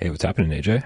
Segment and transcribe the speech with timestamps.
[0.00, 0.82] Hey, what's happening, AJ?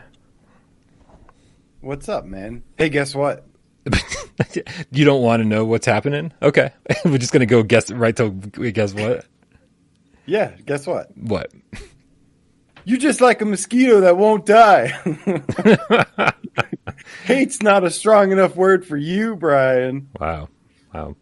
[1.81, 2.65] What's up, man?
[2.77, 3.47] Hey, guess what?
[4.91, 6.33] you don't want to know what's happening?
[6.43, 6.73] Okay.
[7.05, 9.25] We're just going to go guess right till we guess what?
[10.27, 11.17] Yeah, guess what?
[11.17, 11.53] What?
[12.85, 14.89] You just like a mosquito that won't die.
[17.25, 20.09] Hate's not a strong enough word for you, Brian.
[20.19, 20.49] Wow.
[20.93, 21.15] Wow.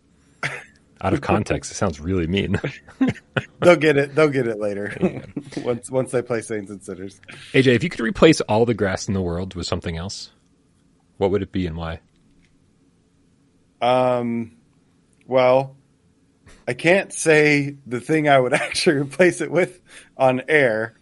[1.03, 2.61] Out of context, it sounds really mean.
[3.61, 4.15] They'll get it.
[4.15, 4.95] They'll get it later.
[5.65, 7.21] once once they play Saints and Sinners.
[7.53, 10.31] AJ, if you could replace all the grass in the world with something else,
[11.17, 11.99] what would it be and why?
[13.81, 14.53] Um,
[15.27, 15.77] well,
[16.69, 19.81] I can't say the thing I would actually replace it with
[20.17, 20.95] on air.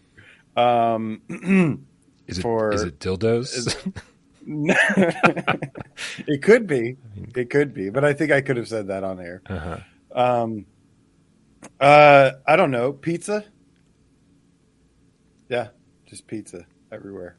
[0.56, 1.20] Um,
[2.26, 3.92] Is it For- is it dildos?
[6.28, 6.96] it could be,
[7.34, 9.42] it could be, but I think I could have said that on air.
[9.46, 9.78] uh-huh.
[10.12, 10.66] Um,
[11.78, 13.44] uh, I don't know, pizza.
[15.48, 15.68] Yeah,
[16.06, 17.36] just pizza everywhere.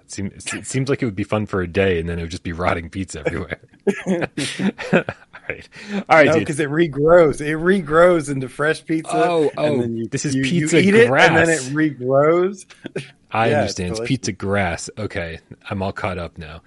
[0.00, 2.22] It, seem, it seems like it would be fun for a day, and then it
[2.22, 3.60] would just be rotting pizza everywhere.
[4.06, 5.02] all
[5.48, 7.40] right, all right, no, because it regrows.
[7.40, 9.12] It regrows into fresh pizza.
[9.12, 11.60] Oh, oh, and then you, this is you, pizza you eat it, and then it
[11.72, 12.66] regrows.
[13.32, 13.90] I Yeah, understand.
[13.90, 14.08] It's delicious.
[14.16, 14.90] pizza grass.
[14.98, 15.38] Okay,
[15.70, 16.62] I'm all caught up now.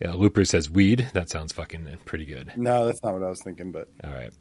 [0.00, 1.08] Yeah, Looper says weed.
[1.14, 2.52] That sounds fucking pretty good.
[2.56, 3.72] No, that's not what I was thinking.
[3.72, 4.32] But All right,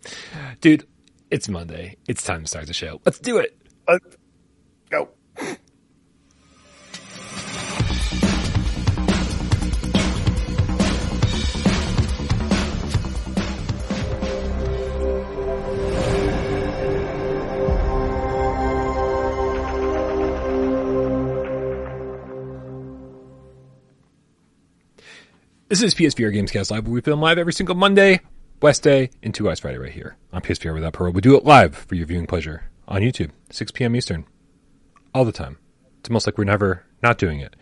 [0.62, 0.86] dude.
[1.30, 1.98] It's Monday.
[2.08, 3.02] It's time to start the show.
[3.06, 3.58] Let's do it.
[3.88, 4.17] let's
[25.70, 28.22] This is PSVR Gamescast Live, where we film live every single Monday,
[28.62, 31.12] West Day, and Two Eyes Friday right here on PSVR Without Parole.
[31.12, 33.94] We do it live for your viewing pleasure on YouTube, 6 p.m.
[33.94, 34.26] Eastern,
[35.14, 35.58] all the time.
[36.00, 37.58] It's almost like we're never not doing it.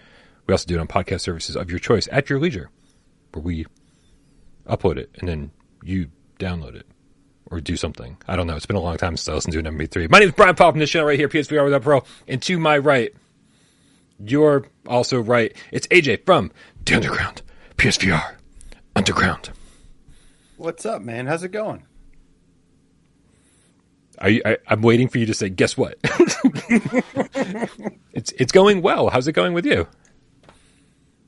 [0.45, 2.69] We also do it on podcast services of your choice at your leisure,
[3.33, 3.65] where we
[4.67, 5.49] upload it and then
[5.83, 6.85] you download it
[7.47, 8.17] or do something.
[8.27, 8.55] I don't know.
[8.55, 10.11] It's been a long time since I listened to an MP3.
[10.11, 12.59] My name is Brian Paul from this channel right here, PSVR Without Parole, and to
[12.59, 13.15] my right,
[14.19, 15.55] you're also right.
[15.71, 16.51] It's AJ from
[16.85, 17.41] The Underground,
[17.77, 18.35] PSVR
[18.95, 19.49] Underground.
[20.57, 21.27] What's up, man?
[21.27, 21.83] How's it going?
[24.25, 25.97] You, I, I'm waiting for you to say, guess what?
[28.13, 29.09] it's it's going well.
[29.09, 29.87] How's it going with you?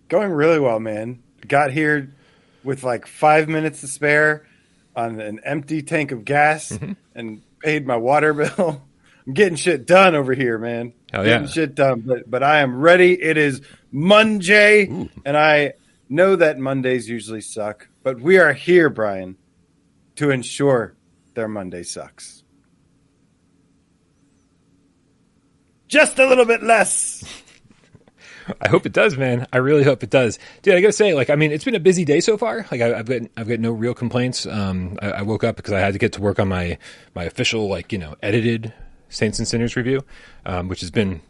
[0.08, 1.22] Going really well, man.
[1.46, 2.16] Got here
[2.64, 4.48] with like five minutes to spare
[4.96, 6.94] on an empty tank of gas Mm-hmm.
[7.14, 8.82] and paid my water bill.
[9.28, 10.94] I'm getting shit done over here, man.
[11.12, 11.52] Hell getting yeah.
[11.52, 12.00] shit done.
[12.06, 13.22] But but I am ready.
[13.22, 13.60] It is
[13.92, 14.86] Monday,
[15.26, 15.74] and I
[16.10, 19.38] know that Mondays usually suck, but we are here, Brian,
[20.16, 20.96] to ensure
[21.34, 22.44] their Monday sucks.
[25.88, 27.24] Just a little bit less.
[28.62, 29.46] I hope it does, man.
[29.52, 30.76] I really hope it does, dude.
[30.76, 32.66] I gotta say, like, I mean, it's been a busy day so far.
[32.72, 34.46] Like, I, I've got I've got no real complaints.
[34.46, 36.78] Um, I, I woke up because I had to get to work on my
[37.14, 38.74] my official, like, you know, edited
[39.10, 40.04] Saints and Sinners review,
[40.46, 41.22] um, which has been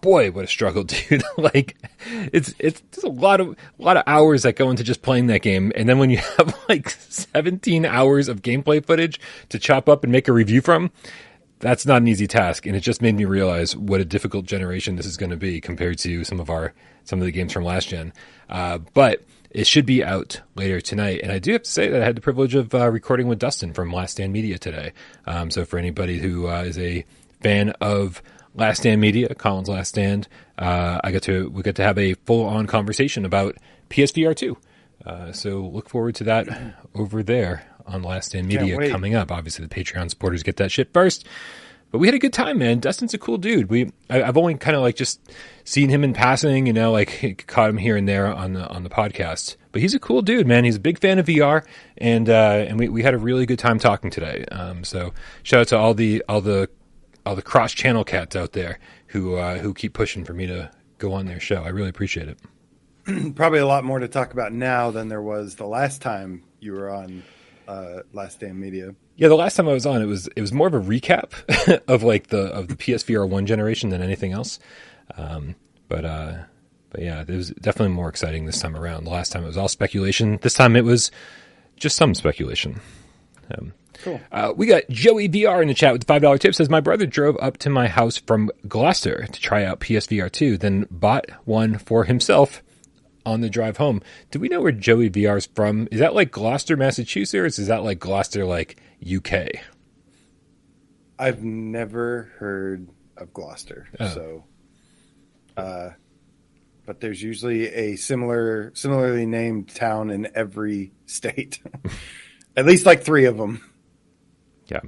[0.00, 1.22] boy, what a struggle, dude.
[1.36, 5.02] like it's it's just a lot of a lot of hours that go into just
[5.02, 5.72] playing that game.
[5.74, 10.12] And then when you have like 17 hours of gameplay footage to chop up and
[10.12, 10.90] make a review from,
[11.58, 12.66] that's not an easy task.
[12.66, 15.60] And it just made me realize what a difficult generation this is going to be
[15.60, 16.72] compared to some of our
[17.04, 18.12] some of the games from last gen.
[18.48, 21.20] Uh, but it should be out later tonight.
[21.22, 23.40] And I do have to say that I had the privilege of uh, recording with
[23.40, 24.92] Dustin from Last Stand Media today.
[25.26, 27.04] Um, so for anybody who uh, is a
[27.40, 28.22] fan of
[28.54, 30.28] Last Stand Media, Colin's Last Stand,
[30.58, 33.56] uh, I got to we got to have a full on conversation about
[33.90, 34.56] PSVR two.
[35.04, 36.48] Uh, so look forward to that
[36.94, 39.30] over there on Last Stand Media coming up.
[39.32, 41.26] Obviously, the Patreon supporters get that shit first.
[41.90, 42.78] But we had a good time, man.
[42.78, 43.68] Dustin's a cool dude.
[43.68, 45.20] We I, I've only kind of like just
[45.64, 48.84] seen him in passing, you know, like caught him here and there on the on
[48.84, 49.56] the podcast.
[49.72, 50.64] But he's a cool dude, man.
[50.64, 51.64] He's a big fan of VR,
[51.98, 54.44] and uh, and we, we had a really good time talking today.
[54.52, 55.12] Um, so
[55.42, 56.68] shout out to all the all the
[57.26, 60.70] all the cross channel cats out there who uh, who keep pushing for me to
[60.98, 61.62] go on their show.
[61.62, 62.38] I really appreciate it.
[63.34, 66.72] probably a lot more to talk about now than there was the last time you
[66.72, 67.22] were on
[67.66, 68.94] uh, Last Stand Media.
[69.16, 71.32] Yeah, the last time I was on, it was it was more of a recap
[71.88, 74.58] of like the of the PSVR one generation than anything else.
[75.16, 75.56] Um,
[75.88, 76.34] but uh,
[76.90, 79.04] but yeah, it was definitely more exciting this time around.
[79.04, 80.38] The last time it was all speculation.
[80.42, 81.10] This time it was
[81.76, 82.80] just some speculation.
[83.54, 84.20] Um, Cool.
[84.32, 86.54] uh, we got Joey VR in the chat with the five dollar tip.
[86.54, 90.56] Says my brother drove up to my house from Gloucester to try out PSVR two,
[90.56, 92.62] then bought one for himself
[93.26, 94.02] on the drive home.
[94.30, 95.88] Do we know where Joey VR is from?
[95.90, 99.48] Is that like Gloucester, Massachusetts, is that like Gloucester, like UK?
[101.18, 104.08] I've never heard of Gloucester, Oh.
[104.08, 104.44] so
[105.56, 105.90] Uh,
[106.86, 111.60] but there's usually a similar, similarly named town in every state.
[112.56, 113.62] At least like three of them.
[114.70, 114.80] Yeah,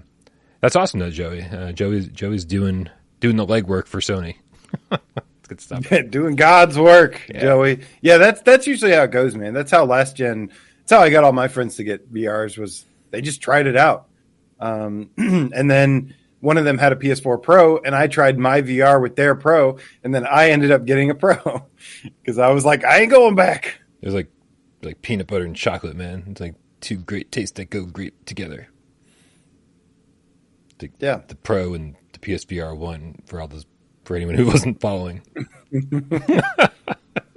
[0.61, 1.43] that's awesome though, Joey.
[1.43, 2.89] Uh, Joey's Joey's doing
[3.21, 4.37] doing the legwork for Sony.
[4.91, 5.87] it's good stuff.
[6.11, 7.41] Doing God's work, Yeah.
[7.41, 7.81] Joey.
[8.01, 9.55] Yeah, that's that's usually how it goes, man.
[9.55, 10.51] That's how last gen.
[10.81, 12.59] That's how I got all my friends to get VRs.
[12.59, 14.09] Was they just tried it out,
[14.61, 19.01] um, and then one of them had a PS4 Pro, and I tried my VR
[19.01, 21.67] with their Pro, and then I ended up getting a Pro
[22.21, 23.81] because I was like, I ain't going back.
[24.01, 24.29] It was like
[24.83, 26.25] like peanut butter and chocolate, man.
[26.29, 28.69] It's like two great tastes that go great together.
[30.99, 31.21] The, Yeah.
[31.29, 33.67] the Pro and the PSVR one for all those
[34.05, 35.23] for anyone who wasn't following.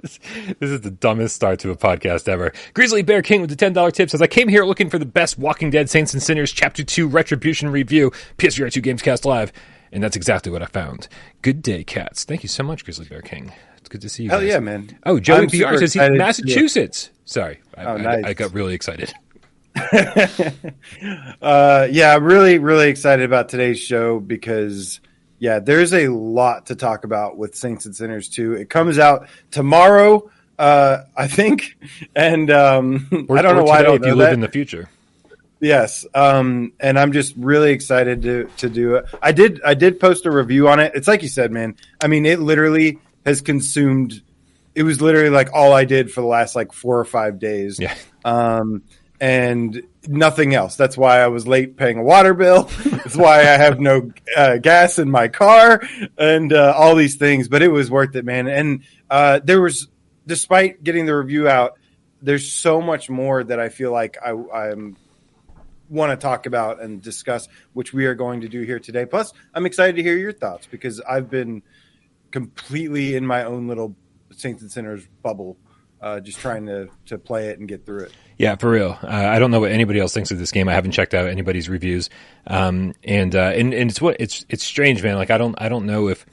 [0.02, 0.18] this
[0.60, 2.52] is the dumbest start to a podcast ever.
[2.74, 5.06] Grizzly Bear King with the ten dollar tip says, "I came here looking for the
[5.06, 9.52] best Walking Dead Saints and Sinners Chapter Two Retribution review, PSVR Two Gamescast Live."
[9.92, 11.08] And that's exactly what I found.
[11.42, 12.24] Good day, cats.
[12.24, 13.52] Thank you so much, Grizzly Bear King.
[13.78, 14.30] It's good to see you.
[14.30, 14.48] Hell guys.
[14.48, 14.98] yeah, man.
[15.06, 16.18] Oh, Joey I'm super PR says he's in to see.
[16.18, 17.10] Massachusetts.
[17.24, 19.12] Sorry, I, Oh, I- I got really excited.
[21.42, 25.00] uh, yeah, I'm really, really excited about today's show because,
[25.38, 28.54] yeah, there's a lot to talk about with Saints and Sinners too.
[28.54, 31.76] It comes out tomorrow, uh, I think,
[32.16, 34.16] and um, Or- I don't know why I don't if you that.
[34.16, 34.88] live in the future.
[35.58, 39.06] Yes, um, and I'm just really excited to to do it.
[39.22, 40.92] I did I did post a review on it.
[40.94, 41.76] It's like you said, man.
[41.98, 44.20] I mean, it literally has consumed.
[44.74, 47.80] It was literally like all I did for the last like four or five days.
[47.80, 47.94] Yeah.
[48.22, 48.82] Um,
[49.20, 50.76] and nothing else.
[50.76, 52.64] That's why I was late paying a water bill.
[52.84, 55.82] That's why I have no uh, gas in my car
[56.18, 57.48] and uh, all these things.
[57.48, 58.46] But it was worth it, man.
[58.46, 59.88] And uh, there was,
[60.26, 61.78] despite getting the review out,
[62.22, 64.96] there's so much more that I feel like I, I'm
[65.88, 69.06] want to talk about and discuss, which we are going to do here today.
[69.06, 71.62] Plus, I'm excited to hear your thoughts because I've been
[72.30, 73.94] completely in my own little
[74.32, 75.56] Saints and Sinners bubble,
[76.00, 78.12] uh, just trying to to play it and get through it.
[78.38, 78.98] Yeah, for real.
[79.02, 80.68] Uh, I don't know what anybody else thinks of this game.
[80.68, 82.10] I haven't checked out anybody's reviews,
[82.46, 85.16] um, and uh, and and it's what it's it's strange, man.
[85.16, 86.26] Like I don't I don't know if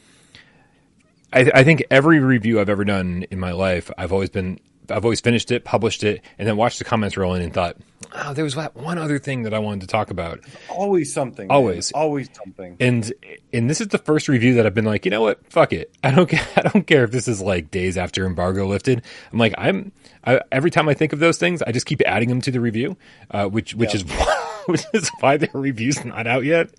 [1.32, 5.06] I I think every review I've ever done in my life, I've always been I've
[5.06, 7.78] always finished it, published it, and then watched the comments roll in and thought,
[8.14, 10.40] oh, there was that one other thing that I wanted to talk about.
[10.70, 11.48] Always something.
[11.48, 11.56] man.
[11.56, 11.92] Always.
[11.94, 12.78] always something.
[12.80, 13.14] and
[13.54, 15.92] and this is the first review that I've been like, you know what, fuck it.
[16.04, 16.46] I don't care.
[16.56, 19.04] I don't care if this is like days after embargo lifted.
[19.32, 19.92] I'm like, I'm
[20.26, 22.60] I, every time I think of those things, I just keep adding them to the
[22.62, 22.98] review,
[23.32, 24.02] uh, which which Yeah.
[24.02, 24.38] is
[24.68, 26.70] which is why the review's not out yet.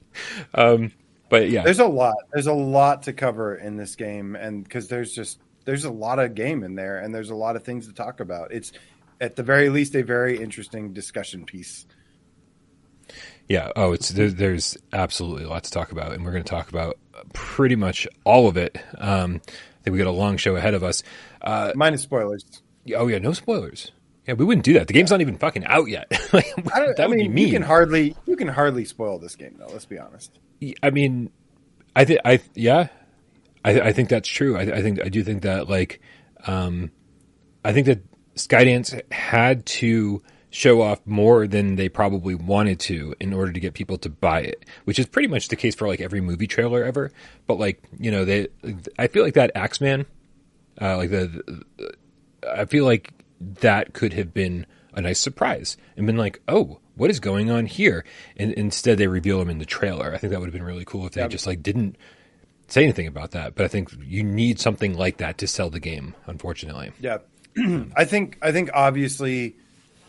[0.54, 0.92] Um,
[1.30, 2.14] but yeah, There's a lot.
[2.32, 6.18] There's a lot to cover in this game, and because there's just there's a lot
[6.18, 8.52] of game in there, and there's a lot of things to talk about.
[8.52, 8.72] It's
[9.20, 11.86] at the very least a very interesting discussion piece.
[13.48, 13.70] Yeah.
[13.76, 16.68] Oh, it's there, there's absolutely a lot to talk about, and we're going to talk
[16.68, 16.98] about
[17.32, 18.78] pretty much all of it.
[18.98, 21.02] Um, I think we got a long show ahead of us.
[21.42, 22.62] Uh, Minus spoilers.
[22.96, 23.92] oh yeah, no spoilers.
[24.26, 24.86] Yeah, we wouldn't do that.
[24.86, 26.10] The game's not even fucking out yet.
[26.32, 27.46] Like, I, don't, that I would mean, be mean.
[27.48, 29.68] you can hardly you can hardly spoil this game though.
[29.68, 30.38] Let's be honest.
[30.82, 31.30] I mean,
[31.94, 32.88] I think I yeah,
[33.64, 34.56] I, I think that's true.
[34.56, 36.00] I, I think I do think that like,
[36.46, 36.90] um,
[37.64, 38.02] I think that
[38.34, 43.74] Skydance had to show off more than they probably wanted to in order to get
[43.74, 46.84] people to buy it, which is pretty much the case for like every movie trailer
[46.84, 47.10] ever.
[47.46, 48.48] But like you know, they
[48.98, 50.06] I feel like that Axeman,
[50.80, 51.94] uh, like the, the
[52.48, 57.10] I feel like that could have been a nice surprise and been like, oh, what
[57.10, 58.04] is going on here?
[58.36, 60.14] And instead, they reveal him in the trailer.
[60.14, 61.96] I think that would have been really cool if they just like didn't
[62.74, 63.54] say anything about that.
[63.54, 66.14] But I think you need something like that to sell the game.
[66.26, 67.18] Unfortunately, Yeah,
[67.96, 69.56] I think I think obviously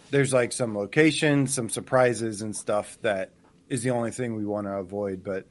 [0.09, 3.31] there's like some locations, some surprises and stuff that
[3.69, 5.23] is the only thing we want to avoid.
[5.23, 5.45] But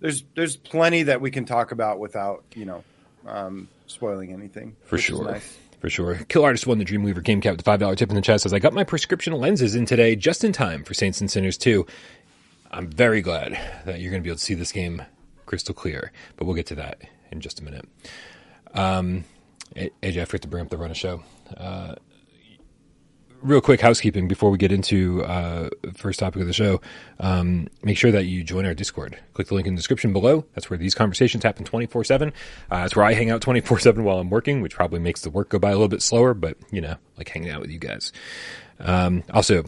[0.00, 2.84] there's there's plenty that we can talk about without you know
[3.26, 4.76] um, spoiling anything.
[4.84, 5.24] for sure.
[5.24, 5.56] nice.
[5.80, 6.16] For sure.
[6.28, 8.42] Kill Artist won the Dreamweaver Game Cat with the $5 tip in the chat.
[8.42, 11.56] Says, I got my prescription lenses in today just in time for Saints and Sinners
[11.56, 11.86] 2.
[12.70, 15.02] I'm very glad that you're going to be able to see this game
[15.50, 17.02] crystal clear, but we'll get to that
[17.32, 17.84] in just a minute.
[18.72, 19.24] Um,
[19.74, 21.24] AJ, I forgot to bring up the run of show.
[21.56, 21.96] Uh,
[23.42, 26.80] real quick housekeeping before we get into uh, first topic of the show.
[27.18, 29.18] Um, make sure that you join our Discord.
[29.34, 30.44] Click the link in the description below.
[30.54, 32.28] That's where these conversations happen 24 7.
[32.70, 35.30] Uh, That's where I hang out 24 7 while I'm working, which probably makes the
[35.30, 37.80] work go by a little bit slower, but you know, like hanging out with you
[37.80, 38.12] guys.
[38.78, 39.64] Um, also,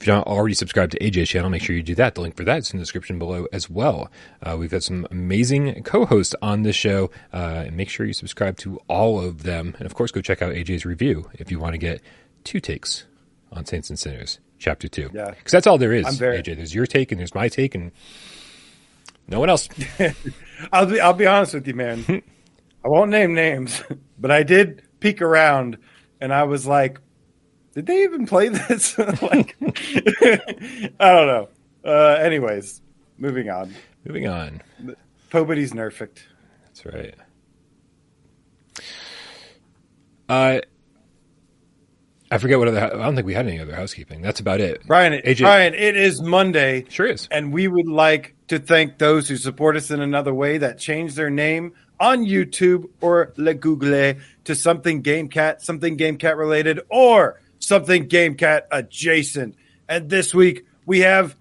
[0.00, 2.14] if you're not already subscribed to AJ's channel, make sure you do that.
[2.14, 4.10] The link for that is in the description below as well.
[4.42, 8.56] Uh, we've got some amazing co-hosts on this show, uh, and make sure you subscribe
[8.58, 9.74] to all of them.
[9.78, 12.00] And of course, go check out AJ's review if you want to get
[12.44, 13.04] two takes
[13.52, 15.10] on Saints and Sinners, Chapter Two.
[15.12, 15.30] Yeah.
[15.30, 16.16] because that's all there is.
[16.16, 17.92] Very- AJ, there's your take and there's my take, and
[19.28, 19.68] no one else.
[20.72, 22.04] I'll be I'll be honest with you, man.
[22.84, 23.82] I won't name names,
[24.18, 25.76] but I did peek around
[26.20, 27.00] and I was like,
[27.74, 28.98] did they even play this?
[28.98, 31.48] like, I don't know.
[31.84, 32.82] Uh, anyways,
[33.18, 33.72] moving on.
[34.04, 34.62] Moving on.
[35.32, 36.18] Nobody's nerfed.
[36.64, 37.14] That's right.
[40.28, 40.60] Uh,
[42.30, 42.80] I forget what other.
[42.80, 44.22] I don't think we had any other housekeeping.
[44.22, 44.86] That's about it.
[44.86, 45.40] Brian, AJ.
[45.40, 46.86] Brian, it is Monday.
[46.88, 47.28] Sure is.
[47.30, 51.16] And we would like to thank those who support us in another way that changed
[51.16, 58.08] their name on YouTube or Le Google to something GameCat, something GameCat related, or something
[58.08, 59.54] GameCat adjacent.
[59.88, 61.36] And this week we have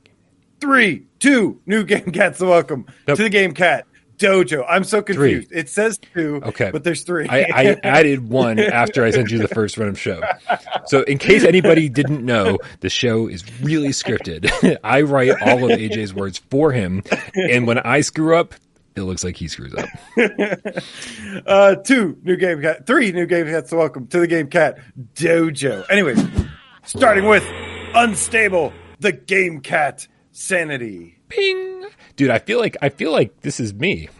[0.62, 3.18] three, two new GameCats welcome Nope.
[3.18, 3.84] to the GameCat
[4.18, 4.66] Dojo.
[4.68, 5.50] I'm so confused.
[5.54, 6.72] It says two, Okay.
[6.72, 7.26] but there's three.
[7.30, 10.22] I, I added one after I sent you the first run of show.
[10.88, 14.78] So, in case anybody didn't know, the show is really scripted.
[14.84, 17.02] I write all of AJ's words for him,
[17.34, 18.56] and when I screw up,
[19.00, 19.90] it looks like he screws up.
[21.46, 24.80] uh, two new game cat, three new game cats welcome to the game cat
[25.16, 25.86] dojo.
[25.90, 26.24] Anyways,
[26.84, 27.46] starting with
[27.96, 31.18] unstable, the game cat sanity.
[31.30, 32.30] Ping, dude.
[32.30, 34.10] I feel like I feel like this is me.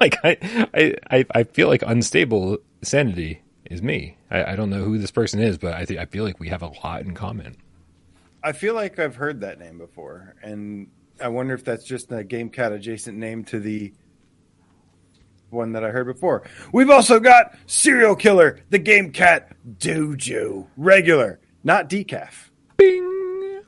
[0.00, 0.36] Like I,
[0.72, 4.16] I I I feel like unstable sanity is me.
[4.30, 6.48] I, I don't know who this person is, but I think I feel like we
[6.48, 7.56] have a lot in common.
[8.42, 10.88] I feel like I've heard that name before, and
[11.20, 13.92] I wonder if that's just a game cat adjacent name to the
[15.50, 16.42] one that I heard before.
[16.72, 22.50] We've also got serial killer, the game cat dojo regular, not decaf.
[22.76, 23.62] Bing.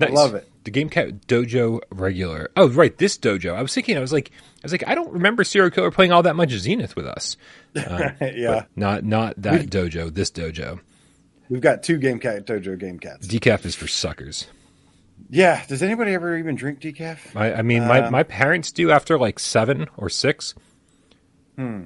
[0.00, 0.12] Nice.
[0.12, 0.50] love it.
[0.64, 2.50] The Game Cat Dojo regular.
[2.56, 3.54] Oh, right, this dojo.
[3.54, 6.12] I was thinking, I was like, I was like, I don't remember Serial Killer playing
[6.12, 7.36] all that much Zenith with us.
[7.76, 10.12] Uh, yeah, not not that dojo.
[10.12, 10.80] This dojo.
[11.48, 13.28] we've got two game cat dojo game cats.
[13.28, 14.48] Decaf is for suckers.
[15.28, 17.36] Yeah, does anybody ever even drink decaf?
[17.36, 20.54] I, I mean, my, Uh, my parents do after like seven or six.
[21.56, 21.84] Hmm.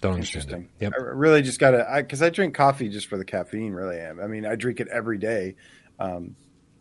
[0.00, 0.18] Don't.
[0.18, 0.68] Interesting.
[0.80, 0.92] Yep.
[0.94, 3.72] I really just gotta because I, drink coffee just for the caffeine.
[3.72, 4.20] Really, am.
[4.20, 5.56] I mean, I drink it every day,
[5.98, 6.36] um,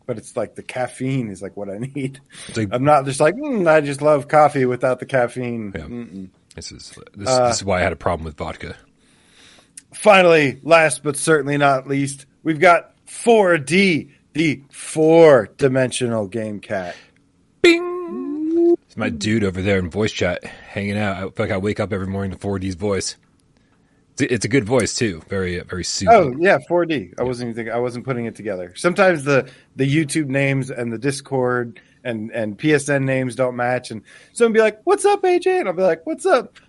[0.05, 2.19] but it's like the caffeine is like what I need.
[2.55, 5.71] Like- I'm not just like mm, I just love coffee without the caffeine.
[5.73, 5.81] Yeah.
[5.85, 6.29] Mm-mm.
[6.55, 8.75] This is this, Uh, this is why I had a problem with vodka.
[9.93, 16.95] Finally, last but certainly not least, we've got 4D, the four-dimensional game cat.
[17.61, 18.75] Bing.
[18.85, 21.17] It's my dude over there in voice chat hanging out.
[21.17, 23.15] I feel like I wake up every morning to 4D's voice.
[24.19, 25.23] It's a, good voice too.
[25.27, 26.15] Very uh, very soothing.
[26.15, 27.15] Oh yeah, 4D.
[27.17, 28.73] I wasn't even thinking, I wasn't putting it together.
[28.75, 34.03] Sometimes the the YouTube names and the Discord and and PSN names don't match, and
[34.33, 36.59] someone be like, "What's up, AJ?" And I'll be like, "What's up?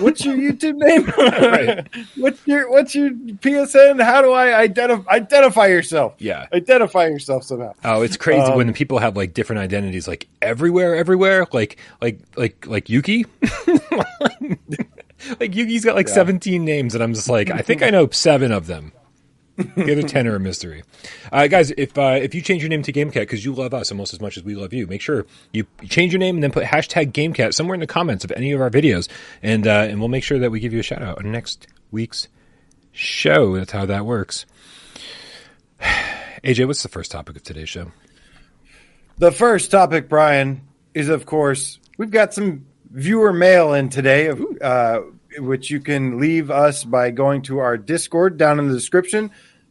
[0.00, 1.12] What's your YouTube name?
[1.18, 1.86] Right.
[2.16, 4.02] What's your what's your PSN?
[4.02, 6.14] How do I identify identify yourself?
[6.18, 6.46] Yeah.
[6.52, 10.94] Identify yourself somehow." Oh, it's crazy Um, when people have like different identities, like everywhere,
[10.94, 11.46] everywhere.
[11.52, 13.26] Like, like, like, like Yuki.
[15.40, 16.14] like Yuki's got like Yeah.
[16.14, 18.92] seventeen names, and I'm just like, I think I know seven of them.
[19.58, 20.84] The other ten are a mystery.
[21.32, 23.90] Uh, guys, if uh, if you change your name to GameCat because you love us
[23.90, 26.52] almost as much as we love you, make sure you change your name and then
[26.52, 29.08] put hashtag GameCat somewhere in the comments of any of our videos,
[29.42, 31.66] and uh, and we'll make sure that we give you a shout out on next
[31.90, 32.28] week's
[32.92, 33.56] show.
[33.56, 34.46] That's how that works.
[36.44, 37.90] AJ, what's the first topic of today's show?
[39.18, 40.62] The first topic, Brian,
[40.94, 45.00] is of course we've got some viewer mail in today, uh,
[45.38, 49.30] which you can leave us by going to our Discord down in the description.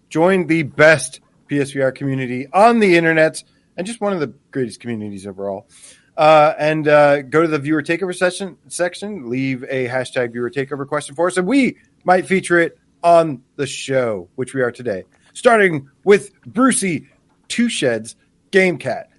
[0.10, 3.44] Join the best PSVR community on the internet
[3.76, 5.68] and just one of the greatest communities overall.
[6.18, 10.88] Uh, and uh, go to the viewer takeover session section, leave a hashtag viewer takeover
[10.88, 15.04] question for us, and we might feature it on the show, which we are today.
[15.34, 17.08] Starting with Brucey
[17.48, 18.16] Two Sheds
[18.50, 19.10] Game Cat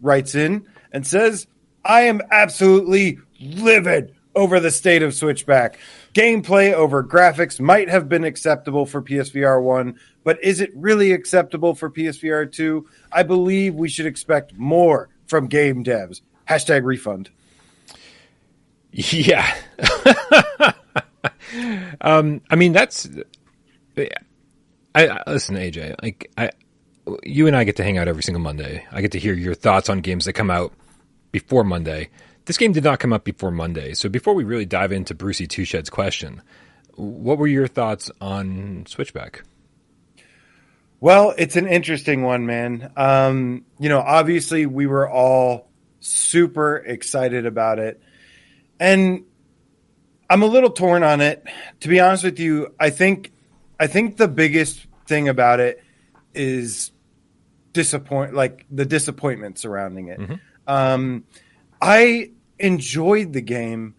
[0.00, 1.46] writes in and says,
[1.84, 5.78] I am absolutely livid over the state of Switchback.
[6.18, 11.76] Gameplay over graphics might have been acceptable for PSVR 1, but is it really acceptable
[11.76, 12.84] for PSVR 2?
[13.12, 16.22] I believe we should expect more from game devs.
[16.48, 17.30] Hashtag refund.
[18.90, 19.48] Yeah.
[22.00, 23.08] um, I mean, that's.
[23.96, 24.08] I,
[24.96, 26.02] I listen, AJ.
[26.02, 26.50] Like, I,
[27.22, 28.84] you and I get to hang out every single Monday.
[28.90, 30.72] I get to hear your thoughts on games that come out
[31.30, 32.08] before Monday.
[32.48, 33.92] This game did not come up before Monday.
[33.92, 36.40] So before we really dive into Brucey Two Shed's question,
[36.94, 39.42] what were your thoughts on Switchback?
[40.98, 42.90] Well, it's an interesting one, man.
[42.96, 45.68] Um, you know, obviously we were all
[46.00, 48.00] super excited about it.
[48.80, 49.26] And
[50.30, 51.44] I'm a little torn on it.
[51.80, 53.30] To be honest with you, I think
[53.78, 55.84] I think the biggest thing about it
[56.32, 56.92] is
[57.74, 60.40] disappoint like the disappointment surrounding it.
[60.66, 61.24] Um,
[61.82, 63.94] I enjoyed the game,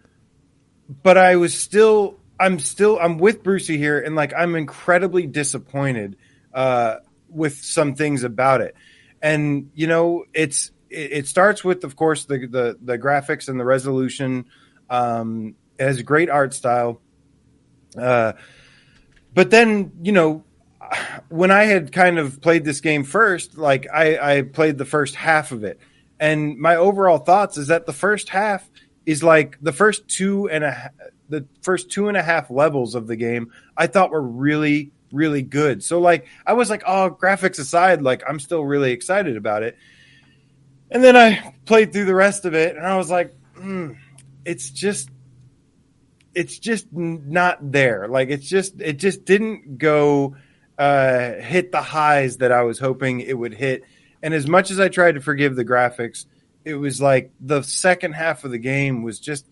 [1.04, 6.18] but I was still, I'm still, I'm with Brucey here, and like I'm incredibly disappointed
[6.54, 6.98] uh,
[7.30, 8.76] with some things about it.
[9.22, 13.60] And you know, it's it, it starts with, of course, the the, the graphics and
[13.60, 14.46] the resolution.
[14.90, 17.02] Um, it has great art style.
[17.98, 18.34] Uh,
[19.34, 20.44] but then, you know,
[21.30, 25.16] when I had kind of played this game first, like I, I played the first
[25.16, 25.80] half of it,
[26.20, 28.68] and my overall thoughts is that the first half
[29.06, 30.92] is like the first two and a
[31.30, 35.42] the first two and a half levels of the game I thought were really really
[35.42, 35.84] good.
[35.84, 39.78] So like I was like, oh, graphics aside, like I'm still really excited about it.
[40.92, 43.96] And then I played through the rest of it, and I was like, mm,
[44.44, 45.10] it's just
[46.34, 48.08] it's just not there.
[48.08, 50.36] Like it's just it just didn't go
[50.78, 53.84] uh, hit the highs that I was hoping it would hit.
[54.22, 56.26] And as much as I tried to forgive the graphics,
[56.66, 59.46] it was like the second half of the game was just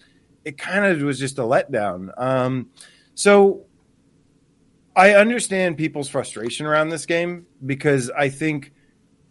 [0.43, 2.09] it kind of was just a letdown.
[2.17, 2.69] Um,
[3.15, 3.65] so
[4.95, 8.71] I understand people's frustration around this game because I think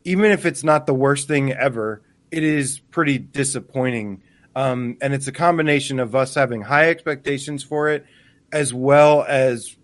[0.05, 4.23] even if it's not the worst thing ever, it is pretty disappointing
[4.57, 8.07] um, and it's a combination of us having high expectations for it,
[8.51, 9.77] as well as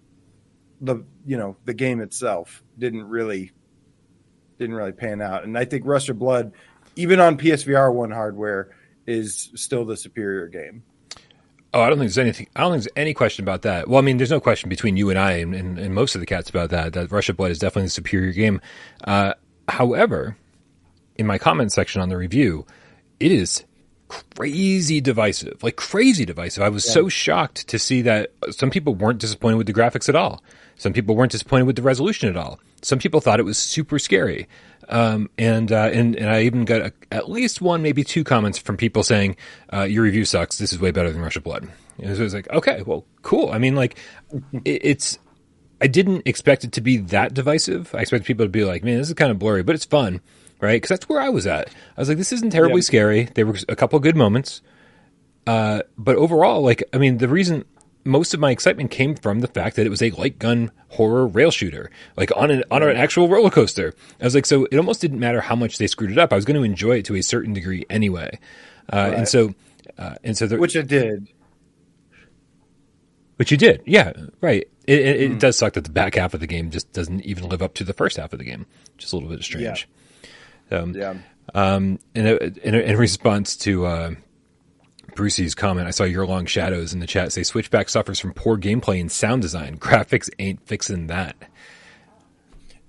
[0.80, 3.52] the you know the game itself didn't really
[4.62, 5.44] didn't really pan out.
[5.44, 6.52] And I think Rush of Blood,
[6.96, 8.70] even on PSVR one hardware,
[9.06, 10.84] is still the superior game.
[11.74, 12.48] Oh, I don't think there's anything.
[12.54, 13.88] I don't think there's any question about that.
[13.88, 16.20] Well, I mean, there's no question between you and I and, and, and most of
[16.20, 16.92] the cats about that.
[16.92, 18.60] That Rush of Blood is definitely the superior game.
[19.04, 19.34] Uh,
[19.68, 20.36] however,
[21.16, 22.66] in my comment section on the review,
[23.18, 23.64] it is
[24.08, 26.62] crazy divisive, like crazy divisive.
[26.62, 26.92] I was yeah.
[26.92, 30.42] so shocked to see that some people weren't disappointed with the graphics at all.
[30.76, 32.60] Some people weren't disappointed with the resolution at all.
[32.82, 34.48] Some people thought it was super scary.
[34.88, 38.58] Um, and, uh, and, and I even got a, at least one, maybe two comments
[38.58, 39.36] from people saying,
[39.72, 40.58] uh, your review sucks.
[40.58, 41.68] This is way better than Rush of Blood.
[41.98, 43.50] And so it was like, okay, well, cool.
[43.50, 43.96] I mean, like
[44.64, 45.18] it, it's,
[45.80, 47.94] I didn't expect it to be that divisive.
[47.94, 50.20] I expected people to be like, man, this is kind of blurry, but it's fun
[50.62, 50.76] right?
[50.76, 51.68] Because that's where I was at.
[51.96, 52.84] I was like, this isn't terribly yeah.
[52.84, 53.24] scary.
[53.34, 54.62] There were a couple good moments,
[55.46, 57.64] uh, but overall, like, I mean, the reason
[58.04, 61.26] most of my excitement came from the fact that it was a light gun horror
[61.26, 63.94] rail shooter, like on an on an actual roller coaster.
[64.20, 66.32] I was like, so it almost didn't matter how much they screwed it up.
[66.32, 68.38] I was going to enjoy it to a certain degree anyway,
[68.92, 69.14] uh, right.
[69.14, 69.54] and so
[69.98, 71.28] uh, and so the, which it did.
[73.36, 74.68] Which you did, yeah, right.
[74.86, 75.34] It, it, mm.
[75.34, 77.74] it, does suck that the back half of the game just doesn't even live up
[77.74, 78.66] to the first half of the game,
[78.98, 79.88] just a little bit strange.
[80.70, 80.78] Yeah.
[80.78, 81.14] Um, yeah.
[81.54, 84.14] Um, in, in, in, response to uh,
[85.14, 88.58] Brucey's comment, I saw your long shadows in the chat say Switchback suffers from poor
[88.58, 89.78] gameplay and sound design.
[89.78, 91.36] Graphics ain't fixing that.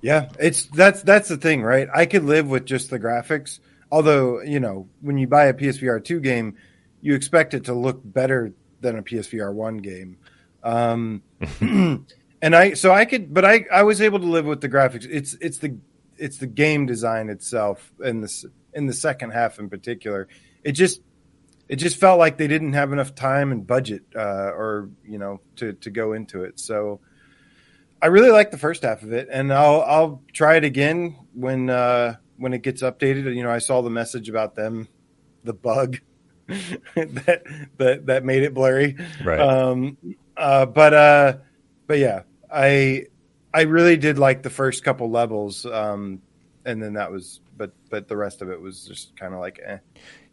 [0.01, 1.87] Yeah, it's that's that's the thing, right?
[1.93, 3.59] I could live with just the graphics.
[3.91, 6.57] Although, you know, when you buy a PSVR 2 game,
[6.99, 10.17] you expect it to look better than a PSVR 1 game.
[10.63, 11.23] Um,
[11.61, 15.07] and I so I could but I I was able to live with the graphics.
[15.09, 15.77] It's it's the
[16.17, 20.27] it's the game design itself in this in the second half in particular.
[20.63, 21.01] It just
[21.73, 25.41] it just felt like they didn't have enough time and budget uh, or you know
[25.55, 26.59] to to go into it.
[26.59, 26.99] So
[27.99, 31.71] I really like the first half of it, and I'll I'll try it again when
[31.71, 33.35] uh, when it gets updated.
[33.35, 34.87] You know, I saw the message about them,
[35.43, 35.97] the bug
[36.47, 37.41] that
[37.77, 38.95] that that made it blurry.
[39.23, 39.39] Right.
[39.39, 39.97] Um,
[40.37, 41.37] uh, but uh,
[41.87, 42.21] but yeah,
[42.53, 43.07] I
[43.51, 46.21] I really did like the first couple levels, um,
[46.65, 49.59] and then that was, but but the rest of it was just kind of like,
[49.63, 49.77] eh.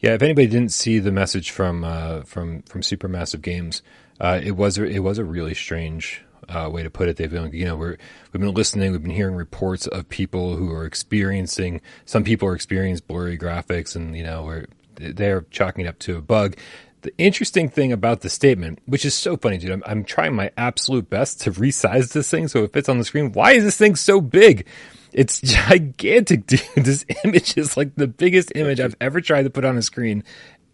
[0.01, 3.83] Yeah, if anybody didn't see the message from uh, from from Supermassive Games,
[4.21, 7.17] uh, it was it was a really strange uh, way to put it.
[7.17, 7.97] They've been, you know, we're
[8.33, 11.81] we've been listening, we've been hearing reports of people who are experiencing.
[12.05, 16.17] Some people are experiencing blurry graphics, and you know, we're they're chalking it up to
[16.17, 16.57] a bug.
[17.03, 20.51] The interesting thing about the statement, which is so funny, dude, I'm, I'm trying my
[20.59, 23.33] absolute best to resize this thing so it fits on the screen.
[23.33, 24.67] Why is this thing so big?
[25.13, 26.61] It's gigantic, dude.
[26.77, 30.25] This image is like the biggest image I've ever tried to put on a screen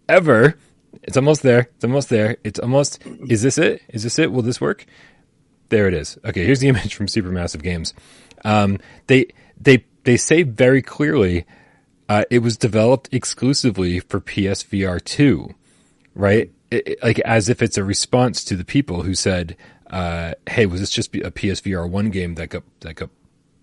[0.09, 0.59] ever.
[1.03, 1.69] It's almost there.
[1.77, 2.37] It's almost there.
[2.45, 3.05] It's almost.
[3.29, 3.83] Is this it?
[3.89, 4.33] Is this it?
[4.33, 4.87] Will this work?
[5.69, 6.19] There it is.
[6.25, 7.95] Okay, here's the image from Supermassive Games.
[8.45, 9.29] Um, they
[9.61, 11.45] they they say very clearly
[12.09, 15.55] uh, it was developed exclusively for PSVR two
[16.17, 16.51] right?
[16.71, 19.57] It, like as if it's a response to the people who said,
[19.89, 23.11] uh, "Hey, was this just a PSVR one game that got that got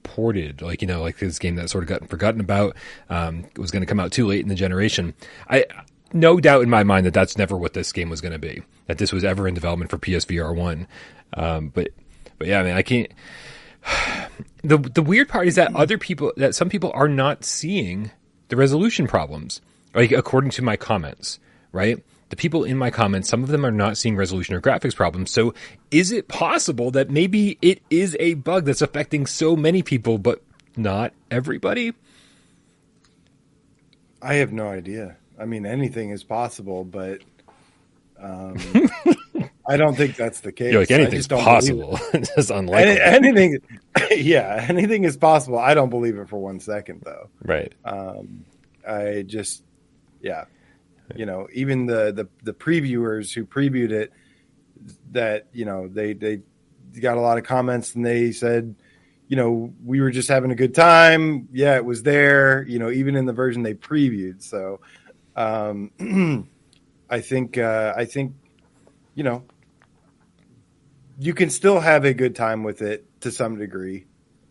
[0.04, 0.62] ported?
[0.62, 2.76] Like you know, like this game that sort of got forgotten about
[3.10, 5.14] um, was going to come out too late in the generation."
[5.50, 5.66] I
[6.14, 8.62] no doubt in my mind that that's never what this game was going to be.
[8.88, 10.88] That this was ever in development for PSVR one.
[11.34, 11.90] Um, but
[12.38, 13.12] but yeah, I mean, I can't.
[14.66, 18.12] The the weird part is that other people that some people are not seeing
[18.48, 19.60] the resolution problems.
[19.94, 21.38] Like according to my comments,
[21.74, 22.02] right?
[22.34, 25.30] The people in my comments, some of them are not seeing resolution or graphics problems.
[25.30, 25.54] So
[25.92, 30.42] is it possible that maybe it is a bug that's affecting so many people, but
[30.76, 31.94] not everybody?
[34.20, 35.18] I have no idea.
[35.40, 37.22] I mean, anything is possible, but
[38.20, 38.58] um,
[39.68, 40.72] I don't think that's the case.
[40.72, 42.00] You're like anything's possible.
[42.14, 43.00] it's unlikely.
[43.00, 43.60] Any, anything,
[44.12, 45.60] yeah, anything is possible.
[45.60, 47.30] I don't believe it for one second, though.
[47.44, 47.74] Right.
[47.86, 48.46] Um,
[48.88, 49.62] I just,
[50.20, 50.46] yeah,
[51.16, 54.12] you know, even the the the previewers who previewed it,
[55.12, 56.42] that you know they they
[57.00, 58.76] got a lot of comments and they said,
[59.28, 61.48] you know, we were just having a good time.
[61.52, 62.64] Yeah, it was there.
[62.68, 64.42] You know, even in the version they previewed.
[64.42, 64.80] So,
[65.36, 65.92] um,
[67.10, 68.34] I think uh, I think
[69.16, 69.44] you know
[71.20, 74.06] you can still have a good time with it to some degree,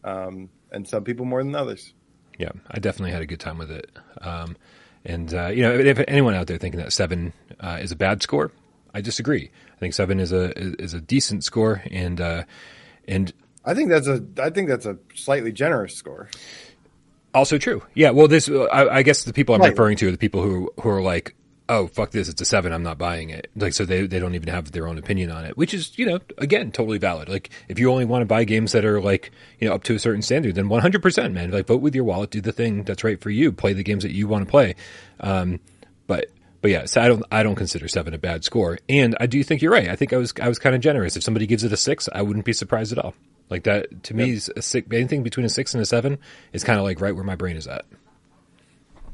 [0.04, 1.94] um, and some people more than others.
[2.38, 3.90] Yeah, I definitely had a good time with it.
[4.20, 4.56] Um,
[5.04, 8.22] and uh, you know, if anyone out there thinking that seven uh, is a bad
[8.22, 8.52] score,
[8.94, 9.50] I disagree.
[9.74, 12.44] I think seven is a is a decent score, and uh,
[13.08, 13.32] and
[13.64, 16.28] I think that's a I think that's a slightly generous score.
[17.34, 17.82] Also true.
[17.94, 18.10] Yeah.
[18.10, 20.88] Well, this I, I guess the people I'm referring to are the people who who
[20.88, 21.34] are like,
[21.72, 23.50] oh fuck this it's a seven i'm not buying it.
[23.56, 26.04] Like so they, they don't even have their own opinion on it which is you
[26.04, 27.28] know again totally valid.
[27.28, 29.94] Like if you only want to buy games that are like you know up to
[29.94, 33.02] a certain standard then 100% man like vote with your wallet do the thing that's
[33.02, 34.74] right for you play the games that you want to play.
[35.20, 35.60] Um,
[36.06, 36.26] but
[36.60, 38.78] but yeah so i don't i don't consider seven a bad score.
[38.88, 39.88] And i do think you're right.
[39.88, 41.16] I think i was i was kind of generous.
[41.16, 43.14] If somebody gives it a six i wouldn't be surprised at all.
[43.48, 46.18] Like that to me a six anything between a six and a seven
[46.52, 47.86] is kind of like right where my brain is at.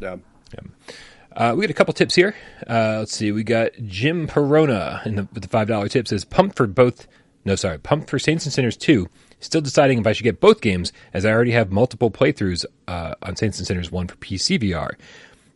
[0.00, 0.16] Yeah.
[0.54, 0.94] Yeah
[1.38, 2.35] uh, we got a couple tips here.
[2.68, 3.31] Uh, let's see.
[3.31, 7.07] We got Jim Perona in the, with the five dollar tip says pumped for both.
[7.44, 9.09] No, sorry, pumped for Saints and Sinners two.
[9.38, 13.14] Still deciding if I should get both games, as I already have multiple playthroughs uh,
[13.22, 14.96] on Saints and Sinners one for PC VR.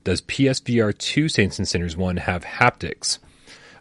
[0.05, 3.19] Does PSVR two Saints and Sinners one have haptics?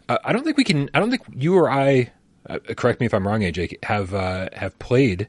[0.08, 0.90] Uh, I don't think we can.
[0.94, 2.10] I don't think you or I.
[2.50, 3.84] Uh, correct me if I'm wrong, AJ.
[3.84, 5.28] Have uh, have played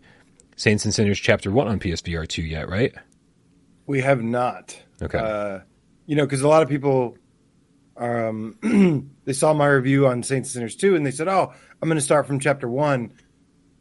[0.56, 2.68] Saints and Sinners Chapter One on PSVR two yet?
[2.68, 2.96] Right?
[3.86, 4.82] We have not.
[5.04, 5.62] Okay
[6.06, 7.18] you know, because a lot of people,
[7.98, 11.90] um, they saw my review on Saints and Sinners 2 and they said, oh, I'm
[11.90, 13.14] going to start from chapter one.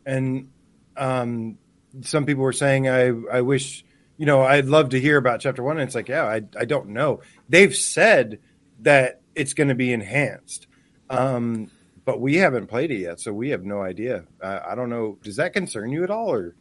[0.05, 0.51] And
[0.97, 1.59] um,
[2.03, 3.85] some people were saying, I, I wish,
[4.17, 5.79] you know, I'd love to hear about chapter one.
[5.79, 7.23] And it's like, yeah, I, I don't know.
[7.49, 8.41] They've said
[8.81, 10.67] that it's going to be enhanced.
[11.09, 11.71] Um,
[12.05, 14.25] but we haven't played it yet, so we have no idea.
[14.43, 15.19] I don't know.
[15.23, 16.57] Does that concern you at all, or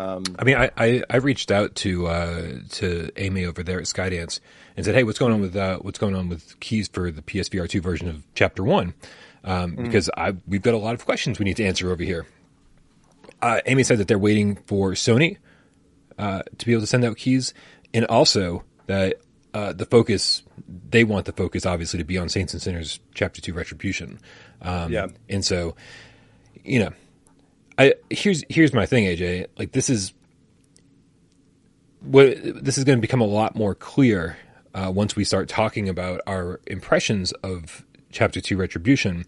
[0.00, 3.84] um, I mean, I, I, I, reached out to uh, to Amy over there at
[3.84, 4.40] Skydance
[4.74, 7.20] and said, "Hey, what's going on with uh, what's going on with keys for the
[7.20, 8.94] PSVR two version of Chapter One?"
[9.44, 9.84] Um, mm.
[9.84, 12.26] Because I we've got a lot of questions we need to answer over here.
[13.42, 15.36] Uh, Amy said that they're waiting for Sony
[16.18, 17.52] uh, to be able to send out keys,
[17.92, 19.16] and also that
[19.52, 20.42] uh, the focus
[20.88, 24.18] they want the focus obviously to be on Saints and Sinners Chapter Two Retribution.
[24.62, 25.76] Um, yeah, and so
[26.64, 26.90] you know
[27.80, 29.46] I here's here's my thing, AJ.
[29.58, 30.12] Like this is
[32.02, 34.36] what this is going to become a lot more clear
[34.74, 39.24] uh, once we start talking about our impressions of Chapter Two Retribution.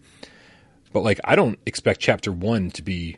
[0.91, 3.17] But like, I don't expect Chapter One to be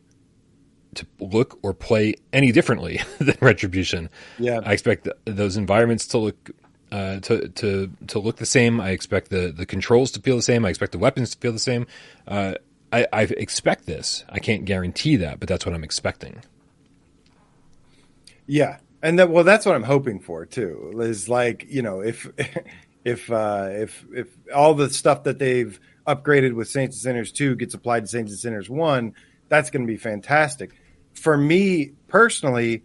[0.94, 4.10] to look or play any differently than Retribution.
[4.40, 6.52] Yeah, I expect those environments to look
[6.94, 8.80] uh, to to to look the same.
[8.80, 10.64] I expect the the controls to feel the same.
[10.64, 11.88] I expect the weapons to feel the same.
[12.26, 12.54] Uh,
[12.96, 14.24] I, I expect this.
[14.30, 16.42] I can't guarantee that, but that's what I'm expecting.
[18.48, 20.94] Yeah, and that well, that's what I'm hoping for too.
[21.02, 22.30] Is like you know if
[23.04, 25.78] if uh, if if all the stuff that they've
[26.08, 29.14] upgraded with Saints and Sinners two gets applied to Saints and Sinners one,
[29.50, 30.72] that's going to be fantastic.
[31.14, 32.84] For me personally,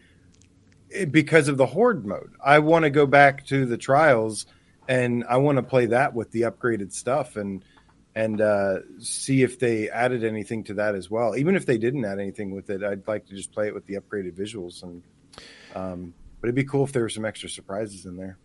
[1.10, 4.46] because of the horde mode, I want to go back to the trials
[4.88, 7.64] and I want to play that with the upgraded stuff and
[8.14, 11.36] and uh, see if they added anything to that as well.
[11.36, 13.86] Even if they didn't add anything with it, I'd like to just play it with
[13.86, 14.82] the upgraded visuals.
[14.82, 15.02] And
[15.74, 18.38] um, but it'd be cool if there were some extra surprises in there.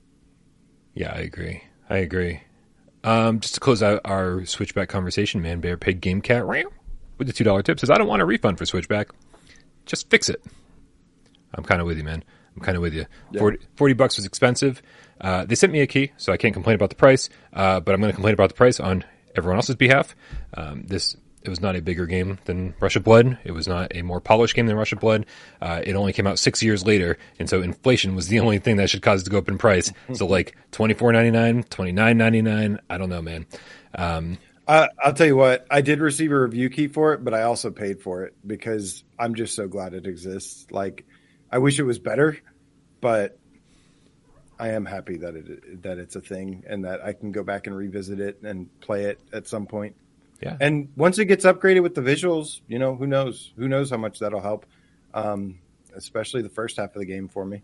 [0.93, 1.63] Yeah, I agree.
[1.89, 2.41] I agree.
[3.03, 7.33] Um, just to close out our Switchback conversation, man, Bear Pig Game Cat with the
[7.33, 9.09] two dollar tip says, "I don't want a refund for Switchback.
[9.85, 10.43] Just fix it."
[11.53, 12.23] I'm kind of with you, man.
[12.55, 13.05] I'm kind of with you.
[13.31, 13.39] Yeah.
[13.39, 14.81] 40, 40, bucks was expensive.
[15.19, 17.29] Uh, they sent me a key, so I can't complain about the price.
[17.53, 19.03] Uh, but I'm going to complain about the price on
[19.35, 20.15] everyone else's behalf.
[20.53, 23.37] Um, this it was not a bigger game than Rush of Blood.
[23.43, 25.27] It was not a more polished game than Rush of Blood.
[25.61, 28.77] Uh, it only came out six years later, and so inflation was the only thing
[28.77, 29.91] that should cause it to go up in price.
[30.13, 32.79] so like twenty four ninety nine, twenty nine ninety nine.
[32.89, 33.45] I don't know, man.
[33.93, 35.67] Um, uh, I'll tell you what.
[35.69, 39.03] I did receive a review key for it, but I also paid for it because
[39.19, 40.65] I'm just so glad it exists.
[40.71, 41.05] Like,
[41.51, 42.39] I wish it was better,
[43.01, 43.37] but
[44.59, 47.67] I am happy that it that it's a thing and that I can go back
[47.67, 49.95] and revisit it and play it at some point.
[50.41, 50.57] Yeah.
[50.59, 53.53] And once it gets upgraded with the visuals, you know, who knows?
[53.57, 54.65] Who knows how much that'll help?
[55.13, 55.59] Um,
[55.95, 57.63] especially the first half of the game for me.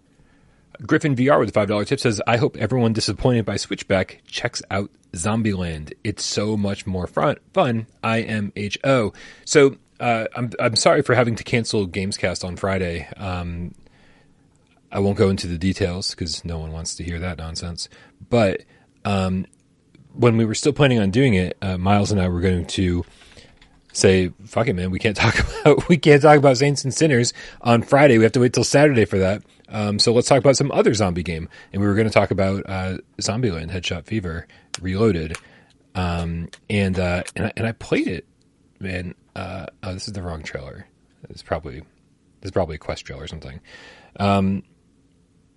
[0.85, 4.61] Griffin VR with a five dollar tip says, "I hope everyone disappointed by Switchback checks
[4.71, 5.93] out Zombieland.
[6.03, 7.37] It's so much more fun.
[7.53, 7.87] Fun.
[8.03, 9.13] I M H O.
[9.45, 13.07] So uh, I'm I'm sorry for having to cancel Gamescast on Friday.
[13.17, 13.73] Um,
[14.91, 17.87] I won't go into the details because no one wants to hear that nonsense.
[18.29, 18.63] But
[19.05, 19.45] um,
[20.13, 23.05] when we were still planning on doing it, uh, Miles and I were going to
[23.93, 27.33] say, "Fuck it, man, we can't talk about we can't talk about Saints and Sinners
[27.61, 28.17] on Friday.
[28.17, 29.43] We have to wait till Saturday for that.
[29.69, 32.31] Um, so let's talk about some other zombie game." And we were going to talk
[32.31, 34.47] about uh, Zombieland: Headshot Fever
[34.81, 35.37] Reloaded,
[35.95, 38.25] um, and uh, and I, and I played it,
[38.79, 39.15] man.
[39.35, 40.87] Uh, oh, this is the wrong trailer.
[41.29, 41.83] It's probably
[42.41, 43.61] is probably a quest trailer or something.
[44.19, 44.63] Um,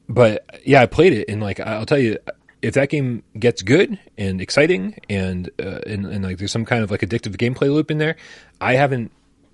[0.09, 2.19] but yeah, I played it, and like I'll tell you,
[2.63, 6.83] if that game gets good and exciting, and uh, and, and like there's some kind
[6.83, 8.17] of like addictive gameplay loop in there,
[8.61, 9.13] I haven't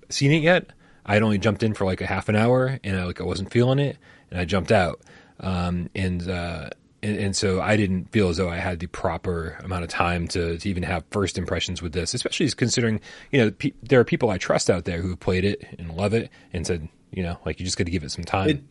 [0.09, 0.71] seen it yet.
[1.05, 3.23] I had only jumped in for like a half an hour, and I like I
[3.23, 3.97] wasn't feeling it,
[4.29, 5.01] and I jumped out.
[5.39, 6.69] Um, and, uh,
[7.01, 10.27] and and so I didn't feel as though I had the proper amount of time
[10.29, 14.03] to, to even have first impressions with this, especially considering you know pe- there are
[14.03, 17.23] people I trust out there who have played it and love it and said you
[17.23, 18.49] know like you just got to give it some time.
[18.49, 18.63] It-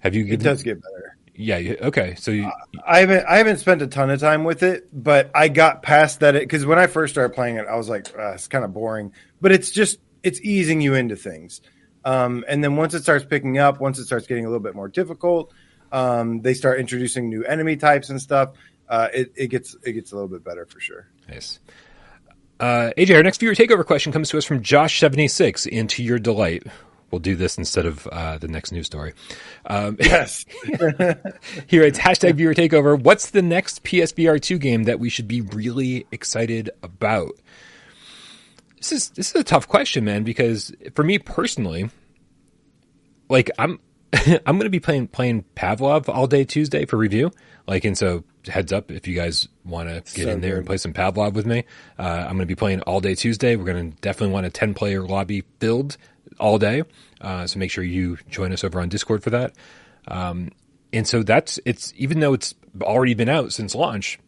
[0.00, 1.16] have you It does get better.
[1.34, 1.74] Yeah.
[1.82, 2.16] Okay.
[2.16, 2.50] So you,
[2.84, 6.20] I haven't I haven't spent a ton of time with it, but I got past
[6.20, 8.64] that it because when I first started playing it, I was like, uh, it's kind
[8.64, 9.12] of boring.
[9.40, 11.60] But it's just it's easing you into things,
[12.04, 14.74] um, and then once it starts picking up, once it starts getting a little bit
[14.74, 15.52] more difficult,
[15.92, 18.54] um, they start introducing new enemy types and stuff.
[18.88, 21.06] Uh, it, it gets it gets a little bit better for sure.
[21.28, 21.60] Nice.
[22.58, 25.68] Uh, AJ, our next viewer takeover question comes to us from Josh76.
[25.70, 26.64] And to your delight,
[27.10, 29.14] we'll do this instead of uh, the next news story.
[29.66, 30.44] Um, Yes,
[31.66, 33.00] here it's hashtag viewer takeover.
[33.00, 37.32] What's the next PSVR 2 game that we should be really excited about?
[38.76, 41.90] This is this is a tough question, man, because for me personally,
[43.28, 43.80] like I'm
[44.12, 47.30] I'm going to be playing playing Pavlov all day Tuesday for review.
[47.66, 50.66] Like, and so heads up if you guys want to get So in there and
[50.66, 51.64] play some Pavlov with me.
[51.98, 53.56] Uh, I'm going to be playing all day Tuesday.
[53.56, 55.98] We're going to definitely want a 10 player lobby filled
[56.38, 56.82] all day.
[57.20, 59.54] Uh, so make sure you join us over on Discord for that.
[60.06, 60.50] Um,
[60.92, 64.18] and so that's it's even though it's already been out since launch.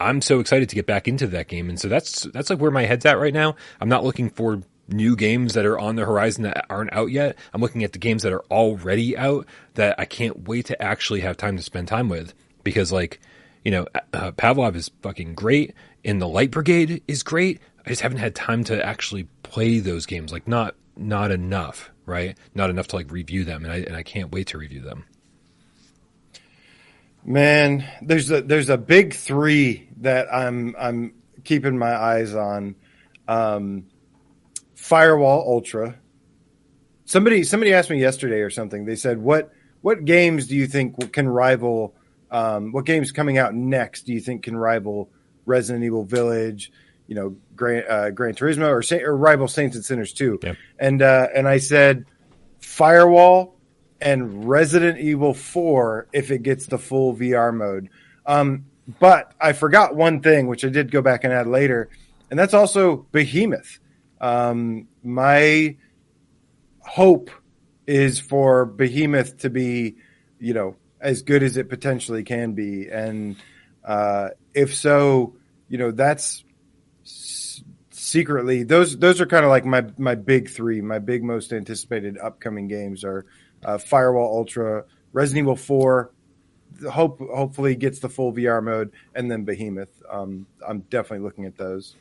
[0.00, 2.70] I'm so excited to get back into that game, and so that's that's like where
[2.70, 3.56] my head's at right now.
[3.82, 7.36] I'm not looking for new games that are on the horizon that aren't out yet.
[7.52, 11.20] I'm looking at the games that are already out that I can't wait to actually
[11.20, 12.34] have time to spend time with
[12.64, 13.20] because, like,
[13.64, 17.60] you know, uh, Pavlov is fucking great, and the Light Brigade is great.
[17.84, 22.36] I just haven't had time to actually play those games, like not not enough, right?
[22.54, 25.04] Not enough to like review them, and I and I can't wait to review them.
[27.24, 27.88] man.
[28.02, 32.76] There's a there's a big three that I'm I'm keeping my eyes on.
[33.28, 33.86] Um,
[34.74, 35.98] Firewall Ultra.
[37.04, 38.84] Somebody somebody asked me yesterday or something.
[38.84, 41.94] They said, "What what games do you think can rival?
[42.30, 45.10] Um, what games coming out next do you think can rival
[45.46, 46.72] Resident Evil Village?
[47.10, 50.38] You know, Gran, uh, Gran Turismo or, Sa- or rival Saints and Sinners too?"
[50.78, 52.06] And uh, and I said,
[52.60, 53.56] Firewall
[54.00, 57.90] and Resident Evil Four if it gets the full VR mode.
[58.26, 58.66] Um,
[59.00, 61.90] but I forgot one thing, which I did go back and add later,
[62.30, 63.80] and that's also Behemoth.
[64.20, 65.76] Um, my
[66.78, 67.30] hope
[67.88, 69.96] is for Behemoth to be,
[70.38, 73.34] you know, as good as it potentially can be, and
[73.84, 75.34] uh, if so,
[75.68, 76.44] you know, that's
[78.10, 82.18] secretly those those are kind of like my my big three, my big most anticipated
[82.18, 83.24] upcoming games are
[83.64, 86.10] uh, Firewall Ultra, Resident Evil Four.
[86.90, 89.90] Hope hopefully gets the full VR mode, and then Behemoth.
[90.08, 91.96] Um, I'm definitely looking at those.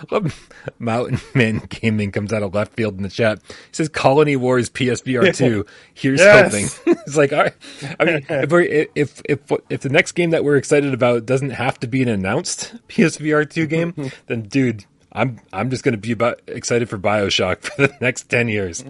[0.78, 3.40] Mountain Man Gaming comes out of left field in the chat.
[3.46, 5.66] He says Colony Wars PSVR two.
[5.94, 6.52] Here's Yes.
[6.52, 6.96] hoping.
[7.06, 7.54] it's like, all right.
[8.00, 11.50] I mean, if, we're, if if if the next game that we're excited about doesn't
[11.50, 15.98] have to be an announced PSVR two game, then dude, I'm I'm just going to
[15.98, 18.84] be about excited for Bioshock for the next ten years.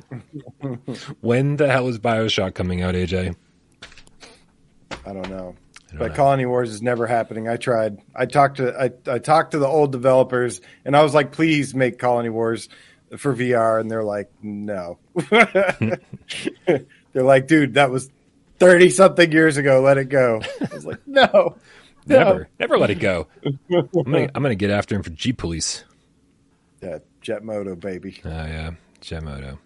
[1.20, 3.36] when the hell is Bioshock coming out, AJ?
[5.06, 5.54] I don't know.
[5.90, 6.14] don't but know.
[6.14, 7.48] Colony Wars is never happening.
[7.48, 7.98] I tried.
[8.14, 11.74] I talked to I, I talked to the old developers, and I was like, "Please
[11.74, 12.70] make Colony Wars
[13.18, 14.98] for VR," and they're like, "No."
[15.30, 15.98] they're
[17.12, 18.10] like, "Dude, that was
[18.58, 19.82] thirty something years ago.
[19.82, 21.56] Let it go." I was like, "No,
[22.06, 23.26] no." Never, never let it go.
[23.44, 25.84] I'm gonna I'm gonna get after him for G Police.
[26.84, 28.20] Yeah, Jet Moto, baby.
[28.24, 29.58] Oh yeah, Jet Moto.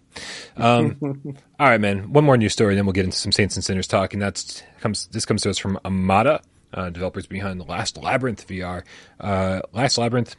[0.57, 0.97] Um,
[1.61, 2.13] all right, man.
[2.13, 4.63] One more news story, then we'll get into some Saints and Sinners talk, and that's
[4.81, 5.09] comes.
[5.09, 8.85] This comes to us from Amata, uh, developers behind the Last Labyrinth VR.
[9.19, 10.37] Uh, Last Labyrinth,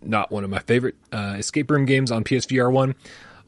[0.00, 2.94] not one of my favorite uh, escape room games on PSVR one.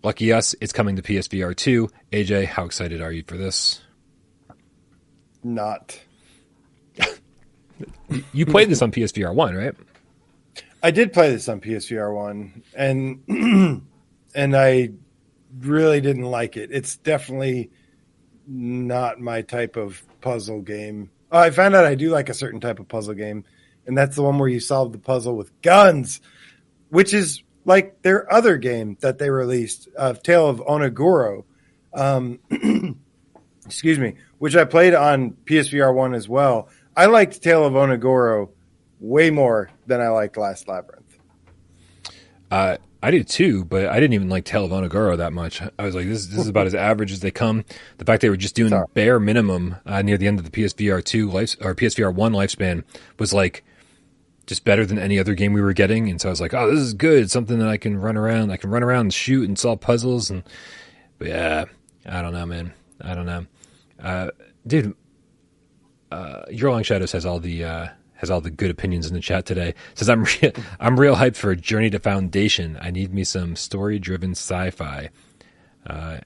[0.03, 1.91] Lucky us, it's coming to PSVR two.
[2.13, 3.81] AJ, how excited are you for this?
[5.43, 6.01] Not.
[8.33, 9.75] You played this on PSVR one, right?
[10.85, 13.23] I did play this on PSVR one, and
[14.35, 14.91] and I
[15.59, 16.69] really didn't like it.
[16.73, 17.71] It's definitely
[18.47, 21.11] not my type of puzzle game.
[21.33, 23.45] Oh, I found out I do like a certain type of puzzle game,
[23.87, 26.21] and that's the one where you solve the puzzle with guns,
[26.91, 31.45] which is like their other game that they released, uh, Tale of Onogoro.
[31.95, 32.41] Um,
[33.65, 36.69] excuse me, which I played on PSVR one as well.
[36.95, 38.51] I liked Tale of Onogoro
[39.05, 41.19] way more than I liked Last Labyrinth.
[42.51, 45.61] Uh, I did too, but I didn't even like Tale of that much.
[45.79, 47.65] I was like, this, this is about as average as they come.
[47.99, 48.87] The fact they were just doing Sorry.
[48.95, 52.83] bare minimum uh, near the end of the PSVR two life or PSVR one lifespan
[53.19, 53.63] was like
[54.47, 56.09] just better than any other game we were getting.
[56.09, 57.25] And so I was like, oh, this is good.
[57.25, 58.51] It's something that I can run around.
[58.51, 60.31] I can run around and shoot and solve puzzles.
[60.31, 60.43] And
[61.19, 61.65] but yeah,
[62.07, 62.73] I don't know, man.
[63.03, 63.47] I don't know,
[64.03, 64.31] uh,
[64.67, 64.95] dude.
[66.11, 69.21] Uh, Your Long Shadows has all the uh, has all the good opinions in the
[69.21, 69.75] chat today.
[69.95, 72.79] Says I'm re- I'm real hyped for a Journey to Foundation.
[72.81, 75.11] I need me some story driven sci-fi.
[75.87, 76.19] Uh,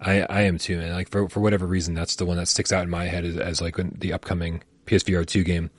[0.00, 2.72] I I am too, and Like for for whatever reason, that's the one that sticks
[2.72, 5.70] out in my head as, as like the upcoming PSVR two game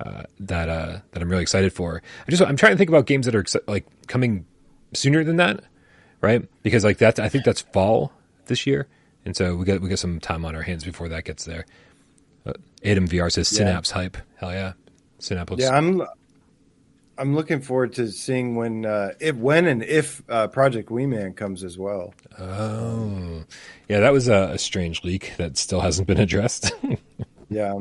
[0.00, 2.02] uh, that uh, that I'm really excited for.
[2.26, 4.46] I just I'm trying to think about games that are like coming
[4.92, 5.60] sooner than that,
[6.20, 6.48] right?
[6.62, 8.12] Because like that's I think that's fall
[8.46, 8.88] this year,
[9.24, 11.64] and so we got we got some time on our hands before that gets there.
[12.46, 12.52] Uh,
[12.84, 13.58] Adam VR says Yeah.
[13.58, 14.16] Synapse hype.
[14.36, 14.72] Hell yeah,
[15.20, 15.54] Synapse.
[15.58, 16.02] Yeah, I'm
[17.20, 21.62] I'm looking forward to seeing when uh, if when and if uh, Project Wingman comes
[21.62, 22.14] as well.
[22.38, 23.44] Oh,
[23.88, 26.72] yeah, that was a, a strange leak that still hasn't been addressed.
[27.52, 27.80] Yeah,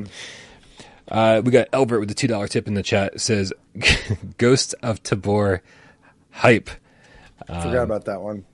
[1.10, 3.54] uh, we got Elbert with the two dollar tip in the chat says
[4.40, 5.62] Ghost of Tabor
[6.32, 6.72] hype.
[7.48, 8.46] Um, forgot about that one.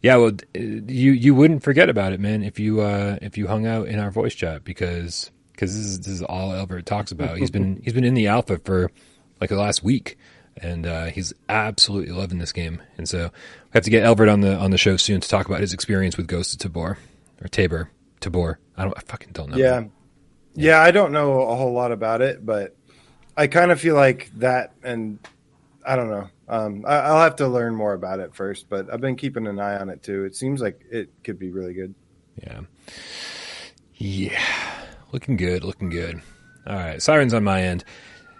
[0.00, 3.66] Yeah, well, you you wouldn't forget about it, man, if you uh, if you hung
[3.66, 7.36] out in our voice chat because because this is this is all Albert talks about.
[7.36, 8.92] He's been he's been in the alpha for
[9.40, 10.16] like the last week,
[10.56, 12.80] and uh, he's absolutely loving this game.
[12.96, 15.46] And so we have to get Albert on the on the show soon to talk
[15.46, 16.96] about his experience with Ghost of Tabor
[17.42, 17.90] or Tabor
[18.20, 18.60] Tabor.
[18.76, 19.56] I don't I fucking don't know.
[19.56, 19.84] Yeah.
[20.54, 22.76] yeah, I don't know a whole lot about it, but
[23.36, 25.18] I kind of feel like that, and
[25.84, 26.28] I don't know.
[26.46, 29.58] Um, I, I'll have to learn more about it first, but I've been keeping an
[29.58, 30.24] eye on it too.
[30.24, 31.96] It seems like it could be really good.
[32.40, 32.60] Yeah.
[33.96, 34.40] Yeah.
[35.12, 36.20] Looking good, looking good.
[36.66, 37.00] All right.
[37.02, 37.84] Sirens on my end.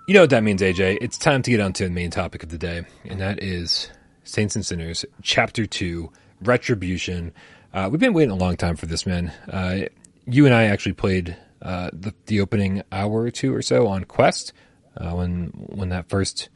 [0.07, 0.99] You know what that means, AJ.
[1.01, 3.91] It's time to get on to the main topic of the day, and that is
[4.25, 6.11] Saints and Sinners, Chapter 2,
[6.43, 7.33] Retribution.
[7.75, 9.33] Uh, we've been waiting a long time for this, man.
[9.51, 9.81] Uh,
[10.27, 14.05] you and I actually played uh, the, the opening hour or two or so on
[14.05, 14.53] Quest
[14.97, 16.49] uh, when when that first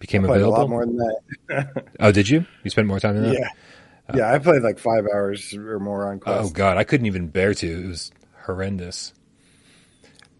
[0.00, 0.58] became Played a available.
[0.62, 0.96] lot more than
[1.48, 1.84] that.
[2.00, 2.44] Oh, did you?
[2.64, 3.38] You spent more time than that?
[3.38, 3.48] yeah,
[4.16, 4.32] yeah.
[4.32, 6.40] I played like five hours or more on Quest.
[6.44, 7.84] Oh god, I couldn't even bear to.
[7.84, 8.10] It was
[8.44, 9.12] horrendous.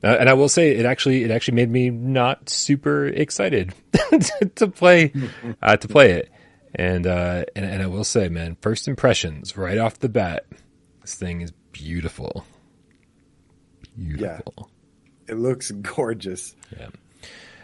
[0.05, 3.75] Uh, and I will say, it actually it actually made me not super excited
[4.57, 5.13] to, play
[5.63, 6.31] uh, to play it.
[6.75, 10.47] And, uh, and and I will say, man, first impressions right off the bat,
[11.01, 12.45] this thing is beautiful,
[13.97, 14.71] beautiful.
[15.27, 16.55] It looks gorgeous.
[16.77, 16.89] Yeah.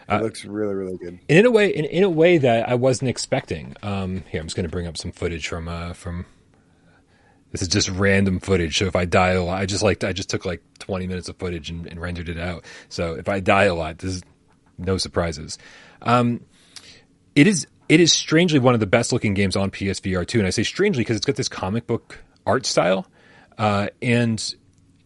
[0.08, 1.20] It looks really, really good.
[1.28, 3.76] And in a way, in, in a way that I wasn't expecting.
[3.82, 6.26] Um, here, I'm just going to bring up some footage from uh, from.
[7.52, 8.78] This is just random footage.
[8.78, 11.28] So if I die a lot, I just like I just took like 20 minutes
[11.28, 12.64] of footage and, and rendered it out.
[12.88, 14.22] So if I die a lot, this is
[14.78, 15.58] no surprises.
[16.00, 16.40] Um,
[17.34, 20.46] it is it is strangely one of the best looking games on PSVR 2, and
[20.46, 23.06] I say strangely because it's got this comic book art style,
[23.58, 24.54] uh, and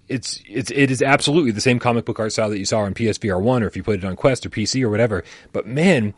[0.08, 2.94] it's it's it is absolutely the same comic book art style that you saw on
[2.94, 5.24] PSVR one, or if you put it on Quest or PC or whatever.
[5.52, 6.14] But man,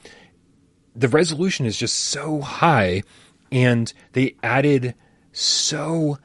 [0.95, 3.03] the resolution is just so high,
[3.51, 4.95] and they added
[5.33, 6.19] so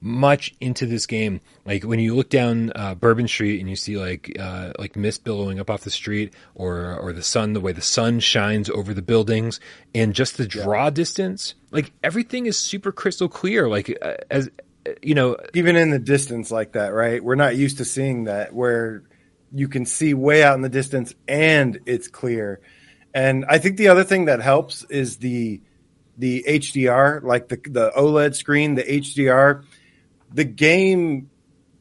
[0.00, 1.40] much into this game.
[1.64, 5.24] Like when you look down uh, Bourbon Street and you see like uh, like mist
[5.24, 8.92] billowing up off the street, or or the sun, the way the sun shines over
[8.92, 9.60] the buildings,
[9.94, 11.54] and just the draw distance.
[11.70, 13.68] Like everything is super crystal clear.
[13.68, 14.50] Like uh, as
[15.02, 17.22] you know, Even in the distance like that, right?
[17.22, 19.02] We're not used to seeing that where
[19.52, 22.60] you can see way out in the distance and it's clear.
[23.14, 25.60] And I think the other thing that helps is the
[26.18, 29.64] the HDR, like the the OLED screen, the HDR.
[30.32, 31.30] The game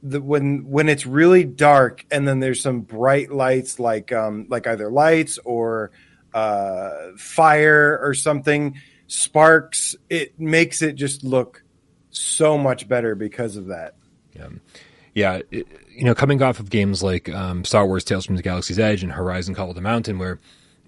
[0.03, 4.67] the when when it's really dark and then there's some bright lights like um like
[4.67, 5.89] either lights or
[6.31, 11.63] uh fire or something sparks it makes it just look
[12.17, 13.95] so much better because of that.
[14.35, 14.49] Yeah,
[15.13, 15.41] yeah.
[15.51, 18.79] It, you know, coming off of games like um, Star Wars: Tales from the Galaxy's
[18.79, 20.39] Edge and Horizon: Call of the Mountain, where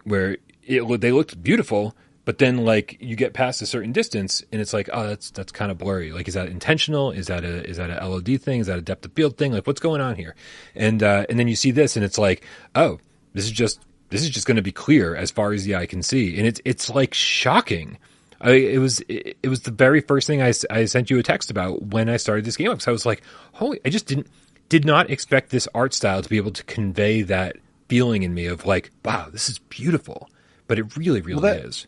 [0.03, 1.95] where it, they looked beautiful,
[2.27, 5.53] but then like you get past a certain distance and it's like, oh, that's that's
[5.53, 6.11] kind of blurry.
[6.11, 7.09] Like, is that intentional?
[7.11, 8.59] Is that a is that a LOD thing?
[8.59, 9.53] Is that a depth of field thing?
[9.53, 10.35] Like, what's going on here?
[10.75, 12.43] And uh, and then you see this and it's like,
[12.75, 12.99] oh,
[13.31, 15.85] this is just this is just going to be clear as far as the eye
[15.85, 17.97] can see, and it's it's like shocking.
[18.41, 21.23] I, it was it, it was the very first thing I, I sent you a
[21.23, 22.77] text about when I started this game.
[22.81, 23.23] So I was like,
[23.53, 24.27] holy, I just didn't
[24.67, 27.55] did not expect this art style to be able to convey that
[27.87, 30.29] feeling in me of like, wow, this is beautiful.
[30.67, 31.87] But it really, really well, that, is.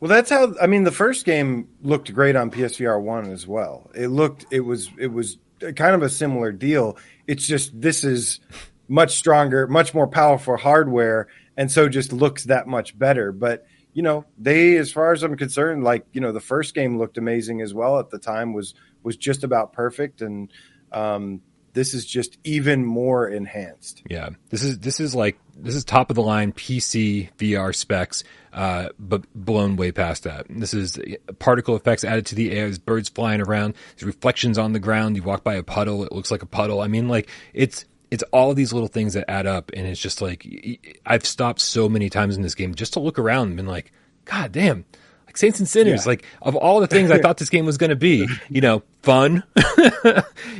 [0.00, 3.90] Well, that's how I mean the first game looked great on PSVR 1 as well.
[3.94, 6.96] It looked it was it was kind of a similar deal.
[7.26, 8.40] It's just this is
[8.86, 14.02] much stronger, much more powerful hardware and so just looks that much better, but you
[14.02, 17.60] know, they as far as I'm concerned like, you know, the first game looked amazing
[17.60, 20.52] as well at the time was was just about perfect and
[20.92, 21.40] um
[21.78, 24.02] this is just even more enhanced.
[24.10, 28.24] Yeah, this is this is like this is top of the line PC VR specs,
[28.52, 30.46] uh, but blown way past that.
[30.50, 30.98] This is
[31.38, 32.64] particle effects added to the air.
[32.64, 33.74] There's birds flying around.
[33.94, 35.14] There's reflections on the ground.
[35.14, 36.80] You walk by a puddle, it looks like a puddle.
[36.80, 40.00] I mean, like it's it's all of these little things that add up, and it's
[40.00, 40.44] just like
[41.06, 43.92] I've stopped so many times in this game just to look around and been like,
[44.24, 44.84] God damn,
[45.28, 46.08] like Saints and Sinners, yeah.
[46.08, 48.82] like of all the things I thought this game was going to be, you know,
[49.02, 49.44] fun,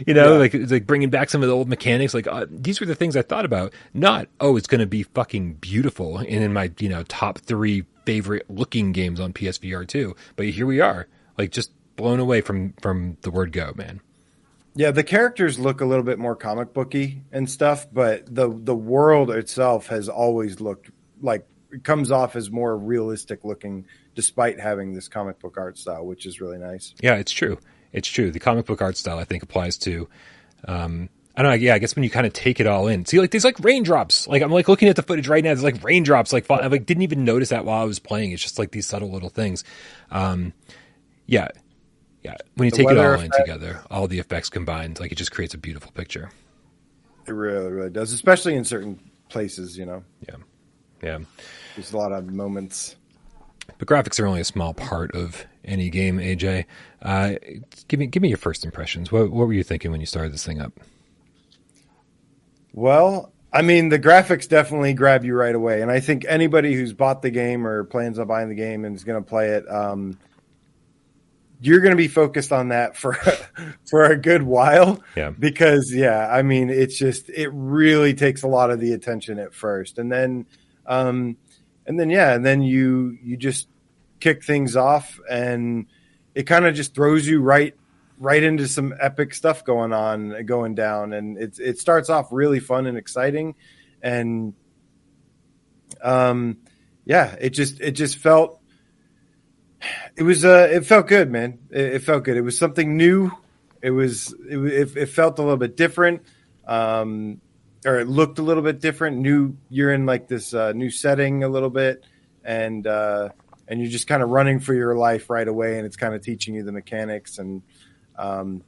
[0.07, 0.39] you know, yeah.
[0.39, 2.13] like like bringing back some of the old mechanics.
[2.13, 3.73] Like uh, these were the things I thought about.
[3.95, 7.87] Not oh, it's going to be fucking beautiful and in my you know top three
[8.05, 10.15] favorite looking games on PSVR two.
[10.37, 11.09] But here we are,
[11.39, 14.03] like just blown away from from the word go, man.
[14.75, 18.77] Yeah, the characters look a little bit more comic booky and stuff, but the the
[18.77, 20.91] world itself has always looked
[21.23, 26.07] like it comes off as more realistic looking despite having this comic book art style,
[26.07, 26.95] which is really nice.
[27.01, 27.59] Yeah, it's true.
[27.93, 28.31] It's true.
[28.31, 30.09] The comic book art style, I think, applies to.
[30.67, 31.57] Um, I don't know.
[31.57, 33.61] Yeah, I guess when you kind of take it all in, see, like there's like
[33.61, 34.27] raindrops.
[34.27, 35.51] Like I'm like looking at the footage right now.
[35.51, 36.33] There's like raindrops.
[36.33, 38.33] Like I like didn't even notice that while I was playing.
[38.33, 39.63] It's just like these subtle little things.
[40.11, 40.53] Um,
[41.27, 41.49] yeah,
[42.25, 42.35] yeah.
[42.57, 45.15] When you the take it all effect, in together, all the effects combined, like it
[45.15, 46.31] just creates a beautiful picture.
[47.29, 48.99] It really, really does, especially in certain
[49.29, 49.79] places.
[49.79, 50.05] You know.
[50.29, 50.37] Yeah.
[51.03, 51.19] Yeah.
[51.77, 52.97] There's a lot of moments.
[53.77, 56.19] But graphics are only a small part of any game.
[56.19, 56.65] AJ,
[57.03, 57.35] uh,
[57.89, 59.13] give me give me your first impressions.
[59.13, 60.73] What what were you thinking when you started this thing up?
[62.73, 66.93] Well, I mean, the graphics definitely grab you right away, and I think anybody who's
[66.93, 69.69] bought the game or plans on buying the game and is going to play it,
[69.71, 70.19] um,
[71.61, 73.15] you're going to be focused on that for
[73.89, 75.03] for a good while.
[75.17, 75.31] Yeah.
[75.31, 79.55] Because yeah, I mean, it's just it really takes a lot of the attention at
[79.55, 80.47] first, and then
[80.87, 81.37] um,
[81.89, 83.67] and then yeah, and then you you just
[84.21, 85.87] kick things off, and
[86.35, 87.75] it kind of just throws you right
[88.19, 92.61] right into some epic stuff going on, going down, and it it starts off really
[92.61, 93.55] fun and exciting,
[94.03, 94.53] and
[96.03, 96.59] um,
[97.07, 98.61] yeah, it just it just felt
[100.15, 101.59] it was uh it felt good, man.
[101.71, 102.37] It, it felt good.
[102.37, 103.31] It was something new.
[103.81, 106.23] It was it, it, it felt a little bit different.
[106.67, 107.41] Um,
[107.85, 109.19] or it looked a little bit different.
[109.19, 112.05] New, you're in like this uh, new setting a little bit,
[112.45, 113.31] and uh,
[113.67, 116.23] and you're just kind of running for your life right away, and it's kind of
[116.23, 117.63] teaching you the mechanics and
[118.17, 118.63] um,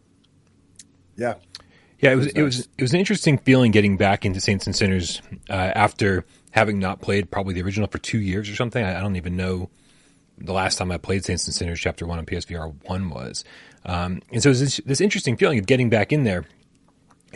[1.17, 1.35] yeah,
[1.99, 2.13] yeah.
[2.13, 2.35] It was it was, nice.
[2.35, 6.25] it was it was an interesting feeling getting back into Saints and Sinners uh, after
[6.53, 8.85] having not played probably the original for two years or something.
[8.85, 9.71] I, I, don't even know
[10.39, 13.45] the last time I played Saints and Sinners Chapter One on PSVR one was,
[13.85, 16.45] um, and so it was this, this interesting feeling of getting back in there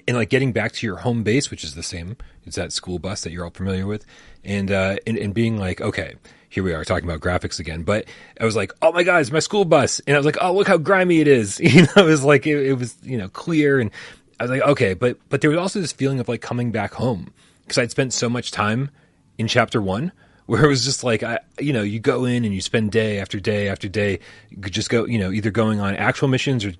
[0.06, 2.98] and like getting back to your home base, which is the same, it's that school
[2.98, 4.04] bus that you're all familiar with,
[4.44, 6.14] and uh, and, and being like, okay,
[6.48, 7.82] here we are talking about graphics again.
[7.82, 8.06] But
[8.40, 10.54] I was like, oh my god, it's my school bus, and I was like, oh
[10.54, 11.60] look how grimy it is.
[11.64, 13.90] You know, it was like it, it was you know clear, and
[14.38, 16.94] I was like, okay, but but there was also this feeling of like coming back
[16.94, 17.32] home
[17.62, 18.90] because I'd spent so much time
[19.38, 20.12] in chapter one
[20.46, 23.18] where it was just like I, you know, you go in and you spend day
[23.18, 24.20] after day after day,
[24.60, 26.74] just go, you know, either going on actual missions or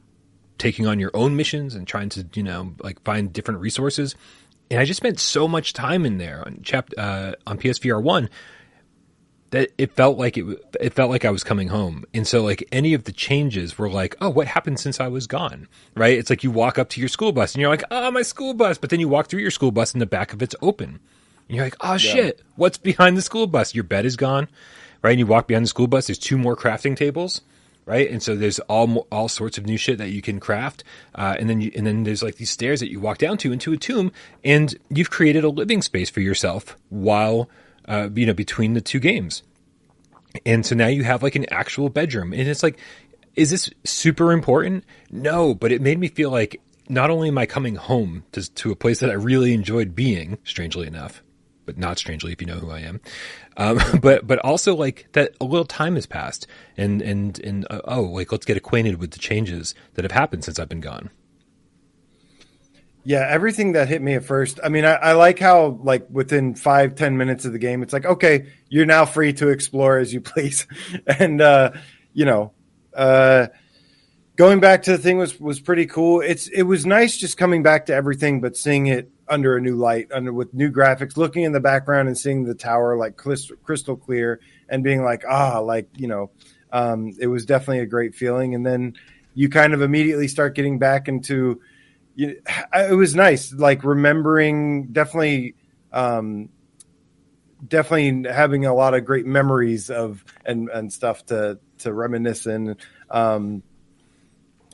[0.59, 4.14] taking on your own missions and trying to, you know, like find different resources.
[4.70, 8.30] And I just spent so much time in there on chap uh, on PSVR one
[9.50, 10.44] that it felt like it
[10.80, 12.05] it felt like I was coming home.
[12.12, 15.26] And so like any of the changes were like, oh, what happened since I was
[15.26, 15.68] gone?
[15.94, 16.18] Right?
[16.18, 18.55] It's like you walk up to your school bus and you're like, oh, my school
[18.55, 18.78] bus.
[18.78, 20.98] But then you walk through your school bus and the back of it's open.
[21.48, 21.98] And you're like, oh yeah.
[21.98, 23.74] shit, what's behind the school bus?
[23.74, 24.48] Your bed is gone.
[25.02, 25.11] Right?
[25.11, 26.07] And you walk behind the school bus.
[26.09, 27.42] There's two more crafting tables
[27.87, 28.11] right?
[28.11, 31.49] And so there's all all sorts of new shit that you can craft, uh, and
[31.49, 33.76] then you, and then there's like these stairs that you walk down to into a
[33.76, 34.12] tomb,
[34.45, 37.49] and you've created a living space for yourself while
[37.89, 39.43] uh, you know between the two games,
[40.47, 42.78] and so now you have like an actual bedroom, and it's like
[43.37, 44.85] is this super important?
[45.11, 48.70] No, but it made me feel like not only am I coming home to, to
[48.70, 51.22] a place that I really enjoyed being, strangely enough,
[51.66, 53.00] but not strangely if you know who I am,
[53.56, 56.46] um, but but also like that a little time has passed,
[56.76, 60.44] and and and uh, oh, like let's get acquainted with the changes that have happened
[60.44, 61.10] since I've been gone.
[63.06, 64.60] Yeah, everything that hit me at first.
[64.64, 67.92] I mean, I, I, like how like within five ten minutes of the game, it's
[67.92, 70.66] like okay, you're now free to explore as you please,
[71.06, 71.72] and uh,
[72.14, 72.52] you know,
[72.94, 73.48] uh,
[74.36, 76.20] going back to the thing was was pretty cool.
[76.20, 79.76] It's it was nice just coming back to everything, but seeing it under a new
[79.76, 83.96] light, under with new graphics, looking in the background and seeing the tower like crystal
[83.96, 86.30] clear, and being like ah, like you know,
[86.72, 88.54] um, it was definitely a great feeling.
[88.54, 88.94] And then
[89.34, 91.60] you kind of immediately start getting back into
[92.14, 92.40] you,
[92.74, 95.54] it was nice, like remembering definitely,
[95.92, 96.48] um,
[97.66, 102.76] definitely having a lot of great memories of and and stuff to to reminisce and
[103.10, 103.62] um,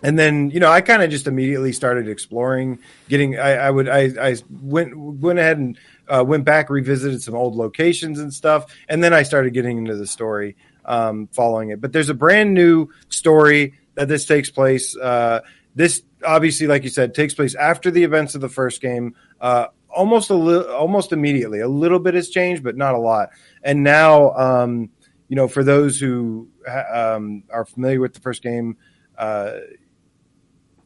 [0.03, 2.79] and then you know I kind of just immediately started exploring,
[3.09, 5.79] getting I, I would I I went went ahead and
[6.09, 9.97] uh, went back revisited some old locations and stuff, and then I started getting into
[9.97, 11.81] the story, um, following it.
[11.81, 14.97] But there's a brand new story that this takes place.
[14.97, 15.41] Uh,
[15.75, 19.15] this obviously, like you said, takes place after the events of the first game.
[19.41, 21.61] Uh, almost a little, almost immediately.
[21.61, 23.31] A little bit has changed, but not a lot.
[23.63, 24.91] And now, um,
[25.29, 26.49] you know, for those who
[26.93, 28.77] um, are familiar with the first game,
[29.17, 29.53] uh,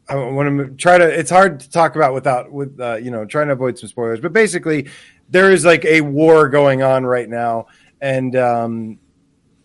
[0.09, 1.05] I want to try to.
[1.05, 4.21] It's hard to talk about without with uh, you know trying to avoid some spoilers.
[4.21, 4.89] But basically,
[5.31, 7.69] there is like a war going on right now,
[8.01, 8.99] and um,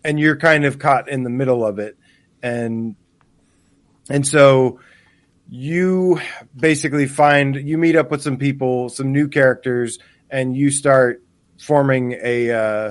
[0.02, 1.98] and you're kind of caught in the middle of it,
[2.42, 2.96] and
[4.08, 4.80] and so
[5.50, 6.20] you
[6.56, 9.98] basically find you meet up with some people, some new characters,
[10.30, 11.22] and you start
[11.58, 12.90] forming a uh,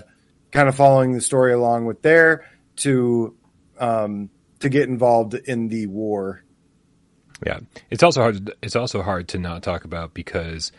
[0.52, 2.45] kind of following the story along with there
[2.76, 3.36] to
[3.80, 4.30] um,
[4.60, 6.43] to get involved in the war.
[7.46, 7.60] Yeah,
[7.90, 8.46] it's also hard.
[8.46, 10.72] To, it's also hard to not talk about because,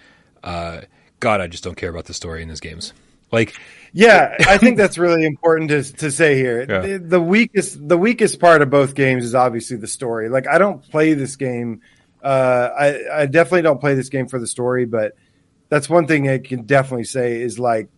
[0.45, 0.83] uh,
[1.19, 2.93] God, I just don't care about the story in these games.
[3.33, 3.55] Like,
[3.93, 6.67] yeah, I think that's really important to to say here.
[6.69, 6.81] Yeah.
[6.81, 10.29] The, the, weakest the weakest part of both games is obviously the story.
[10.29, 11.81] Like, I don't play this game.
[12.23, 15.13] Uh, I I definitely don't play this game for the story, but
[15.71, 17.89] that's one thing I can definitely say is like,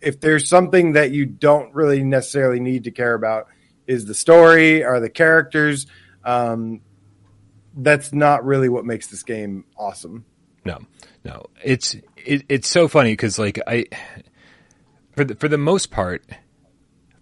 [0.00, 3.46] if there's something that you don't really necessarily need to care about,
[3.86, 5.86] is the story or the characters.
[6.24, 6.80] Um,
[7.76, 10.24] that's not really what makes this game awesome.
[10.64, 10.80] No,
[11.24, 13.86] no, it's it, it's so funny because like I
[15.12, 16.24] for the, for the most part,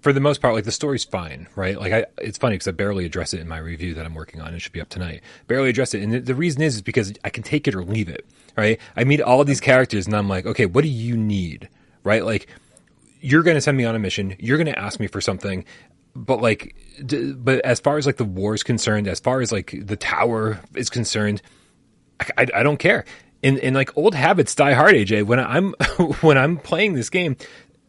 [0.00, 1.78] for the most part, like the story's fine, right?
[1.78, 4.40] Like I, it's funny because I barely address it in my review that I'm working
[4.40, 4.54] on.
[4.54, 5.22] It should be up tonight.
[5.48, 7.84] Barely address it, and the, the, reason is is because I can take it or
[7.84, 8.24] leave it,
[8.56, 8.80] right?
[8.96, 11.68] I meet all these characters, and I'm like, okay, what do you need,
[12.04, 12.24] right?
[12.24, 12.48] Like
[13.22, 14.34] you're going to send me on a mission.
[14.38, 15.64] You're going to ask me for something,
[16.14, 19.52] but like, d- but as far as like the war is concerned, as far as
[19.52, 21.42] like the tower is concerned,
[22.20, 23.04] I, I, I don't care.
[23.42, 25.24] And, and like old habits die hard, AJ.
[25.24, 25.72] When I'm
[26.20, 27.36] when I'm playing this game,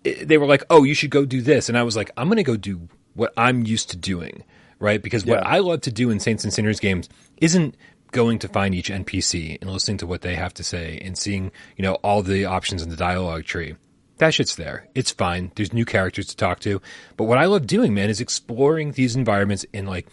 [0.04, 2.38] they were like, "Oh, you should go do this," and I was like, "I'm going
[2.38, 4.44] to go do what I'm used to doing."
[4.80, 5.02] Right?
[5.02, 5.46] Because what.
[5.46, 7.08] I love to do in Saints and Sinners games
[7.38, 7.78] isn't
[8.12, 11.52] going to find each NPC and listening to what they have to say and seeing,
[11.78, 13.76] you know, all the options in the dialogue tree.
[14.24, 14.88] That shit's there.
[14.96, 15.52] It's fine.
[15.56, 16.82] There's new characters to talk to.
[17.18, 20.08] But what I love doing, man, is exploring these environments and like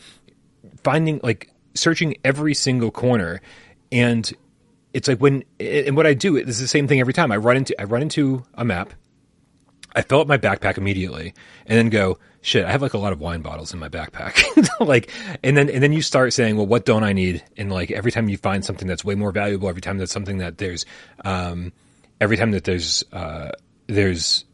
[0.83, 3.41] finding, like searching every single corner.
[3.93, 4.33] And
[4.93, 7.31] it's like when, and what I do, it's the same thing every time.
[7.31, 8.93] I run into, I run into a map
[9.95, 11.35] I fill up my backpack immediately
[11.67, 14.69] and then go, shit, I have like a lot of wine bottles in my backpack.
[14.81, 15.11] like,
[15.43, 17.43] and then, and then you start saying, well, what don't I need?
[17.57, 20.39] And like every time you find something that's way more valuable, every time that's something
[20.39, 20.87] that there's,
[21.25, 21.73] um,
[22.21, 23.51] every time that there's, uh,
[23.91, 24.45] there's,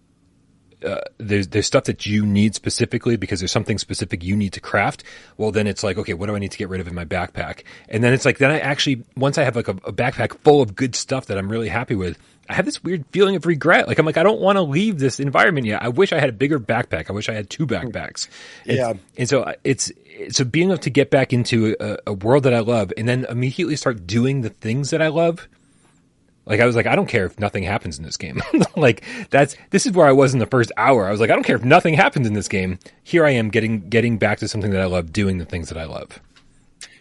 [0.84, 4.60] uh, there's there's stuff that you need specifically because there's something specific you need to
[4.60, 5.04] craft.
[5.36, 7.04] Well, then it's like, okay, what do I need to get rid of in my
[7.04, 7.62] backpack?
[7.88, 10.60] And then it's like, then I actually once I have like a, a backpack full
[10.60, 12.18] of good stuff that I'm really happy with,
[12.48, 13.88] I have this weird feeling of regret.
[13.88, 15.82] Like I'm like I don't want to leave this environment yet.
[15.82, 17.10] I wish I had a bigger backpack.
[17.10, 18.28] I wish I had two backpacks.
[18.66, 19.90] And, yeah, and so uh, it's
[20.30, 23.26] so being able to get back into a, a, world that I love and then
[23.28, 25.48] immediately start doing the things that I love.
[26.46, 28.40] Like I was like I don't care if nothing happens in this game.
[28.76, 31.06] like that's this is where I was in the first hour.
[31.06, 32.78] I was like I don't care if nothing happens in this game.
[33.02, 35.78] Here I am getting getting back to something that I love, doing the things that
[35.78, 36.20] I love.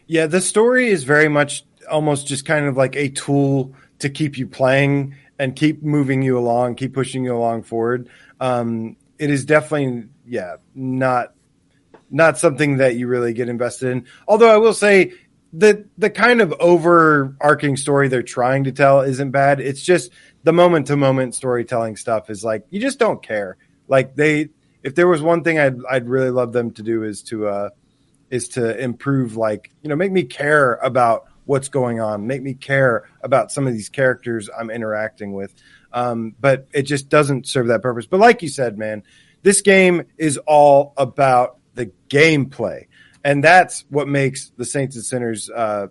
[0.07, 4.37] Yeah, the story is very much almost just kind of like a tool to keep
[4.37, 8.09] you playing and keep moving you along, keep pushing you along forward.
[8.39, 11.33] Um, it is definitely, yeah, not
[12.11, 14.05] not something that you really get invested in.
[14.27, 15.13] Although I will say
[15.57, 19.61] the the kind of overarching story they're trying to tell isn't bad.
[19.61, 20.11] It's just
[20.43, 23.57] the moment to moment storytelling stuff is like you just don't care.
[23.87, 24.49] Like they,
[24.83, 27.69] if there was one thing I'd I'd really love them to do is to uh,
[28.29, 32.53] is to improve, like you know, make me care about what's going on, make me
[32.53, 35.53] care about some of these characters I'm interacting with.
[35.93, 38.07] Um, but it just doesn't serve that purpose.
[38.07, 39.03] But like you said, man,
[39.43, 42.87] this game is all about the gameplay,
[43.25, 45.87] and that's what makes the Saints and Sinners, uh,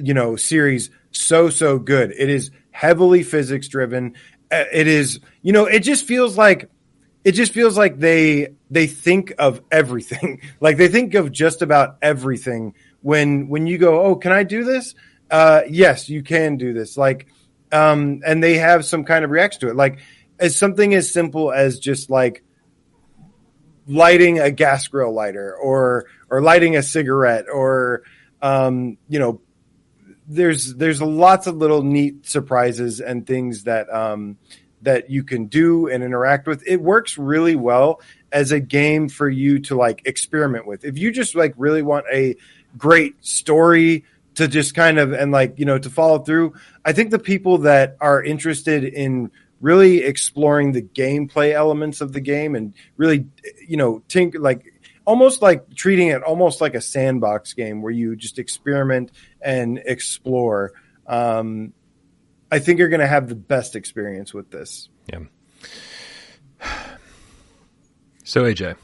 [0.00, 2.12] you know, series so so good.
[2.16, 4.14] It is heavily physics driven.
[4.50, 6.70] Uh, it is, you know, it just feels like
[7.24, 10.40] it just feels like they they think of everything.
[10.60, 14.62] like they think of just about everything when when you go, "Oh, can I do
[14.62, 14.94] this?"
[15.32, 16.96] Uh, yes, you can do this.
[16.96, 17.26] Like
[17.72, 19.74] um, and they have some kind of reaction to it.
[19.74, 19.98] Like
[20.38, 22.44] as something as simple as just like
[23.86, 28.02] lighting a gas grill lighter or or lighting a cigarette or
[28.42, 29.40] um, you know
[30.28, 34.36] there's there's lots of little neat surprises and things that um,
[34.82, 36.66] that you can do and interact with.
[36.66, 38.00] It works really well
[38.32, 40.84] as a game for you to like experiment with.
[40.84, 42.36] If you just like really want a
[42.76, 44.04] great story
[44.36, 47.58] to just kind of and like you know to follow through i think the people
[47.58, 49.30] that are interested in
[49.60, 53.26] really exploring the gameplay elements of the game and really
[53.66, 54.64] you know think like
[55.04, 60.72] almost like treating it almost like a sandbox game where you just experiment and explore.
[61.06, 61.72] Um,
[62.50, 64.88] i think you're going to have the best experience with this.
[65.12, 65.20] Yeah.
[68.24, 68.76] So aj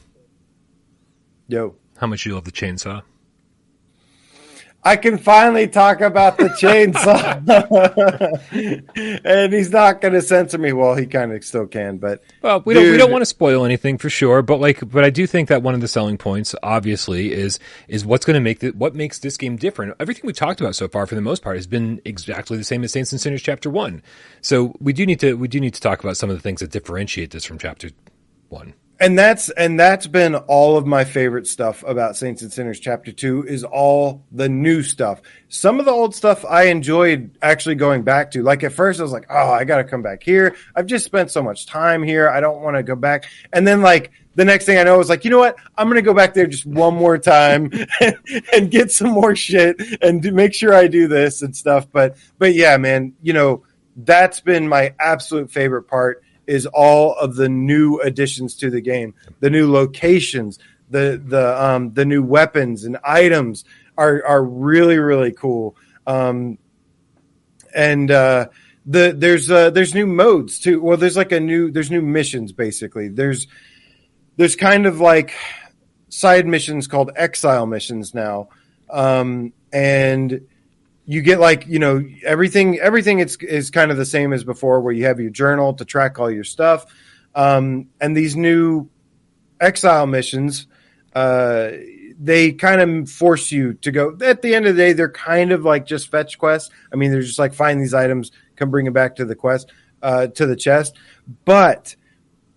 [1.47, 1.75] yo.
[1.97, 3.03] How much do you love the chainsaw
[4.85, 7.39] I can finally talk about the chainsaw.
[9.25, 10.73] and he's not going to censor me.
[10.73, 13.25] Well, he kind of still can, but well, we dude, don't we don't want to
[13.25, 14.41] spoil anything for sure.
[14.41, 18.05] But like, but I do think that one of the selling points, obviously, is is
[18.05, 19.95] what's going to make the, what makes this game different.
[19.99, 22.83] Everything we've talked about so far, for the most part, has been exactly the same
[22.83, 24.01] as Saints and Sinners Chapter One.
[24.41, 26.59] So we do need to we do need to talk about some of the things
[26.59, 27.91] that differentiate this from Chapter
[28.49, 28.73] One
[29.03, 33.11] and that's and that's been all of my favorite stuff about Saints and Sinners chapter
[33.11, 35.21] 2 is all the new stuff.
[35.49, 38.41] Some of the old stuff I enjoyed actually going back to.
[38.41, 40.55] Like at first I was like, "Oh, I got to come back here.
[40.73, 42.29] I've just spent so much time here.
[42.29, 44.97] I don't want to go back." And then like the next thing I know I
[44.97, 45.57] was like, "You know what?
[45.77, 48.17] I'm going to go back there just one more time and,
[48.53, 52.15] and get some more shit and do, make sure I do this and stuff." But
[52.39, 53.63] but yeah, man, you know,
[53.97, 59.13] that's been my absolute favorite part is all of the new additions to the game,
[59.39, 63.65] the new locations, the the um, the new weapons and items
[63.97, 65.75] are are really really cool.
[66.05, 66.57] Um,
[67.75, 68.47] and uh,
[68.85, 70.81] the there's uh, there's new modes too.
[70.81, 73.07] Well, there's like a new there's new missions basically.
[73.07, 73.47] There's
[74.37, 75.33] there's kind of like
[76.09, 78.49] side missions called exile missions now,
[78.89, 80.41] um, and
[81.05, 84.81] you get like you know everything everything is is kind of the same as before
[84.81, 86.85] where you have your journal to track all your stuff.
[87.35, 88.89] Um, and these new
[89.59, 90.67] exile missions
[91.15, 91.71] uh,
[92.19, 95.51] they kind of force you to go at the end of the day they're kind
[95.51, 96.69] of like just fetch quests.
[96.91, 99.71] I mean they're just like find these items come bring them back to the quest
[100.01, 100.95] uh, to the chest.
[101.45, 101.95] But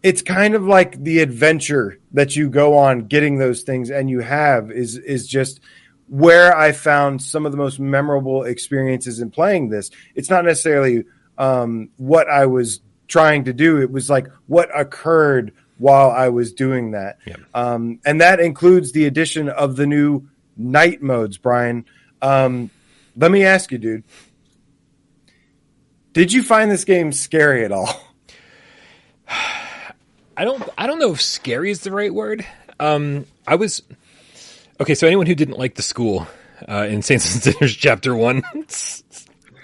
[0.02, 4.20] it's kind of like the adventure that you go on getting those things and you
[4.20, 5.60] have is is just
[6.08, 9.90] where I found some of the most memorable experiences in playing this.
[10.14, 11.04] It's not necessarily
[11.38, 16.52] um, what I was trying to do, it was like what occurred while I was
[16.52, 17.18] doing that.
[17.26, 17.36] Yeah.
[17.54, 21.84] Um, and that includes the addition of the new night modes, Brian.
[22.22, 22.70] Um,
[23.16, 24.04] let me ask you, dude.
[26.12, 27.88] Did you find this game scary at all?
[30.38, 32.44] I don't I don't know if scary is the right word.
[32.78, 33.82] Um, I was
[34.78, 36.26] Okay, so anyone who didn't like the school
[36.68, 38.42] uh, in Saints and Sinners chapter one,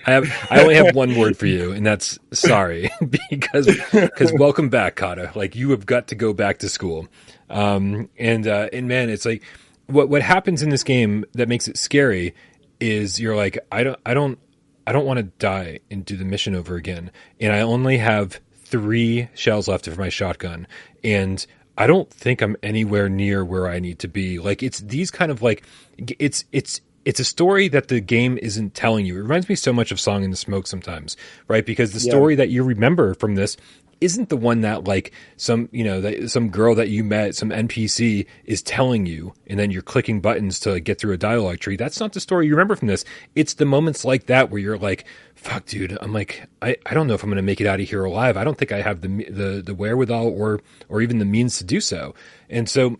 [0.06, 2.90] I have I only have one word for you, and that's sorry.
[3.30, 5.32] Because because welcome back, Kata.
[5.34, 7.08] Like you have got to go back to school,
[7.50, 9.42] um, and uh, and man, it's like
[9.86, 12.34] what what happens in this game that makes it scary
[12.80, 14.38] is you're like I don't I don't
[14.86, 18.40] I don't want to die and do the mission over again, and I only have
[18.64, 20.66] three shells left of my shotgun,
[21.04, 21.44] and
[21.76, 24.38] I don't think I'm anywhere near where I need to be.
[24.38, 25.64] Like it's these kind of like
[25.98, 29.16] it's it's it's a story that the game isn't telling you.
[29.16, 31.16] It reminds me so much of Song in the Smoke sometimes,
[31.48, 31.64] right?
[31.64, 32.38] Because the story yeah.
[32.38, 33.56] that you remember from this
[34.02, 37.50] isn't the one that like some you know that some girl that you met some
[37.50, 41.76] npc is telling you and then you're clicking buttons to get through a dialogue tree.
[41.76, 43.04] That's not the story you remember from this.
[43.34, 47.08] It's the moments like that where you're like fuck dude i'm like i, I don't
[47.08, 48.36] know if i'm gonna make it out of here alive.
[48.36, 51.64] I don't think i have the the the wherewithal or or even the means to
[51.64, 52.14] do so.
[52.50, 52.98] And so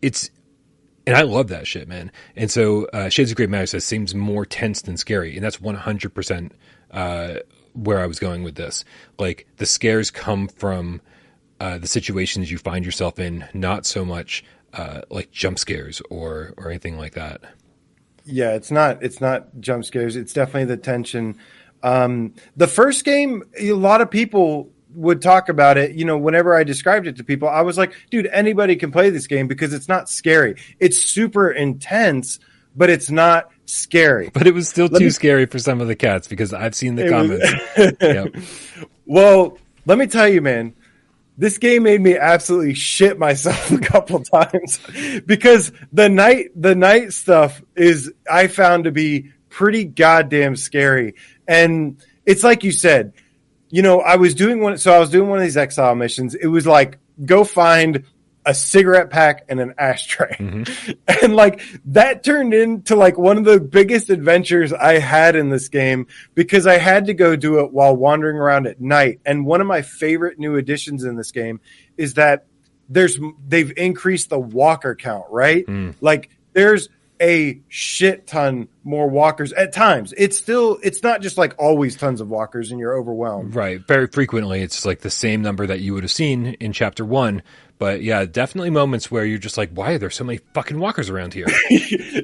[0.00, 0.30] it's
[1.06, 2.12] and I love that shit, man.
[2.36, 5.56] And so uh, Shades of Grey Matter says seems more tense than scary, and that's
[5.56, 6.52] 100%
[6.92, 7.34] uh,
[7.74, 8.84] where I was going with this.
[9.18, 11.00] Like the scares come from
[11.60, 16.54] uh, the situations you find yourself in, not so much uh, like jump scares or
[16.56, 17.42] or anything like that.
[18.24, 20.16] Yeah, it's not it's not jump scares.
[20.16, 21.36] It's definitely the tension.
[21.82, 25.92] Um, the first game, a lot of people would talk about it.
[25.92, 29.10] You know, whenever I described it to people, I was like, "Dude, anybody can play
[29.10, 30.56] this game because it's not scary.
[30.78, 32.38] It's super intense,
[32.76, 35.10] but it's not scary." But it was still let too me...
[35.10, 37.52] scary for some of the cats because I've seen the it comments.
[37.76, 37.92] Was...
[38.00, 38.34] yep.
[39.06, 40.74] Well, let me tell you, man
[41.40, 44.78] this game made me absolutely shit myself a couple times
[45.24, 51.14] because the night the night stuff is I found to be pretty goddamn scary.
[51.48, 53.14] And it's like you said,
[53.70, 56.34] you know, I was doing one so I was doing one of these exile missions.
[56.34, 58.04] It was like go find
[58.46, 60.36] a cigarette pack and an ashtray.
[60.38, 60.92] Mm-hmm.
[61.22, 65.68] And like that turned into like one of the biggest adventures I had in this
[65.68, 69.20] game because I had to go do it while wandering around at night.
[69.26, 71.60] And one of my favorite new additions in this game
[71.98, 72.46] is that
[72.88, 75.66] there's they've increased the walker count, right?
[75.66, 75.94] Mm.
[76.00, 76.88] Like there's
[77.20, 80.14] a shit ton more walkers at times.
[80.16, 83.54] It's still it's not just like always tons of walkers and you're overwhelmed.
[83.54, 83.86] Right.
[83.86, 87.42] Very frequently it's like the same number that you would have seen in chapter 1,
[87.80, 91.08] but yeah, definitely moments where you're just like, why are there so many fucking walkers
[91.08, 91.46] around here?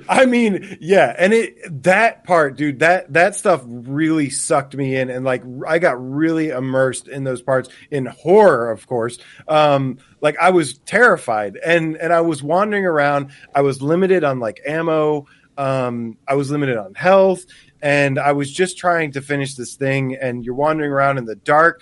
[0.08, 5.08] I mean, yeah, and it that part, dude, that that stuff really sucked me in,
[5.08, 9.16] and like I got really immersed in those parts in horror, of course.
[9.48, 13.30] Um, like I was terrified, and and I was wandering around.
[13.54, 15.26] I was limited on like ammo.
[15.56, 17.46] Um, I was limited on health,
[17.80, 20.16] and I was just trying to finish this thing.
[20.16, 21.80] And you're wandering around in the dark,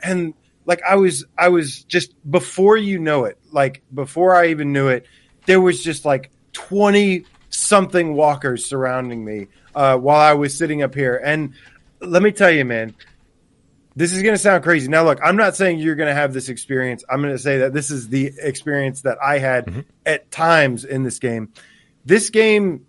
[0.00, 0.32] and
[0.66, 4.88] like I was I was just before you know it, like before I even knew
[4.88, 5.06] it,
[5.46, 10.94] there was just like 20 something walkers surrounding me uh, while I was sitting up
[10.94, 11.20] here.
[11.22, 11.54] And
[12.00, 12.94] let me tell you, man,
[13.94, 14.88] this is going to sound crazy.
[14.88, 17.04] Now, look, I'm not saying you're going to have this experience.
[17.08, 19.80] I'm going to say that this is the experience that I had mm-hmm.
[20.04, 21.52] at times in this game.
[22.04, 22.86] This game,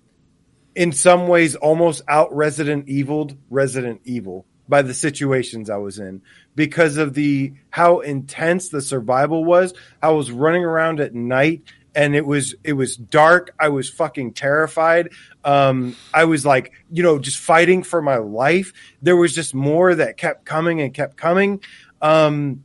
[0.75, 6.21] in some ways, almost out Resident Evil Resident Evil by the situations I was in
[6.57, 9.73] because of the how intense the survival was.
[10.01, 11.61] I was running around at night
[11.95, 13.53] and it was it was dark.
[13.59, 15.09] I was fucking terrified.
[15.45, 18.73] Um, I was like, you know, just fighting for my life.
[19.01, 21.61] There was just more that kept coming and kept coming.
[22.01, 22.63] Um,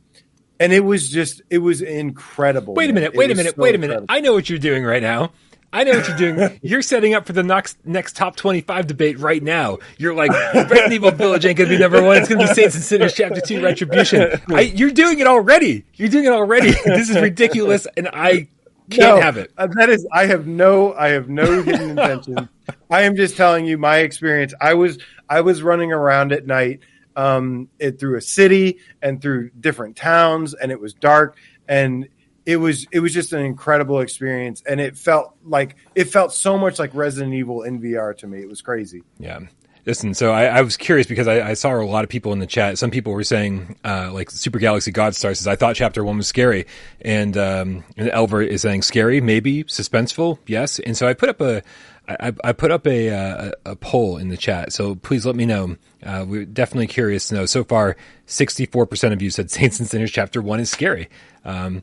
[0.59, 2.73] and it was just it was incredible.
[2.73, 4.01] Wait a minute, wait a minute, so wait a minute.
[4.01, 4.15] Incredible.
[4.15, 5.31] I know what you're doing right now.
[5.73, 6.59] I know what you're doing.
[6.61, 9.79] You're setting up for the next next top 25 debate right now.
[9.97, 12.17] You're like, Resident Evil Village ain't gonna be number one.
[12.17, 14.39] It's gonna be Saints and Sinners Chapter Two Retribution.
[14.49, 15.83] I, you're doing it already.
[15.95, 16.73] You're doing it already.
[16.85, 18.49] This is ridiculous, and I
[18.89, 19.51] can't no, have it.
[19.57, 22.49] Uh, that is, I have no, I have no hidden intention.
[22.89, 24.53] I am just telling you my experience.
[24.61, 24.99] I was,
[25.29, 26.81] I was running around at night,
[27.15, 32.07] um, it through a city and through different towns, and it was dark, and
[32.45, 36.57] it was it was just an incredible experience and it felt like it felt so
[36.57, 38.39] much like resident evil in vr to me.
[38.39, 39.03] It was crazy.
[39.19, 39.39] Yeah.
[39.85, 42.39] Listen so i, I was curious because I, I, saw a lot of people in
[42.39, 42.77] the chat.
[42.77, 46.17] Some people were saying uh, like super galaxy god star says i thought chapter one
[46.17, 46.65] was scary
[47.01, 49.65] and, um, and elver is saying scary maybe?
[49.65, 50.39] Suspenseful?
[50.47, 50.79] Yes.
[50.79, 51.63] And so i put up a
[52.07, 55.45] I, I put up a, a, a poll in the chat, so please let me
[55.45, 55.77] know.
[56.05, 57.45] Uh, we're definitely curious to know.
[57.45, 57.95] So far,
[58.27, 61.09] 64% of you said Saints and Sinners Chapter 1 is scary.
[61.45, 61.81] Um,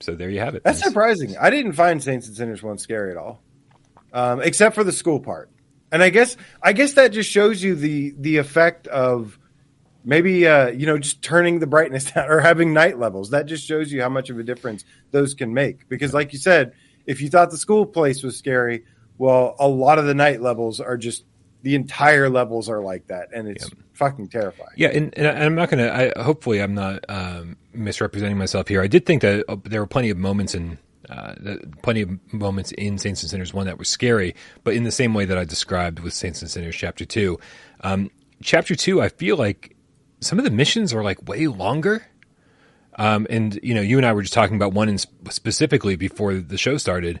[0.00, 0.62] so there you have it.
[0.64, 1.36] That's surprising.
[1.38, 3.40] I didn't find Saints and Sinners one scary at all,
[4.12, 5.50] um, except for the school part.
[5.90, 9.38] And I guess I guess that just shows you the the effect of
[10.04, 13.30] maybe uh, you know just turning the brightness down or having night levels.
[13.30, 15.88] That just shows you how much of a difference those can make.
[15.88, 16.72] Because, like you said,
[17.06, 18.84] if you thought the school place was scary,
[19.16, 21.24] well, a lot of the night levels are just
[21.62, 23.78] the entire levels are like that, and it's yeah.
[23.94, 24.70] fucking terrifying.
[24.76, 26.12] Yeah, and, and I'm not gonna.
[26.16, 28.82] I, hopefully, I'm not um, misrepresenting myself here.
[28.82, 30.78] I did think that uh, there were plenty of moments in.
[31.08, 34.90] Uh, plenty of moments in Saints and Sinners one that were scary, but in the
[34.90, 37.38] same way that I described with Saints and Sinners chapter two,
[37.80, 38.10] um,
[38.42, 39.74] chapter two, I feel like
[40.20, 42.06] some of the missions are like way longer.
[42.96, 46.34] Um, and you know, you and I were just talking about one in specifically before
[46.34, 47.20] the show started,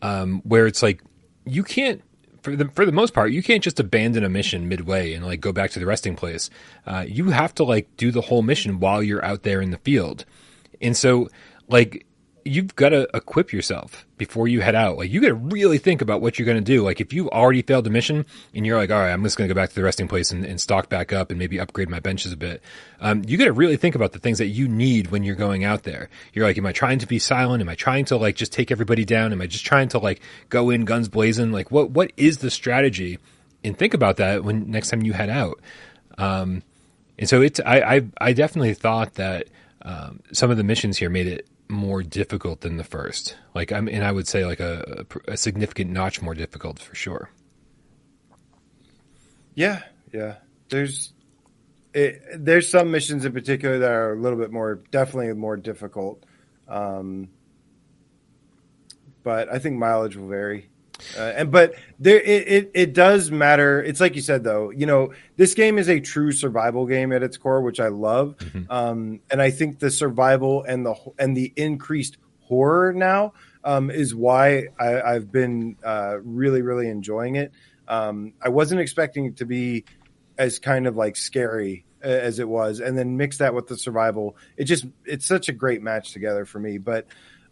[0.00, 1.02] um, where it's like
[1.44, 2.02] you can't
[2.46, 5.40] for the for the most part, you can't just abandon a mission midway and like
[5.40, 6.48] go back to the resting place.
[6.86, 9.78] Uh, you have to like do the whole mission while you're out there in the
[9.78, 10.24] field,
[10.80, 11.28] and so
[11.66, 12.05] like
[12.46, 14.96] you've got to equip yourself before you head out.
[14.96, 16.82] Like you got to really think about what you're going to do.
[16.82, 18.24] Like if you've already failed a mission
[18.54, 20.30] and you're like, all right, I'm just going to go back to the resting place
[20.30, 22.62] and, and, stock back up and maybe upgrade my benches a bit.
[23.00, 25.64] Um, you got to really think about the things that you need when you're going
[25.64, 26.08] out there.
[26.32, 27.60] You're like, am I trying to be silent?
[27.60, 29.32] Am I trying to like just take everybody down?
[29.32, 31.52] Am I just trying to like go in guns blazing?
[31.52, 33.18] Like what, what is the strategy?
[33.64, 35.60] And think about that when next time you head out.
[36.18, 36.62] Um,
[37.18, 39.48] and so it's, I, I, I definitely thought that,
[39.82, 43.36] um, some of the missions here made it more difficult than the first.
[43.54, 47.30] Like I mean, I would say like a, a significant notch more difficult for sure.
[49.54, 50.36] Yeah, yeah.
[50.68, 51.12] There's
[51.94, 56.24] it, there's some missions in particular that are a little bit more, definitely more difficult.
[56.68, 57.28] Um,
[59.22, 60.68] but I think mileage will vary.
[61.16, 63.82] Uh, and but there it, it, it does matter.
[63.82, 67.22] It's like you said though, you know, this game is a true survival game at
[67.22, 68.36] its core, which I love.
[68.38, 68.70] Mm-hmm.
[68.70, 73.34] Um, and I think the survival and the and the increased horror now
[73.64, 77.52] um, is why I, have been uh, really really enjoying it.
[77.88, 79.84] Um, I wasn't expecting it to be
[80.38, 83.76] as kind of like scary uh, as it was, and then mix that with the
[83.76, 84.36] survival.
[84.56, 86.78] It just it's such a great match together for me.
[86.78, 87.06] But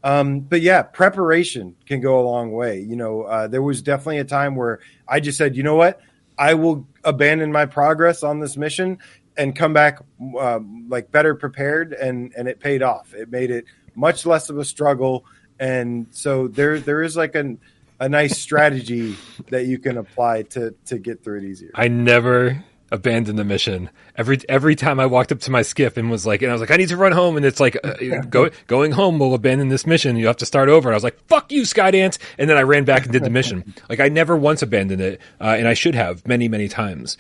[0.05, 2.79] um, but yeah, preparation can go a long way.
[2.79, 5.99] You know, uh, there was definitely a time where I just said, you know what,
[6.37, 8.99] I will abandon my progress on this mission
[9.37, 10.01] and come back
[10.39, 13.15] um, like better prepared, and and it paid off.
[13.15, 15.25] It made it much less of a struggle,
[15.59, 17.59] and so there there is like an
[17.99, 19.17] a nice strategy
[19.49, 21.71] that you can apply to to get through it easier.
[21.75, 23.91] I never abandon the mission.
[24.17, 26.61] Every every time I walked up to my skiff and was like, and I was
[26.61, 27.95] like, I need to run home, and it's like, uh,
[28.29, 30.17] go, going home will abandon this mission.
[30.17, 30.89] You have to start over.
[30.89, 33.31] And I was like, fuck you, Skydance, and then I ran back and did the
[33.39, 33.75] mission.
[33.89, 37.17] like I never once abandoned it, uh, and I should have many many times.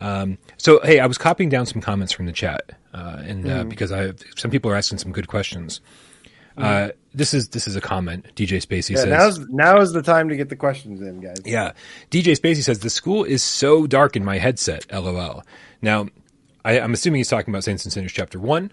[0.00, 3.68] Um, so hey, I was copying down some comments from the chat, uh, and mm.
[3.68, 5.80] because I some people are asking some good questions.
[6.62, 8.26] Uh, this is this is a comment.
[8.34, 11.38] DJ Spacey yeah, says now's now is the time to get the questions in, guys.
[11.44, 11.72] Yeah,
[12.10, 14.86] DJ Spacey says the school is so dark in my headset.
[14.92, 15.42] LOL.
[15.82, 16.08] Now,
[16.64, 18.72] I, am assuming he's talking about Saints and Sinners chapter one.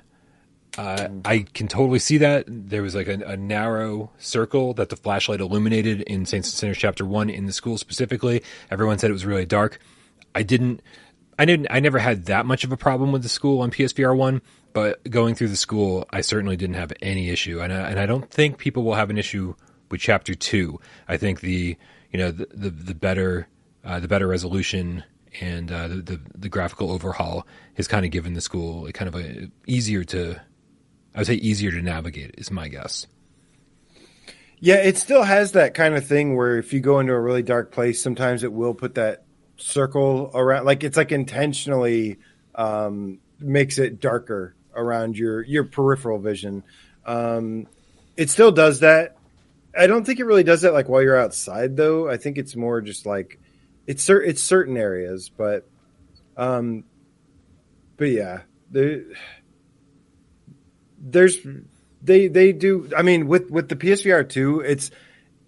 [0.77, 1.21] Uh, mm.
[1.25, 2.45] I can totally see that.
[2.47, 6.77] There was like a, a, narrow circle that the flashlight illuminated in Saints and Sinners
[6.77, 8.43] chapter one in the school specifically.
[8.69, 9.79] Everyone said it was really dark.
[10.33, 10.81] I didn't.
[11.39, 11.67] I didn't.
[11.69, 14.41] I never had that much of a problem with the school on PSVR one
[14.75, 18.05] but going through the school, I certainly didn't have any issue, and I, and I
[18.05, 19.55] don't think people will have an issue
[19.89, 20.81] with chapter two.
[21.07, 21.77] I think the
[22.11, 23.47] you know the the, the better
[23.85, 25.05] uh, the better resolution
[25.39, 29.07] and uh, the, the, the graphical overhaul has kind of given the school a kind
[29.07, 30.41] of a easier to
[31.15, 33.07] I would say easier to navigate is my guess.
[34.59, 37.43] Yeah, it still has that kind of thing where if you go into a really
[37.43, 39.23] dark place, sometimes it will put that
[39.55, 42.17] circle around, like it's like intentionally
[42.55, 46.63] um, makes it darker around your your peripheral vision.
[47.05, 47.67] Um,
[48.17, 49.17] it still does that.
[49.77, 52.09] I don't think it really does that like while you're outside though.
[52.09, 53.39] I think it's more just like
[53.87, 55.67] it's cer- it's certain areas, but
[56.37, 56.83] um,
[57.97, 59.03] but yeah, there,
[60.99, 61.37] there's
[62.01, 62.89] they they do.
[62.95, 64.91] I mean, with with the PSVR two, it's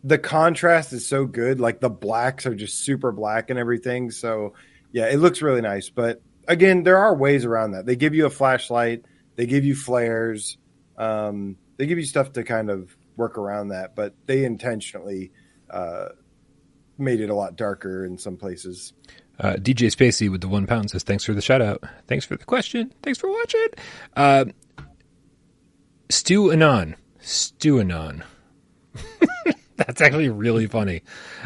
[0.03, 1.59] the contrast is so good.
[1.59, 4.11] Like the blacks are just super black and everything.
[4.11, 4.53] So
[4.91, 5.89] yeah, it looks really nice.
[5.89, 7.86] But again, there are ways around that.
[7.86, 9.03] They give you a flashlight.
[9.38, 10.57] They give you flares.
[10.97, 15.31] Um, they give you stuff to kind of work around that, but they intentionally
[15.69, 16.09] uh,
[16.97, 18.93] made it a lot darker in some places.
[19.39, 21.83] Uh, DJ Spacey with the one pound says, "Thanks for the shout out.
[22.07, 22.91] Thanks for the question.
[23.03, 23.67] Thanks for watching."
[24.15, 24.45] Uh,
[26.09, 28.23] Stu Anon, Stu Anon.
[29.86, 31.03] That's actually really funny.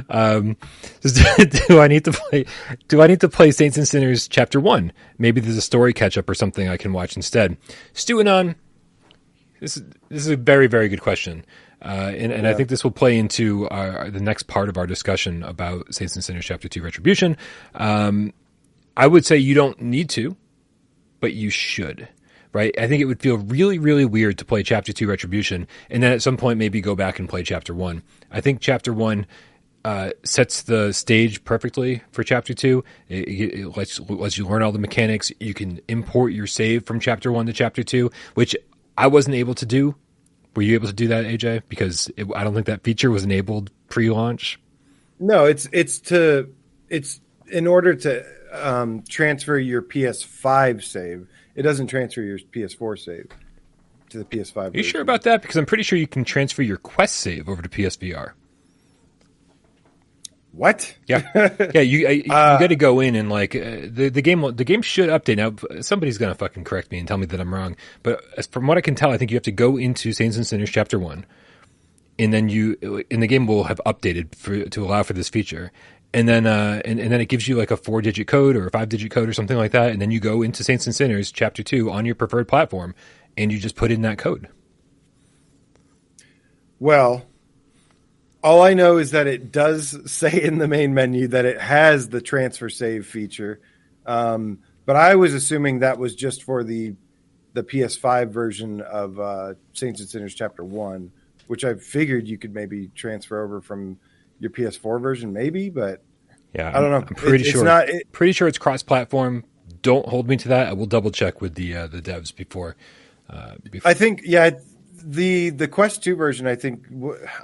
[0.10, 0.56] Um,
[1.02, 2.46] do I need to play?
[2.88, 4.94] Do I need to play Saints and Sinners Chapter One?
[5.18, 7.58] Maybe there's a story catch up or something I can watch instead.
[7.94, 8.56] Stu on.
[9.60, 11.46] This is this is a very very good question,
[11.82, 12.50] uh, and, and yeah.
[12.50, 16.16] I think this will play into our, the next part of our discussion about Saints
[16.16, 17.36] and Sinners Chapter Two Retribution.
[17.76, 18.34] Um,
[18.96, 20.38] I would say you don't need to,
[21.20, 22.08] but you should
[22.54, 22.74] right?
[22.78, 26.12] I think it would feel really, really weird to play Chapter Two Retribution and then
[26.12, 28.04] at some point maybe go back and play Chapter One.
[28.32, 29.26] I think Chapter One
[29.84, 32.84] uh, sets the stage perfectly for Chapter Two.
[33.10, 35.32] It, it, lets, lets you learn all the mechanics.
[35.40, 38.56] You can import your save from Chapter One to Chapter Two, which
[38.98, 39.96] I wasn't able to do.
[40.56, 41.64] Were you able to do that, AJ?
[41.70, 44.60] Because it, I don't think that feature was enabled pre-launch.
[45.20, 46.54] No, it's it's to
[46.90, 53.30] it's in order to um, transfer your PS5 save it doesn't transfer your PS4 save
[54.10, 54.74] to the PS5.
[54.74, 55.42] Are you sure about that?
[55.42, 58.34] Because I'm pretty sure you can transfer your Quest save over to PSVR.
[60.54, 60.98] What?
[61.08, 61.22] Yeah,
[61.74, 61.80] yeah.
[61.80, 64.82] You you uh, got to go in and like uh, the the game the game
[64.82, 65.82] should update now.
[65.82, 67.78] Somebody's gonna fucking correct me and tell me that I'm wrong.
[68.04, 70.36] But as from what I can tell, I think you have to go into Saints
[70.36, 71.26] and Sinners Chapter One,
[72.20, 75.72] and then you in the game will have updated for to allow for this feature
[76.14, 78.68] and then uh, and, and then it gives you like a four digit code or
[78.68, 80.96] a five digit code or something like that, and then you go into Saints and
[80.96, 82.94] Sinners chapter two on your preferred platform,
[83.38, 84.50] and you just put in that code.
[86.80, 87.26] Well,
[88.44, 92.10] all I know is that it does say in the main menu that it has
[92.10, 93.62] the transfer save feature,
[94.06, 96.96] um, but I was assuming that was just for the
[97.54, 101.12] the PS5 version of uh, Saints and Sinners Chapter One,
[101.48, 103.98] which I figured you could maybe transfer over from
[104.42, 106.02] your PS4 version, maybe, but
[106.54, 106.98] Yeah, I don't know.
[106.98, 107.62] I'm pretty It- sure.
[107.62, 107.88] It's not.
[107.90, 109.46] It, pretty sure it's cross-platform.
[109.82, 110.68] Don't hold me to that.
[110.68, 112.76] I will double check with the uh, the devs before.
[113.30, 114.52] Uh, before I think yeah,
[115.04, 116.46] the the Quest Two version.
[116.48, 116.86] I think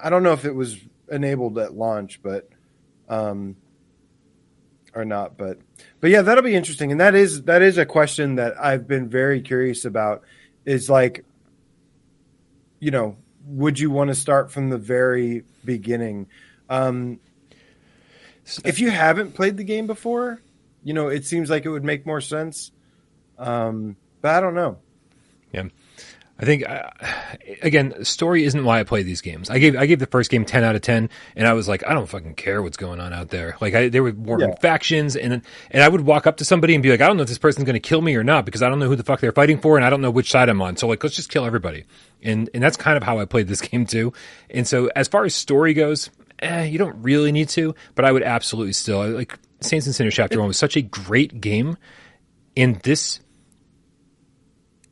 [0.04, 0.78] I don't know if it was
[1.10, 2.50] enabled at launch, but
[3.08, 3.56] um,
[4.94, 5.38] or not.
[5.38, 5.58] But
[6.02, 6.92] but yeah, that'll be interesting.
[6.92, 10.24] And that is that is a question that I've been very curious about.
[10.66, 11.24] Is like,
[12.80, 16.28] you know, would you want to start from the very beginning?
[16.70, 17.20] Um,
[18.64, 20.42] if you haven't played the game before,
[20.84, 22.72] you know, it seems like it would make more sense.
[23.38, 24.78] Um, but I don't know.
[25.52, 25.64] Yeah.
[26.40, 26.92] I think uh,
[27.64, 29.50] again, story isn't why I play these games.
[29.50, 31.84] I gave I gave the first game ten out of ten, and I was like,
[31.88, 33.58] I don't fucking care what's going on out there.
[33.60, 34.54] Like, I, there were more Yeah.
[34.62, 35.42] factions, and
[35.72, 37.40] and I would walk up to somebody and be like, I don't know if this
[37.40, 39.32] person's going to kill me or not because I don't know who the fuck they're
[39.32, 40.78] fighting for, and I don't know which side I'm on.
[40.78, 41.86] So like, let's just kill everybody.
[42.22, 44.14] And and that's kind of how I played this game too.
[44.52, 48.12] And so as far as story goes, eh, you don't really need to, but I
[48.12, 51.78] would absolutely still like Saints and Sinners Chapter One was such a great game,
[52.56, 53.20] and this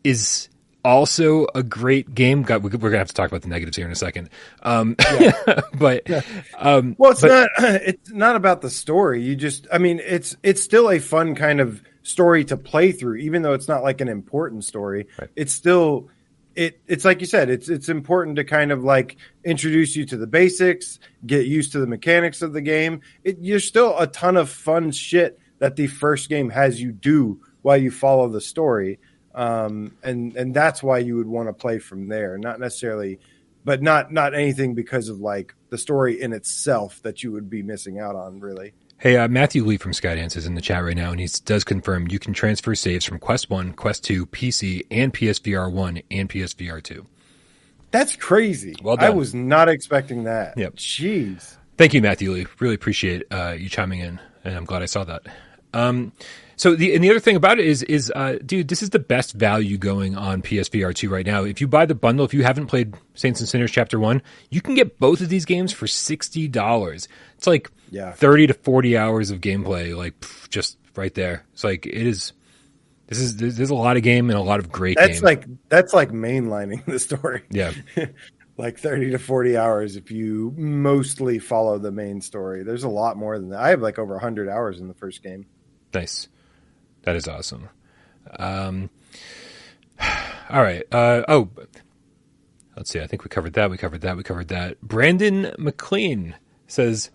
[0.04, 0.50] is
[0.84, 2.43] also a great game.
[2.43, 4.30] God, we- we're gonna have to talk about the negatives here in a second.
[4.62, 4.96] Um,
[5.80, 6.10] but
[6.58, 7.82] um, Well, it's but- not.
[7.86, 9.24] It's not about the story.
[9.24, 9.68] You just.
[9.72, 13.54] I mean, it's it's still a fun kind of story to play through, even though
[13.54, 15.08] it's not like an important story.
[15.20, 15.30] Right.
[15.36, 16.10] It's still.
[16.56, 17.49] It, it's like you said.
[17.49, 21.80] It's it's important to kind of like introduce you to the basics, get used to
[21.80, 23.01] the mechanics of the game.
[23.24, 27.41] It, you're still a ton of fun shit that the first game has you do
[27.62, 28.99] while you follow the story,
[29.34, 33.20] um, and and that's why you would want to play from there, not necessarily
[33.66, 37.64] but not not anything because of like the story in itself that you would be
[37.64, 40.96] missing out on really hey, uh, Matthew Lee from Skydance is in the chat right
[40.96, 44.86] now, and he does confirm you can transfer saves from Quest One, Quest Two, PC,
[44.91, 47.06] and PSVR One and PSVR Two.
[47.91, 49.06] that's crazy Well done.
[49.06, 50.76] i was not expecting that Yep.
[50.76, 52.48] jeez Thank you, Matthew Lee.
[52.60, 55.24] Really appreciate uh, you chiming in, and I'm glad I saw that.
[55.74, 56.14] Um,
[56.58, 58.99] so the and the other thing about it is is uh, dude, this is the
[58.99, 61.43] best value going on PSVR two right now.
[61.43, 64.62] If you buy the bundle, if you haven't played Saints and Sinners Chapter One, you
[64.62, 67.08] can get both of these games for sixty dollars.
[67.38, 68.12] It's like Yeah.
[68.14, 71.45] thirty to forty hours of gameplay, like pff, just right there.
[71.53, 72.34] It's like it is.
[73.08, 74.97] This is there's, a lot of game and a lot of great.
[74.97, 75.24] that's game.
[75.26, 77.72] like that's like mainlining the story yeah.
[78.58, 83.16] like 30 to 40 hours if you mostly follow the main story there's a lot
[83.16, 85.45] more than that i have like over 100 hours in the first game
[85.93, 86.28] Nice.
[87.06, 87.70] That is awesome.
[88.38, 88.89] Um,
[90.49, 90.84] all right.
[90.91, 91.49] Uh, oh,
[92.76, 92.99] let's see.
[92.99, 93.70] I think we covered that.
[93.70, 94.18] We covered that.
[94.18, 94.82] We covered that.
[94.82, 96.36] Brandon McLean
[96.68, 97.10] says,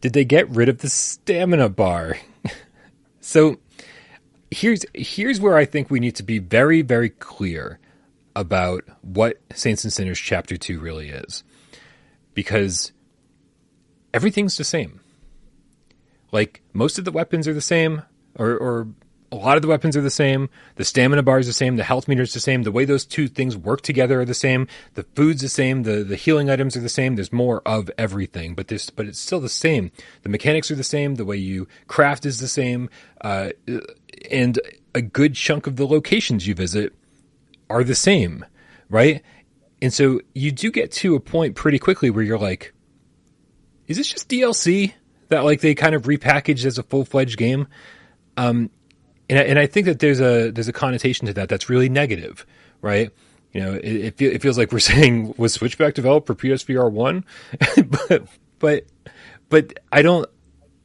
[0.00, 2.18] "Did they get rid of the stamina bar?"
[3.20, 3.58] so
[4.50, 7.78] here's here's where I think we need to be very very clear
[8.34, 11.44] about what Saints and Sinners Chapter Two really is,
[12.34, 12.92] because
[14.12, 15.00] everything's the same
[16.32, 18.02] like most of the weapons are the same
[18.38, 18.88] or, or
[19.36, 20.48] a lot of the weapons are the same.
[20.76, 21.76] The stamina bar is the same.
[21.76, 22.62] The health meter is the same.
[22.62, 24.66] The way those two things work together are the same.
[24.94, 25.82] The food's the same.
[25.82, 27.16] The, the healing items are the same.
[27.16, 29.92] There's more of everything but this but it's still the same.
[30.22, 31.16] The mechanics are the same.
[31.16, 32.88] The way you craft is the same.
[33.20, 33.50] Uh,
[34.30, 34.58] and
[34.94, 36.94] a good chunk of the locations you visit
[37.68, 38.44] are the same
[38.88, 39.22] right?
[39.82, 42.72] And so you do get to a point pretty quickly where you're like
[43.86, 44.94] is this just DLC
[45.28, 47.68] that like they kind of repackaged as a full fledged game?
[48.36, 48.70] Um,
[49.28, 51.88] and I, and I think that there's a there's a connotation to that that's really
[51.88, 52.46] negative,
[52.80, 53.10] right?
[53.52, 56.90] You know, it, it, feel, it feels like we're saying was Switchback developed for PSVR
[56.90, 57.24] one,
[58.08, 58.26] but
[58.58, 58.86] but
[59.48, 60.28] but I don't.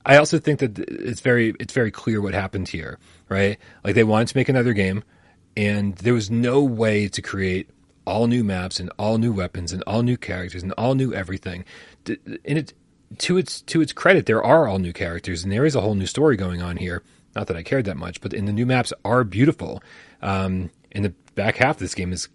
[0.03, 2.97] I also think that it's very it's very clear what happened here,
[3.29, 3.57] right?
[3.83, 5.03] Like they wanted to make another game,
[5.55, 7.69] and there was no way to create
[8.05, 11.65] all new maps and all new weapons and all new characters and all new everything.
[12.07, 12.73] And it
[13.19, 15.95] to its to its credit, there are all new characters and there is a whole
[15.95, 17.03] new story going on here.
[17.35, 19.81] Not that I cared that much, but and the new maps are beautiful.
[20.21, 22.27] Um, and the back half of this game is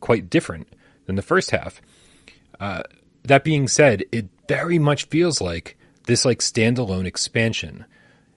[0.00, 0.68] quite different
[1.06, 1.80] than the first half.
[2.58, 2.82] Uh,
[3.24, 7.84] that being said, it very much feels like this like standalone expansion,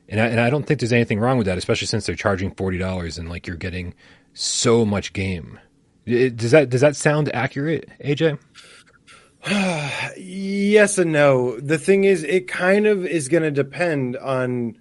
[0.07, 2.51] and I, and I don't think there's anything wrong with that, especially since they're charging
[2.51, 3.93] forty dollars and like you're getting
[4.33, 5.59] so much game.
[6.05, 8.37] It- does that does that sound accurate, AJ?
[10.17, 11.59] Yes and no.
[11.59, 14.77] The thing is, it kind of is going to depend on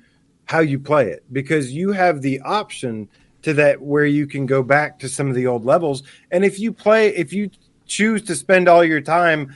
[0.53, 3.09] how you play it because you have the option
[3.40, 6.03] to that where you can go back to some of the old levels.
[6.30, 7.48] And if you play, if you
[7.86, 9.55] choose to spend all your time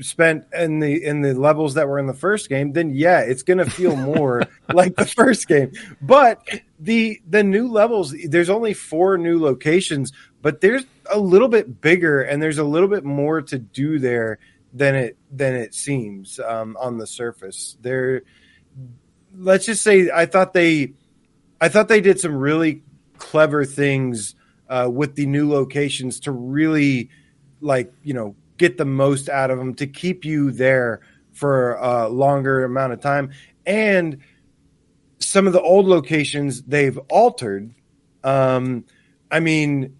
[0.00, 3.42] spent in the in the levels that were in the first game, then yeah, it's
[3.42, 4.42] going to feel more
[4.74, 5.72] like the first game.
[6.02, 6.46] But
[6.78, 10.12] the the new levels, there's only four new locations,
[10.42, 14.38] but there's a little bit bigger and there's a little bit more to do there
[14.74, 17.78] than it than it seems um, on the surface.
[17.80, 18.22] There,
[19.36, 20.94] let's just say I thought they,
[21.60, 22.82] I thought they did some really
[23.18, 24.34] clever things
[24.68, 27.10] uh, with the new locations to really,
[27.60, 31.00] like you know, get the most out of them to keep you there
[31.32, 33.30] for a longer amount of time.
[33.66, 34.18] And
[35.18, 37.74] some of the old locations they've altered.
[38.24, 38.84] Um,
[39.30, 39.96] I mean,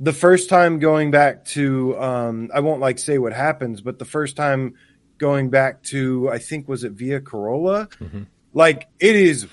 [0.00, 4.04] the first time going back to, um, I won't like say what happens, but the
[4.04, 4.74] first time
[5.18, 8.22] going back to, I think was it Via Corolla, mm-hmm.
[8.54, 9.46] Like it is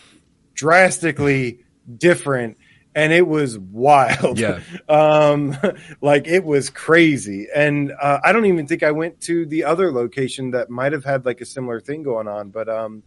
[0.53, 1.65] drastically
[1.97, 2.57] different
[2.93, 4.39] and it was wild.
[4.39, 4.59] Yeah.
[4.89, 5.57] Um,
[6.01, 7.47] like it was crazy.
[7.55, 11.05] And uh, I don't even think I went to the other location that might have
[11.05, 12.49] had like a similar thing going on.
[12.49, 13.03] But um,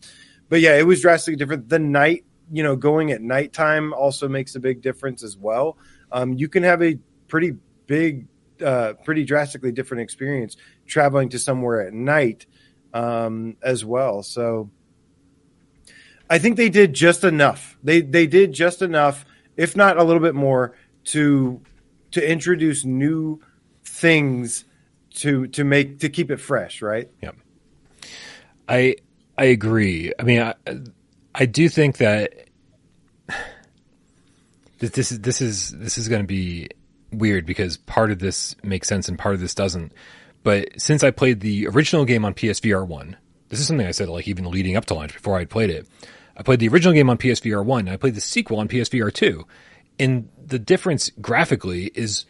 [0.48, 1.68] but yeah, it was drastically different.
[1.68, 5.76] The night, you know, going at nighttime also makes a big difference as well.
[6.10, 8.28] Um, you can have a pretty big,
[8.64, 12.46] uh, pretty drastically different experience traveling to somewhere at night
[12.94, 14.22] um, as well.
[14.22, 14.70] So
[16.30, 17.76] I think they did just enough.
[17.82, 19.24] They they did just enough
[19.56, 21.60] if not a little bit more, to
[22.12, 23.40] to introduce new
[23.84, 24.64] things
[25.14, 27.08] to to make to keep it fresh, right?
[27.22, 27.32] Yeah.
[28.68, 28.96] I
[29.36, 30.12] I agree.
[30.18, 30.54] I mean, I,
[31.34, 32.48] I do think that
[34.78, 36.68] this is this is this is going to be
[37.12, 39.92] weird because part of this makes sense and part of this doesn't.
[40.42, 43.16] But since I played the original game on PSVR one,
[43.54, 45.86] this is something I said like even leading up to launch before I'd played it.
[46.36, 49.12] I played the original game on PSVR 1, and I played the sequel on PSVR
[49.12, 49.46] 2.
[50.00, 52.26] And the difference graphically is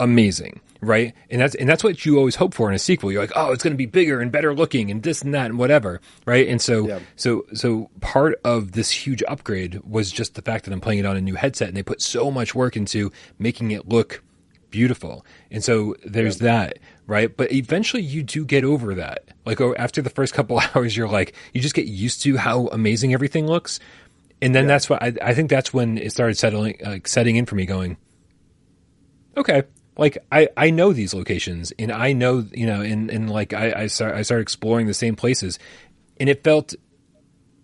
[0.00, 1.14] amazing, right?
[1.30, 3.12] And that's and that's what you always hope for in a sequel.
[3.12, 5.46] You're like, "Oh, it's going to be bigger and better looking and this and that
[5.46, 6.48] and whatever." Right?
[6.48, 6.98] And so yeah.
[7.14, 11.06] so so part of this huge upgrade was just the fact that I'm playing it
[11.06, 14.24] on a new headset and they put so much work into making it look
[14.70, 15.24] beautiful.
[15.52, 16.48] And so there's yeah.
[16.48, 17.34] that right?
[17.34, 19.28] But eventually you do get over that.
[19.44, 22.68] Like oh, after the first couple hours, you're like, you just get used to how
[22.68, 23.80] amazing everything looks.
[24.40, 24.68] And then yeah.
[24.68, 27.66] that's what I, I, think that's when it started settling, like setting in for me
[27.66, 27.96] going,
[29.36, 29.62] okay,
[29.96, 33.72] like I, I know these locations and I know, you know, and, and like I,
[33.82, 35.58] I start, I started exploring the same places
[36.18, 36.74] and it felt,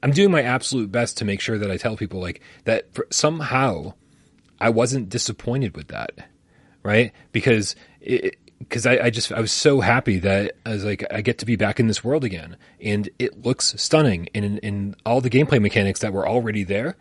[0.02, 3.06] I'm doing my absolute best to make sure that I tell people like that for,
[3.10, 3.92] somehow
[4.58, 6.12] I wasn't disappointed with that.
[6.82, 7.12] Right.
[7.32, 11.22] Because it, because I, I, just I was so happy that I was like I
[11.22, 15.20] get to be back in this world again, and it looks stunning, and, and all
[15.20, 16.96] the gameplay mechanics that were already there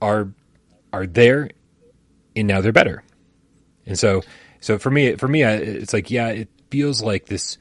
[0.00, 0.32] are
[0.92, 1.50] are there,
[2.34, 3.02] and now they're better,
[3.84, 4.22] and so
[4.60, 7.58] so for me for me it's like yeah it feels like this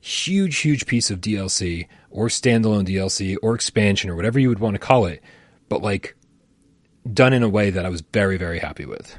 [0.00, 4.74] huge huge piece of DLC or standalone DLC or expansion or whatever you would want
[4.74, 5.22] to call it,
[5.68, 6.16] but like
[7.12, 9.18] done in a way that I was very very happy with.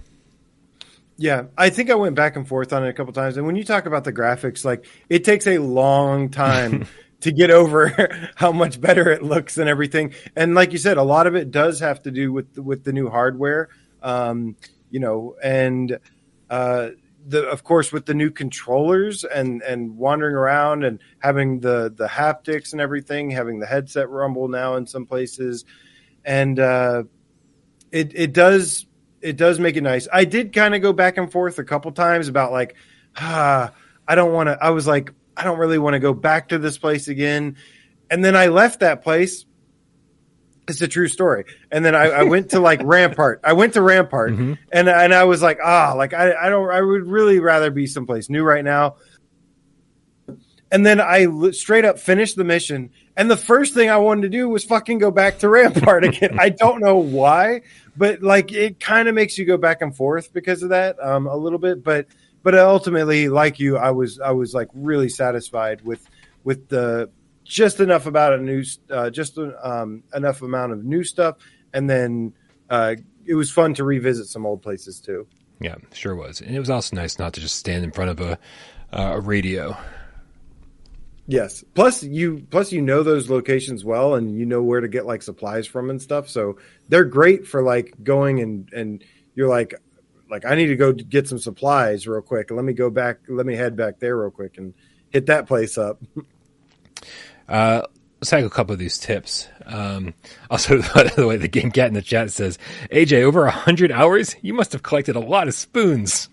[1.22, 3.36] Yeah, I think I went back and forth on it a couple times.
[3.36, 6.88] And when you talk about the graphics, like it takes a long time
[7.20, 10.14] to get over how much better it looks and everything.
[10.38, 12.94] And like you said, a lot of it does have to do with with the
[12.94, 13.68] new hardware.
[14.02, 14.56] Um,
[14.92, 16.00] you know, and
[16.50, 16.92] uh,
[17.28, 22.08] the of course with the new controllers and and wandering around and having the the
[22.08, 25.66] haptics and everything, having the headset rumble now in some places,
[26.24, 27.04] and uh,
[27.92, 28.86] it it does
[29.22, 30.08] it does make it nice.
[30.12, 32.76] I did kind of go back and forth a couple times about like,
[33.18, 33.72] ah,
[34.08, 34.58] I don't want to.
[34.62, 37.58] I was like, I don't really want to go back to this place again.
[38.10, 39.46] And then I left that place.
[40.68, 41.46] It's a true story.
[41.72, 43.42] And then I, I went to like Rampart.
[43.44, 44.54] I went to Rampart, mm-hmm.
[44.72, 46.70] and and I was like, ah, like I, I don't.
[46.70, 48.96] I would really rather be someplace new right now.
[50.72, 52.92] And then I straight up finished the mission.
[53.18, 56.38] And the first thing I wanted to do was fucking go back to Rampart again.
[56.40, 57.62] I don't know why,
[58.00, 61.28] but like it kind of makes you go back and forth because of that um,
[61.28, 61.84] a little bit.
[61.84, 62.08] But
[62.42, 66.10] but ultimately, like you, I was I was like really satisfied with
[66.46, 67.10] with the
[67.44, 71.36] just enough about a new uh, just um, enough amount of new stuff,
[71.74, 72.34] and then
[72.70, 72.96] uh,
[73.26, 75.28] it was fun to revisit some old places too.
[75.60, 78.22] Yeah, sure was, and it was also nice not to just stand in front of
[78.22, 78.40] a
[78.94, 79.76] uh, a radio
[81.30, 81.64] Yes.
[81.76, 85.22] Plus you plus you know those locations well and you know where to get like
[85.22, 86.28] supplies from and stuff.
[86.28, 86.58] So
[86.88, 89.04] they're great for like going and and
[89.36, 89.76] you're like
[90.28, 92.50] like I need to go get some supplies real quick.
[92.50, 94.74] Let me go back let me head back there real quick and
[95.12, 96.02] hit that place up.
[97.48, 97.84] uh
[98.20, 99.50] let's take a couple of these tips.
[99.68, 100.16] Um,
[100.50, 102.58] also, by the way, the Game Cat in the chat says,
[102.92, 106.28] AJ, over a hundred hours, you must have collected a lot of spoons.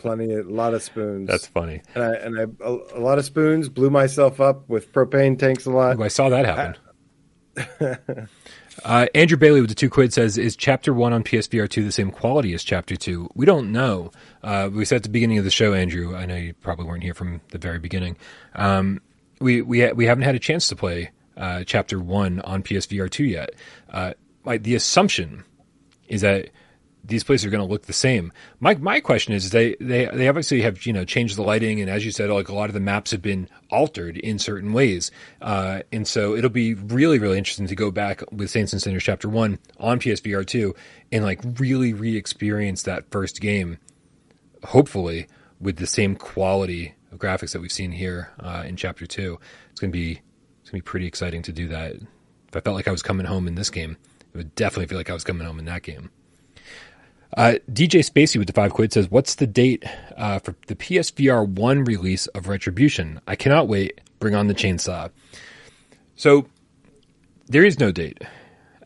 [0.00, 1.28] Plenty, a lot of spoons.
[1.28, 1.82] That's funny.
[1.94, 3.68] and I and I a, a lot of spoons.
[3.68, 5.98] Blew myself up with propane tanks a lot.
[5.98, 6.76] Ooh, I saw that happen.
[8.84, 11.92] uh, Andrew Bailey with the two quid says, "Is Chapter One on PSVR two the
[11.92, 13.28] same quality as Chapter Two?
[13.34, 14.10] We don't know.
[14.42, 16.16] Uh, we said at the beginning of the show, Andrew.
[16.16, 18.16] I know you probably weren't here from the very beginning.
[18.54, 19.00] Um,
[19.40, 23.10] we we ha- we haven't had a chance to play uh, Chapter One on PSVR
[23.10, 23.50] two yet.
[23.90, 24.14] Uh,
[24.44, 25.44] like the assumption
[26.08, 26.50] is that
[27.04, 28.32] these places are going to look the same.
[28.60, 31.90] My my question is they they they obviously have you know changed the lighting and
[31.90, 35.10] as you said like a lot of the maps have been altered in certain ways.
[35.40, 39.02] Uh, and so it'll be really really interesting to go back with Saints and Sinners
[39.02, 40.74] Chapter 1 on PSVR 2
[41.12, 43.78] and like really re-experience that first game
[44.64, 45.26] hopefully
[45.60, 49.38] with the same quality of graphics that we've seen here uh, in Chapter 2.
[49.70, 50.20] It's to be
[50.60, 51.94] it's going to be pretty exciting to do that.
[51.94, 53.96] If I felt like I was coming home in this game,
[54.32, 56.10] it would definitely feel like I was coming home in that game.
[57.36, 59.84] Uh, DJ Spacey with the five quid says, "What's the date
[60.16, 63.20] uh, for the PSVR one release of Retribution?
[63.26, 64.00] I cannot wait.
[64.18, 65.10] Bring on the chainsaw."
[66.16, 66.46] So
[67.46, 68.22] there is no date.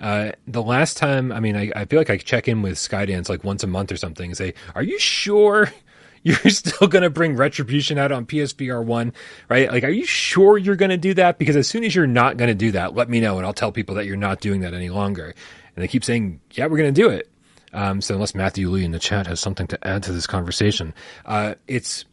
[0.00, 3.28] Uh, the last time, I mean, I, I feel like I check in with Skydance
[3.28, 5.72] like once a month or something and say, "Are you sure
[6.22, 9.14] you're still going to bring Retribution out on PSVR one?
[9.48, 9.70] Right?
[9.72, 11.38] Like, are you sure you're going to do that?
[11.38, 13.54] Because as soon as you're not going to do that, let me know and I'll
[13.54, 15.34] tell people that you're not doing that any longer."
[15.76, 17.30] And they keep saying, "Yeah, we're going to do it."
[17.74, 20.94] Um, so unless Matthew Lee in the chat has something to add to this conversation,
[21.26, 22.04] uh, it's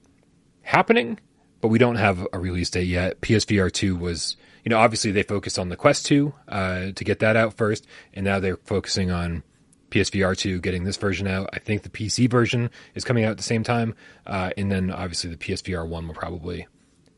[0.63, 1.19] happening,
[1.61, 3.21] but we don't have a release date yet.
[3.21, 4.35] PSVR two was,
[4.65, 7.85] you know, obviously they focused on the Quest two uh, to get that out first,
[8.13, 9.43] and now they're focusing on
[9.91, 11.49] PSVR two getting this version out.
[11.53, 14.89] I think the PC version is coming out at the same time, uh, and then
[14.89, 16.67] obviously the PSVR one will probably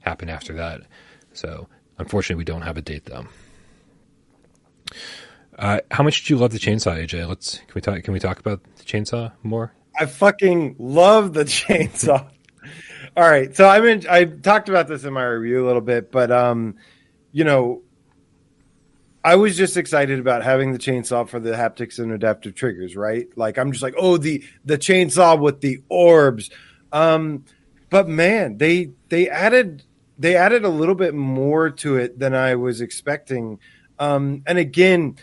[0.02, 0.82] happen after that.
[1.32, 3.26] So unfortunately, we don't have a date though.
[5.58, 7.28] Uh, how much did you love the chainsaw, AJ?
[7.28, 8.02] Let's can we talk?
[8.04, 9.74] Can we talk about the chainsaw more?
[10.00, 12.28] I fucking love the chainsaw.
[13.16, 16.12] All right, so I mean, I talked about this in my review a little bit,
[16.12, 16.76] but um,
[17.32, 17.84] you know,
[19.24, 23.28] I was just excited about having the chainsaw for the haptics and adaptive triggers, right?
[23.36, 26.50] Like I'm just like, oh, the the chainsaw with the orbs.
[26.92, 27.46] Um,
[27.90, 29.84] but man, they they added
[30.18, 33.60] they added a little bit more to it than I was expecting.
[34.00, 35.18] Um, and again,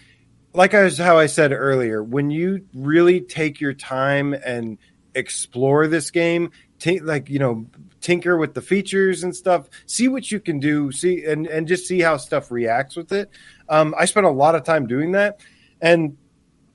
[0.52, 4.78] like I was how I said earlier, when you really take your time and
[5.14, 7.66] explore this game, t- like you know,
[8.00, 11.86] tinker with the features and stuff, see what you can do, see and and just
[11.86, 13.30] see how stuff reacts with it.
[13.68, 15.40] Um, I spent a lot of time doing that,
[15.80, 16.16] and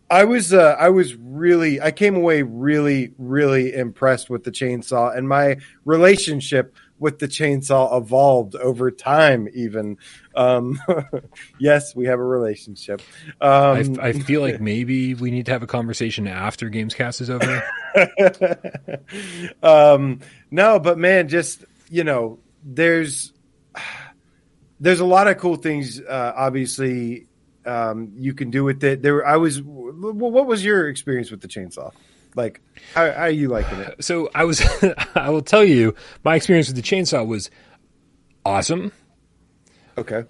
[0.10, 5.16] I was uh, I was really I came away really really impressed with the chainsaw
[5.16, 9.98] and my relationship with the chainsaw evolved over time even.
[10.36, 10.80] Um,
[11.60, 13.02] yes we have a relationship.
[13.42, 17.30] Um, I, I, feel like maybe we need to have a conversation after gamescast is
[17.30, 17.64] over.
[19.64, 20.20] Um,
[20.52, 23.32] no but man just you know there's
[24.80, 27.28] there's a lot of cool things uh, obviously
[27.66, 29.02] um, you can do with it.
[29.02, 31.92] There i was what was your experience with the chainsaw
[32.36, 32.62] like,
[32.94, 34.04] how, how are you liking it?
[34.04, 34.62] So I was,
[35.16, 37.50] I will tell you, my experience with the chainsaw was
[38.46, 38.92] awesome.
[39.98, 40.26] Okay.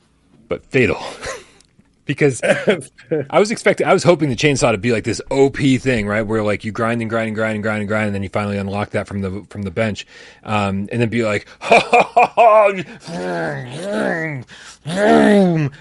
[0.48, 1.02] But fatal.
[2.06, 6.08] because I was expecting, I was hoping the chainsaw to be like this OP thing,
[6.08, 6.22] right?
[6.22, 8.30] Where like you grind and grind and grind and grind and grind, and then you
[8.30, 10.06] finally unlock that from the from the bench,
[10.44, 11.48] um, and then be like,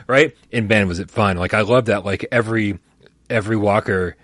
[0.08, 0.34] right?
[0.52, 1.36] And man, was it fun!
[1.36, 2.04] Like I love that.
[2.04, 2.78] Like every
[3.28, 4.16] every walker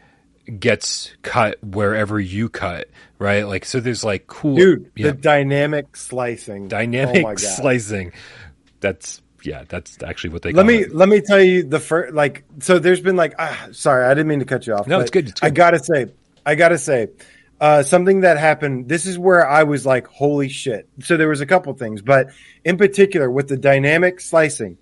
[0.59, 3.47] gets cut wherever you cut, right?
[3.47, 5.09] Like so there's like cool Dude, yeah.
[5.09, 6.69] the dynamic slicing.
[6.69, 8.13] Dynamic oh slicing.
[8.81, 10.95] That's yeah, that's actually what they Let me it.
[10.95, 14.29] let me tell you the first like so there's been like ah, sorry, I didn't
[14.29, 14.87] mean to cut you off.
[14.87, 15.47] No, it's good, it's good.
[15.47, 16.07] I got to say
[16.45, 17.09] I got to say
[17.61, 18.89] uh, something that happened.
[18.89, 22.29] This is where I was like, "Holy shit!" So there was a couple things, but
[22.65, 24.79] in particular with the dynamic slicing,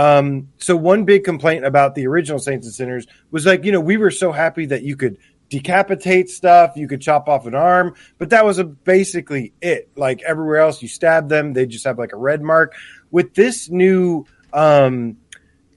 [0.00, 3.80] um, so one big complaint about the original Saints and Sinners was like, you know,
[3.80, 5.18] we were so happy that you could
[5.50, 9.90] decapitate stuff, you could chop off an arm, but that was a, basically it.
[9.96, 12.74] Like everywhere else, you stab them, they just have like a red mark.
[13.10, 14.24] With this new,
[14.54, 15.18] um,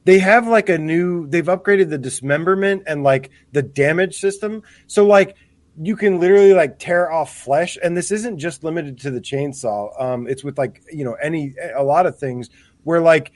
[0.06, 4.64] they have like a new, they've upgraded the dismemberment and like the damage system.
[4.88, 5.36] So like
[5.82, 10.02] you can literally like tear off flesh, and this isn't just limited to the chainsaw.
[10.02, 12.50] Um, it's with like you know any a lot of things
[12.84, 13.34] where like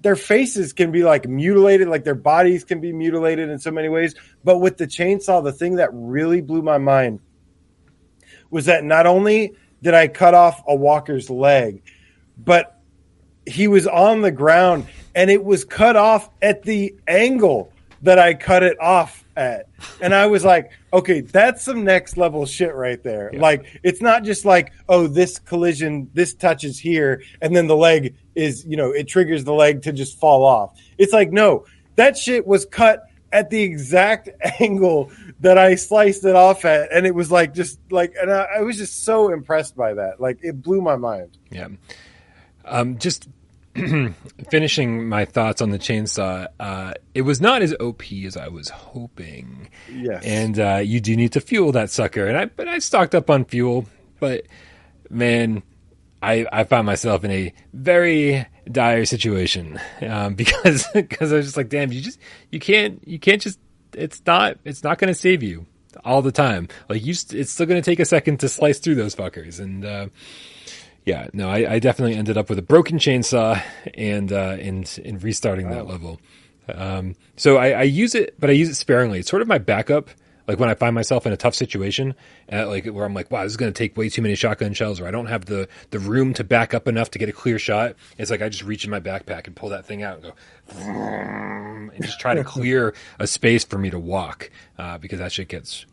[0.00, 3.88] their faces can be like mutilated, like their bodies can be mutilated in so many
[3.88, 4.14] ways.
[4.44, 7.20] But with the chainsaw, the thing that really blew my mind
[8.50, 11.82] was that not only did I cut off a walker's leg,
[12.36, 12.80] but
[13.46, 17.72] he was on the ground and it was cut off at the angle
[18.02, 19.68] that I cut it off at.
[20.00, 23.30] And I was like, okay, that's some next level shit right there.
[23.32, 23.40] Yeah.
[23.40, 28.16] Like, it's not just like, oh, this collision, this touches here, and then the leg
[28.34, 30.78] is, you know, it triggers the leg to just fall off.
[30.98, 31.66] It's like, no,
[31.96, 34.28] that shit was cut at the exact
[34.60, 36.92] angle that I sliced it off at.
[36.92, 40.20] And it was like, just like, and I, I was just so impressed by that.
[40.20, 41.38] Like, it blew my mind.
[41.50, 41.68] Yeah.
[42.64, 43.28] Um, just
[44.50, 48.68] finishing my thoughts on the chainsaw, uh, it was not as OP as I was
[48.68, 49.68] hoping.
[49.92, 53.14] Yes, and uh, you do need to fuel that sucker, and I but I stocked
[53.14, 53.86] up on fuel,
[54.18, 54.46] but
[55.08, 55.62] man,
[56.20, 61.56] I I found myself in a very dire situation um, because because I was just
[61.56, 62.18] like, damn, you just
[62.50, 63.60] you can't you can't just
[63.94, 65.66] it's not it's not going to save you
[66.04, 66.66] all the time.
[66.88, 69.84] Like you, it's still going to take a second to slice through those fuckers, and.
[69.84, 70.08] Uh,
[71.04, 73.60] yeah, no, I, I, definitely ended up with a broken chainsaw
[73.94, 75.74] and uh, and in restarting oh.
[75.74, 76.20] that level.
[76.68, 79.20] Um, so I, I, use it, but I use it sparingly.
[79.20, 80.10] It's sort of my backup.
[80.46, 82.14] Like when I find myself in a tough situation,
[82.52, 84.72] uh, like where I'm like, wow, this is going to take way too many shotgun
[84.72, 87.32] shells, or I don't have the the room to back up enough to get a
[87.32, 87.94] clear shot.
[88.18, 90.34] It's like I just reach in my backpack and pull that thing out and go,
[90.76, 95.48] and just try to clear a space for me to walk uh, because that shit
[95.48, 95.86] gets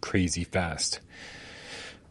[0.00, 1.00] crazy fast.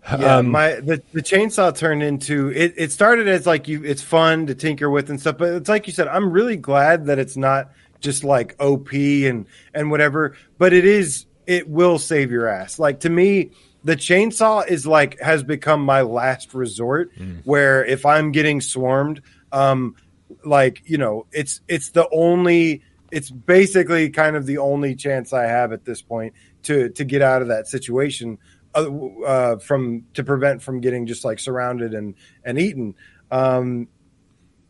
[0.05, 2.73] Yeah, um, my the, the chainsaw turned into it.
[2.75, 5.87] It started as like you, it's fun to tinker with and stuff, but it's like
[5.87, 6.07] you said.
[6.07, 7.71] I'm really glad that it's not
[8.01, 11.25] just like OP and and whatever, but it is.
[11.47, 12.79] It will save your ass.
[12.79, 13.51] Like to me,
[13.85, 17.15] the chainsaw is like has become my last resort.
[17.17, 17.41] Mm.
[17.45, 19.21] Where if I'm getting swarmed,
[19.53, 19.95] um,
[20.43, 22.83] like you know, it's it's the only.
[23.09, 27.21] It's basically kind of the only chance I have at this point to to get
[27.21, 28.39] out of that situation
[28.75, 32.95] uh, from to prevent from getting just like surrounded and and eaten.
[33.31, 33.87] Um,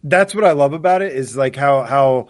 [0.03, 2.27] that's what I love about it is like how how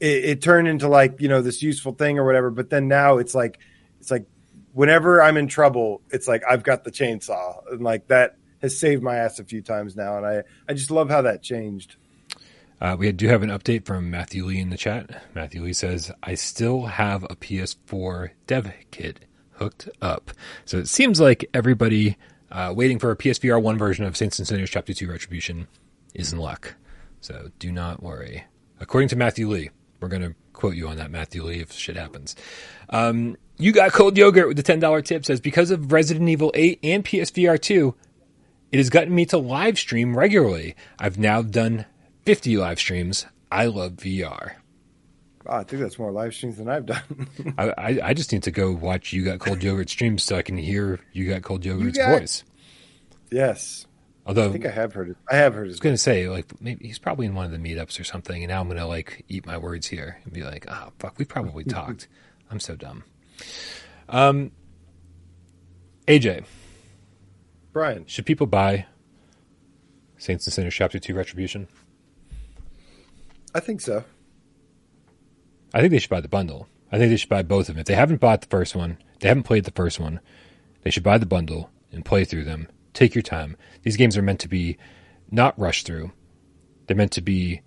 [0.00, 2.50] it, it, turned into like you know this useful thing or whatever.
[2.50, 3.58] But then now it's like
[4.00, 4.26] it's like
[4.72, 9.02] whenever I'm in trouble, it's like I've got the chainsaw and like that has saved
[9.02, 11.96] my ass a few times now, and I I just love how that changed.
[12.80, 15.22] Uh, we do have an update from Matthew Lee in the chat.
[15.36, 19.24] Matthew Lee says, I still have a PS4 dev kit
[19.62, 20.32] hooked up.
[20.64, 22.16] So it seems like everybody
[22.50, 25.68] uh, waiting for a PSVR 1 version of Saints and Sinners Chapter 2 Retribution
[26.14, 26.74] is in luck.
[27.20, 28.44] So do not worry.
[28.80, 29.70] According to Matthew Lee,
[30.00, 32.34] we're going to quote you on that, Matthew Lee, if shit happens.
[32.90, 36.80] Um, You Got Cold Yogurt with the $10 tip says, because of Resident Evil 8
[36.82, 37.94] and PSVR 2,
[38.72, 40.74] it has gotten me to live stream regularly.
[40.98, 41.86] I've now done
[42.24, 43.26] 50 live streams.
[43.50, 44.56] I love VR.
[45.46, 47.28] Oh, I think that's more live streams than I've done.
[47.58, 50.56] I, I just need to go watch You Got Cold Yogurt streams so I can
[50.56, 52.44] hear You Got Cold Yogurt's got, voice.
[53.30, 53.86] Yes.
[54.24, 55.16] Although I think I have heard it.
[55.28, 55.70] I have heard it.
[55.70, 58.04] I was going to say like maybe he's probably in one of the meetups or
[58.04, 60.92] something, and now I'm going to like eat my words here and be like, oh
[60.98, 62.06] fuck, we probably talked.
[62.50, 63.02] I'm so dumb.
[64.08, 64.52] Um,
[66.06, 66.44] AJ,
[67.72, 68.86] Brian, should people buy
[70.18, 71.66] Saints and Sinners Chapter Two Retribution?
[73.54, 74.04] I think so.
[75.74, 76.68] I think they should buy the bundle.
[76.90, 77.80] I think they should buy both of them.
[77.80, 80.20] If they haven't bought the first one, they haven't played the first one,
[80.82, 82.68] they should buy the bundle and play through them.
[82.92, 83.56] Take your time.
[83.82, 84.76] These games are meant to be
[85.30, 86.12] not rushed through.
[86.86, 87.62] They're meant to be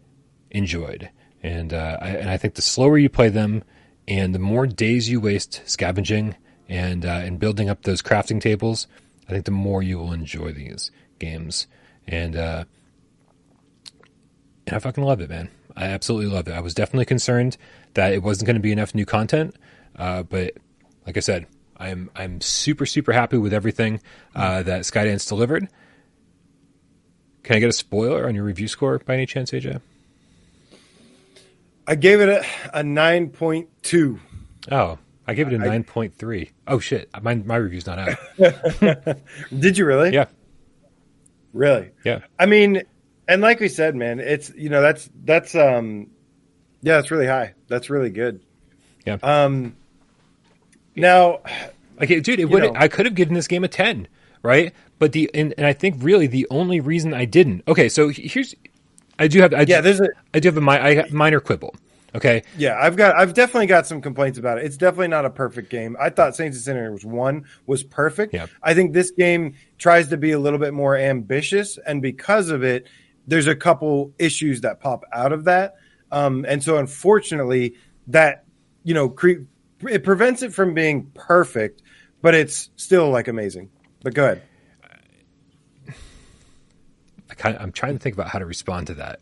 [0.51, 1.09] enjoyed.
[1.41, 3.63] And uh, I, and I think the slower you play them,
[4.07, 6.35] and the more days you waste scavenging
[6.69, 8.87] and uh, and building up those crafting tables,
[9.27, 11.67] I think the more you will enjoy these games.
[12.07, 12.65] And uh,
[14.67, 15.49] and I fucking love it, man.
[15.75, 16.53] I absolutely love it.
[16.53, 17.57] I was definitely concerned
[17.95, 19.55] that it wasn't going to be enough new content,
[19.97, 20.53] uh, but
[21.05, 21.47] like I said,
[21.77, 24.01] I'm I'm super super happy with everything
[24.35, 25.67] uh, that Skydance delivered.
[27.43, 29.81] Can I get a spoiler on your review score by any chance, AJ?
[31.87, 34.19] I gave it a, a nine point two.
[34.71, 34.97] Oh,
[35.27, 36.51] I gave it a nine point three.
[36.67, 38.17] Oh shit, my my review's not out.
[39.59, 40.13] Did you really?
[40.13, 40.25] Yeah.
[41.53, 41.91] Really?
[42.03, 42.19] Yeah.
[42.37, 42.83] I mean,
[43.27, 46.07] and like we said, man, it's you know that's that's um
[46.81, 47.54] yeah, it's really high.
[47.67, 48.41] That's really good.
[49.05, 49.17] Yeah.
[49.21, 49.75] Um.
[50.95, 51.41] Now,
[51.99, 54.07] like, dude, it would I could have given this game a ten,
[54.43, 54.73] right?
[54.99, 57.63] But the and, and I think really the only reason I didn't.
[57.67, 58.55] Okay, so here's
[59.19, 61.75] I do have I yeah there's a I do have a I minor quibble.
[62.15, 62.43] Okay.
[62.57, 64.63] Yeah, I've got I've definitely got some complaints about it.
[64.63, 65.97] It's definitely not a perfect game.
[65.99, 68.33] I thought Saints and Sinners one was perfect.
[68.33, 68.47] Yeah.
[68.63, 72.63] I think this game tries to be a little bit more ambitious, and because of
[72.63, 72.87] it,
[73.27, 75.75] there's a couple issues that pop out of that.
[76.15, 77.75] Um, and so, unfortunately,
[78.07, 78.45] that
[78.83, 79.43] you know, cre-
[79.89, 81.81] it prevents it from being perfect,
[82.21, 83.69] but it's still like amazing.
[84.01, 84.41] But go ahead.
[87.29, 89.19] I kind of, I'm trying to think about how to respond to that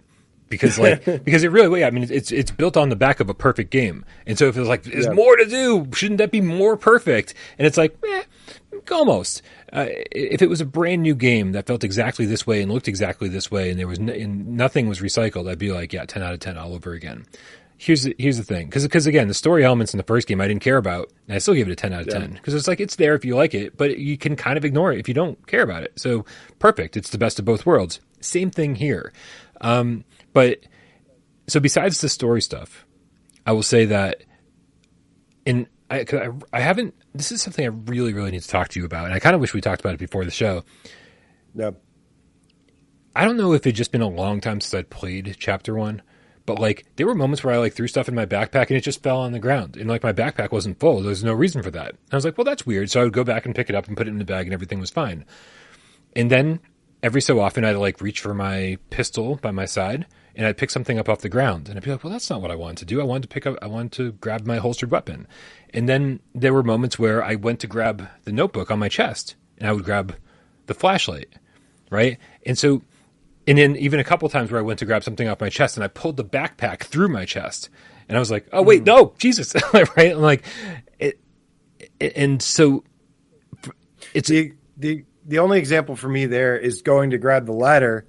[0.49, 3.33] because like because it really I mean it's it's built on the back of a
[3.33, 5.13] perfect game, and so if it's like there's Yeah.
[5.13, 7.33] more to do, shouldn't that be more perfect?
[7.57, 8.23] And it's like eh,
[8.91, 9.41] almost.
[9.71, 12.87] Uh, if it was a brand new game that felt exactly this way and looked
[12.87, 16.05] exactly this way, and there was n- and nothing was recycled, I'd be like, yeah,
[16.05, 17.25] ten out of ten all over again.
[17.75, 20.39] Here's the, here's the thing, because because again, the story elements in the first game
[20.39, 22.53] I didn't care about, and I still give it a ten out of ten because
[22.53, 24.99] it's like it's there if you like it, but you can kind of ignore it
[24.99, 25.93] if you don't care about it.
[25.97, 26.25] So
[26.59, 27.99] perfect, it's the best of both worlds.
[28.21, 29.11] Same thing here,
[29.59, 30.59] um, but
[31.47, 32.85] so besides the story stuff,
[33.45, 34.23] I will say that
[35.45, 36.19] in I, 'cause
[36.53, 36.93] I I haven't.
[37.13, 39.35] This is something I really really need to talk to you about, and I kind
[39.35, 40.63] of wish we talked about it before the show.
[41.55, 41.71] Yeah.
[43.15, 46.01] I don't know if it's just been a long time since I'd played chapter one,
[46.47, 48.81] but like there were moments where I like threw stuff in my backpack and it
[48.81, 51.01] just fell on the ground, and like my backpack wasn't full.
[51.01, 51.89] There's no reason for that.
[51.89, 52.89] And I was like, well, that's weird.
[52.89, 54.47] So I would go back and pick it up and put it in the bag,
[54.47, 55.25] and everything was fine.
[56.15, 56.59] And then
[57.03, 60.69] every so often I'd like reach for my pistol by my side and I'd pick
[60.71, 62.77] something up off the ground and I'd be like, well, that's not what I wanted
[62.77, 62.99] to do.
[63.01, 65.27] I wanted to pick up, I wanted to grab my holstered weapon.
[65.73, 69.35] And then there were moments where I went to grab the notebook on my chest
[69.57, 70.15] and I would grab
[70.65, 71.29] the flashlight.
[71.89, 72.17] Right.
[72.45, 72.81] And so,
[73.47, 75.77] and then even a couple times where I went to grab something off my chest
[75.77, 77.69] and I pulled the backpack through my chest
[78.09, 78.85] and I was like, oh, wait, hmm.
[78.85, 79.53] no, Jesus.
[79.73, 80.11] right.
[80.11, 80.43] I'm like,
[80.99, 81.19] it,
[81.99, 82.83] it- and so
[84.13, 88.05] it's, the the the only example for me there is going to grab the ladder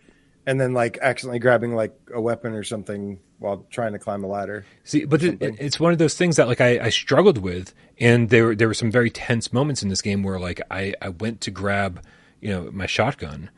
[0.46, 4.26] and then like accidentally grabbing like a weapon or something while trying to climb a
[4.26, 4.64] ladder.
[4.84, 8.30] See, but it, it's one of those things that like I, I struggled with, and
[8.30, 11.10] there were- there were some very tense moments in this game where like I I
[11.10, 12.02] went to grab
[12.40, 13.50] you know my shotgun,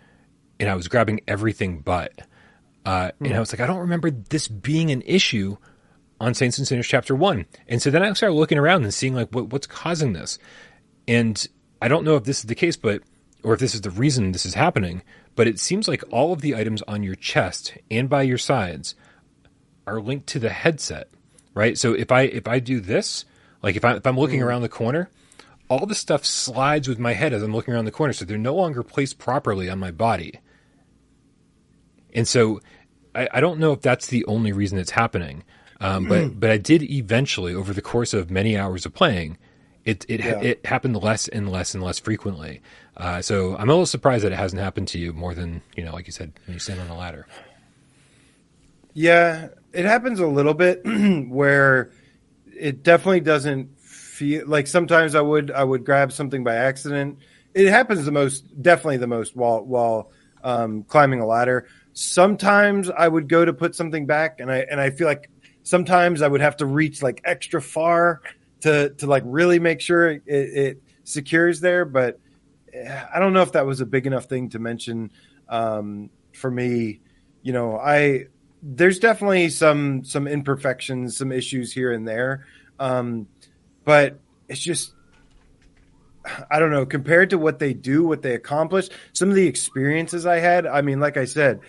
[0.60, 2.12] and I was grabbing everything but,
[2.84, 5.56] uh, and I was like I don't remember this being an issue
[6.20, 9.14] on Saints and Sinners chapter one, and so then I started looking around and seeing
[9.14, 10.38] like what what's causing this,
[11.06, 11.46] and
[11.82, 13.02] I don't know if this is the case, but
[13.42, 15.02] or if this is the reason this is happening,
[15.36, 18.94] but it seems like all of the items on your chest and by your sides
[19.86, 21.08] are linked to the headset,
[21.54, 21.78] right?
[21.78, 23.24] So if I if I do this,
[23.62, 25.10] like if I if I'm looking around the corner,
[25.68, 28.38] all the stuff slides with my head as I'm looking around the corner, so they're
[28.38, 30.40] no longer placed properly on my body.
[32.14, 32.60] And so
[33.14, 35.44] I, I don't know if that's the only reason it's happening,
[35.80, 39.36] um, but but I did eventually over the course of many hours of playing.
[39.86, 40.40] It it, Yeah.
[40.40, 42.60] it happened less and less and less frequently.
[42.96, 45.84] Uh, so I'm a little surprised that it hasn't happened to you more than you
[45.84, 47.26] know, like you said, when you stand on a ladder.
[48.94, 50.82] Yeah, it happens a little bit
[51.28, 51.92] where
[52.58, 57.18] it definitely doesn't feel like sometimes I would I would grab something by accident.
[57.54, 60.10] It happens the most definitely the most while while
[60.42, 61.68] um, climbing a ladder.
[61.92, 65.30] Sometimes I would go to put something back and I and I feel like
[65.62, 68.20] sometimes I would have to reach like extra far
[68.60, 72.18] to to like really make sure it, it secures there, but
[72.72, 75.10] eh, I don't know if that was a big enough thing to mention
[75.48, 77.00] um, for me.
[77.42, 78.26] You know, I
[78.62, 82.46] there's definitely some some imperfections, some issues here and there,
[82.78, 83.28] um,
[83.84, 84.18] but
[84.48, 84.92] it's just
[86.50, 90.26] I don't know compared to what they do, what they accomplish, some of the experiences
[90.26, 90.66] I had.
[90.66, 91.60] I mean, like I said,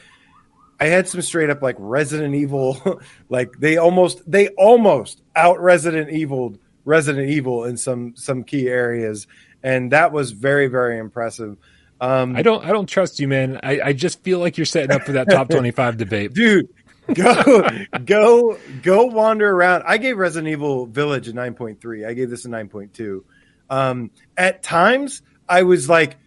[0.79, 6.09] I had some straight up like Resident Evil, like they almost they almost out Resident
[6.11, 6.55] Evil
[6.87, 9.27] Resident Evil in some some key areas,
[9.61, 11.57] and that was very very impressive.
[11.99, 13.59] Um, I don't I don't trust you, man.
[13.61, 16.33] I, I just feel like you're setting up for that top twenty five debate.
[16.33, 16.67] dude
[17.13, 17.69] go
[18.05, 22.49] go go wander around i gave resident evil village a 9.3 i gave this a
[22.49, 23.23] 9.2
[23.69, 26.17] um, at times i was like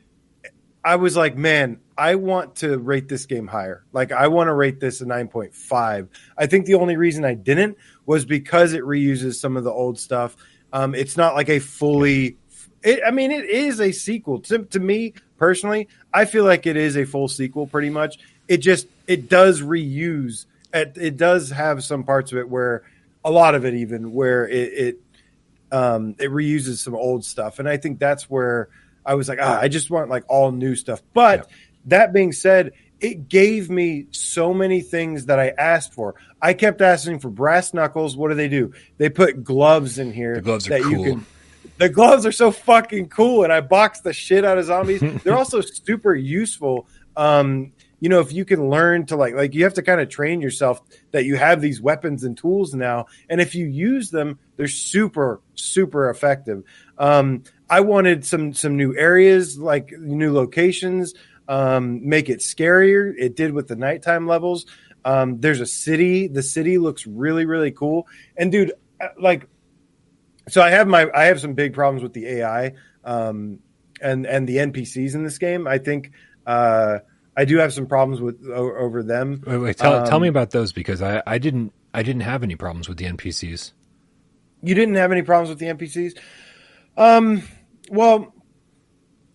[0.85, 4.55] i was like man i want to rate this game higher like i want to
[4.55, 6.09] rate this a 9.5
[6.39, 7.77] i think the only reason i didn't
[8.11, 10.37] was because it reuses some of the old stuff.
[10.73, 12.39] Um, it's not like a fully
[12.83, 14.41] it, i mean it is a sequel.
[14.41, 18.19] To, to me personally i feel like it is a full sequel pretty much.
[18.49, 22.83] It just it does reuse it, it does have some parts of it where
[23.25, 25.01] a lot of it even where it it,
[25.71, 27.61] um, it reuses some old stuff.
[27.61, 28.71] And i think that's where
[29.07, 31.01] i was like ah, i just want like all new stuff.
[31.15, 31.49] But
[31.85, 36.15] that being said it gave me so many things that i asked for.
[36.43, 38.17] I kept asking for brass knuckles.
[38.17, 38.73] What do they do?
[38.99, 40.91] They put gloves in here The gloves are that cool.
[40.93, 41.27] you can
[41.79, 45.01] the gloves are so fucking cool and i boxed the shit out of zombies.
[45.25, 46.87] They're also super useful.
[47.17, 47.73] Um
[48.03, 50.41] you know if you can learn to like like you have to kind of train
[50.41, 50.81] yourself
[51.13, 55.41] that you have these weapons and tools now and if you use them they're super
[55.55, 56.63] super effective.
[56.99, 61.15] Um i wanted some some new areas like new locations
[61.51, 64.65] um make it scarier it did with the nighttime levels
[65.05, 68.07] um there's a city the city looks really really cool
[68.37, 69.47] and dude uh, like
[70.49, 72.75] so I have my I have some big problems with the AI
[73.05, 73.61] um,
[74.01, 75.67] and and the NPCs in this game.
[75.67, 76.11] I think
[76.47, 76.99] uh,
[77.37, 79.43] I do have some problems with o- over them.
[79.47, 82.43] Wait, wait, tell, tell Um, me about those because I, I didn't I didn't have
[82.43, 83.73] any problems with the NPCs.
[84.63, 86.19] You didn't have any problems with the NPCs.
[86.97, 87.43] Um,
[87.91, 88.35] well,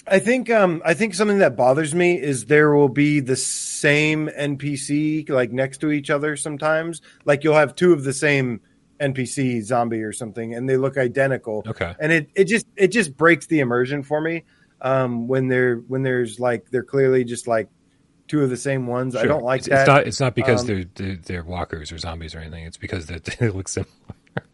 [0.08, 4.28] I think um, I think something that bothers me is there will be the same
[4.28, 7.02] NPC like next to each other sometimes.
[7.26, 8.62] Like you'll have two of the same
[9.00, 11.64] NPC zombie or something, and they look identical.
[11.68, 11.96] Okay.
[12.00, 14.44] and it, it just it just breaks the immersion for me
[14.82, 17.70] um, when they're when there's like they're clearly just like
[18.28, 19.16] two of the same ones.
[19.16, 19.82] I don't like it's, that.
[19.82, 22.66] It's not it's not because Um, they're, they're they're walkers or zombies or anything.
[22.66, 23.92] It's because they, they look similar.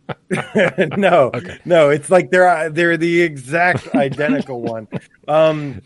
[0.95, 1.59] no, Okay.
[1.65, 4.87] no, it's like they're they're the exact identical one.
[5.27, 5.81] Um,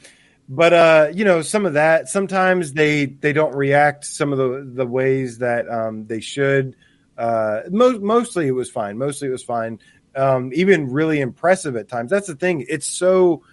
[0.47, 4.71] but uh, you know, some of that sometimes they they don't react some of the
[4.73, 6.75] the ways that um, they should.
[7.17, 8.97] Uh, most mostly it was fine.
[8.97, 9.79] Mostly it was fine.
[10.15, 12.11] Um, even really impressive at times.
[12.11, 12.65] That's the thing.
[12.69, 13.43] It's so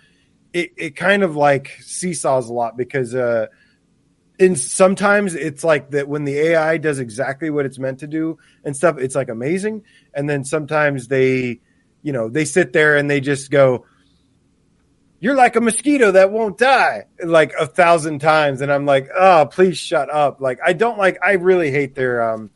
[0.53, 3.47] it it kind of like seesaws a lot because uh
[4.43, 8.39] and sometimes it's like that when the AI does exactly what it's meant to do
[8.65, 9.85] and stuff, it's like amazing.
[10.13, 11.61] And then sometimes they,
[12.03, 13.87] you know, they sit there and they just go,
[15.21, 18.63] You're like a mosquito that won't die like a thousand times.
[18.63, 20.41] And I'm like, Oh, please shut up.
[20.41, 22.51] Like, I don't like, I really hate their, um,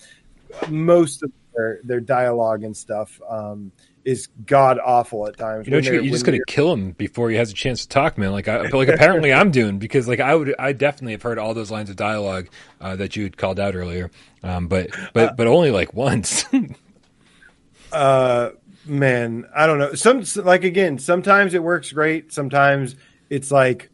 [0.68, 3.70] most of their, their dialogue and stuff, um,
[4.06, 5.66] is god awful at times.
[5.66, 7.88] You know, you, you just got to kill him before he has a chance to
[7.88, 8.30] talk, man.
[8.30, 11.54] Like I, like apparently I'm doing because like I would, I definitely have heard all
[11.54, 12.48] those lines of dialogue
[12.80, 14.12] uh, that you had called out earlier,
[14.44, 16.44] um, but but but only like once.
[17.92, 18.50] uh
[18.84, 22.96] man i don't know some like again sometimes it works great sometimes
[23.30, 23.90] it's like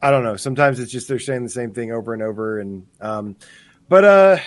[0.00, 2.86] i don't know sometimes it's just they're saying the same thing over and over and
[3.00, 3.36] um
[3.88, 4.38] but uh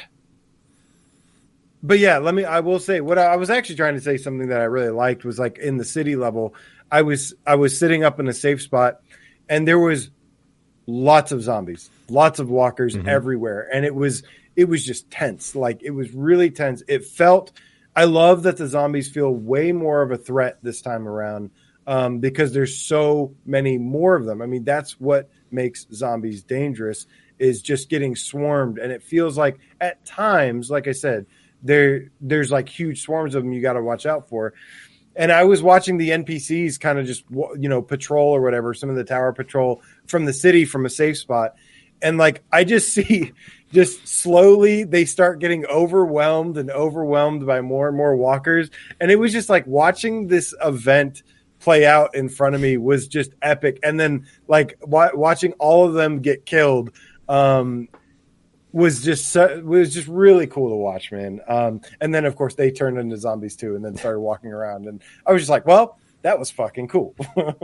[1.86, 4.18] but yeah let me i will say what I, I was actually trying to say
[4.18, 6.56] something that i really liked was like in the city level
[6.92, 9.02] i was i was sitting up in a safe spot
[9.50, 10.10] and there was
[10.88, 14.24] lots of zombies lots of walkers everywhere and it was
[14.56, 15.56] it was just tense.
[15.56, 16.84] Like it was really tense.
[16.88, 17.52] It felt
[17.98, 21.50] i love that the zombies feel way more of a threat this time around
[21.88, 24.42] um, because there's so many more of them.
[24.42, 27.08] I mean that's what makes zombies dangerous
[27.40, 31.26] is just getting swarmed and it feels like at times like i said
[31.66, 34.54] there there's like huge swarms of them you got to watch out for.
[35.18, 38.90] And I was watching the NPCs kind of just you know patrol or whatever, some
[38.90, 41.56] of the tower patrol from the city from a safe spot,
[42.02, 43.32] and like I just see,
[43.74, 48.70] just slowly they start getting overwhelmed and overwhelmed by more and more walkers,
[49.00, 51.24] and it was just like watching this event
[51.60, 55.88] play out in front of me was just epic, and then like wa- watching all
[55.88, 56.92] of them get killed.
[57.28, 57.88] Um,
[58.76, 61.40] was just so, was just really cool to watch, man.
[61.48, 64.86] Um, and then of course they turned into zombies too, and then started walking around,
[64.86, 67.16] and I was just like, well, that was fucking cool.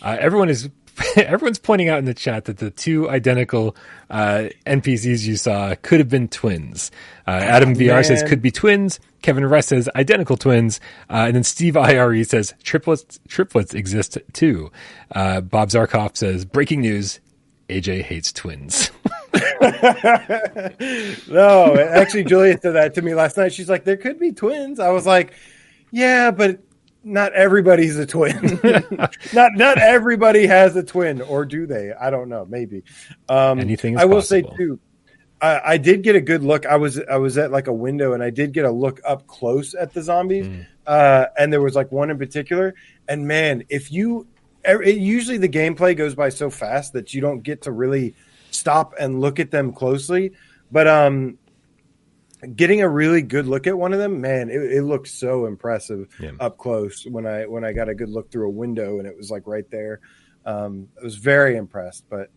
[0.00, 0.68] Uh, everyone is
[1.16, 3.74] everyone's pointing out in the chat that the two identical
[4.10, 6.90] uh, NPCs you saw could have been twins.
[7.26, 9.00] Uh, Adam VR says could be twins.
[9.22, 10.80] Kevin Rest says identical twins,
[11.10, 14.70] uh, and then Steve IRE says triplets triplets exist too.
[15.12, 17.20] Uh, Bob Zarkov says breaking news:
[17.68, 18.90] AJ hates twins.
[21.28, 23.52] no, actually, Julia said that to me last night.
[23.52, 24.80] She's like, there could be twins.
[24.80, 25.32] I was like,
[25.90, 26.60] yeah, but
[27.04, 28.60] not everybody's a twin.
[29.32, 31.92] not not everybody has a twin, or do they?
[31.92, 32.46] I don't know.
[32.46, 32.84] Maybe.
[33.28, 34.50] Um, Anything I will possible.
[34.50, 34.80] say too.
[35.40, 36.66] I, I did get a good look.
[36.66, 39.26] I was I was at like a window, and I did get a look up
[39.26, 40.46] close at the zombies.
[40.46, 40.66] Mm.
[40.86, 42.74] Uh, and there was like one in particular.
[43.08, 44.26] And man, if you
[44.64, 48.14] it, usually the gameplay goes by so fast that you don't get to really
[48.50, 50.32] stop and look at them closely.
[50.70, 51.38] But um,
[52.54, 56.08] getting a really good look at one of them, man, it, it looked so impressive
[56.20, 56.32] Yeah.
[56.40, 59.16] up close when I when I got a good look through a window and it
[59.16, 60.00] was like right there.
[60.44, 62.04] Um, I was very impressed.
[62.08, 62.30] But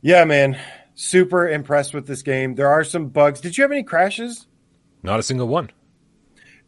[0.00, 0.58] yeah, man,
[0.94, 2.54] super impressed with this game.
[2.54, 3.40] There are some bugs.
[3.40, 4.46] Did you have any crashes?
[5.02, 5.70] Not a single one.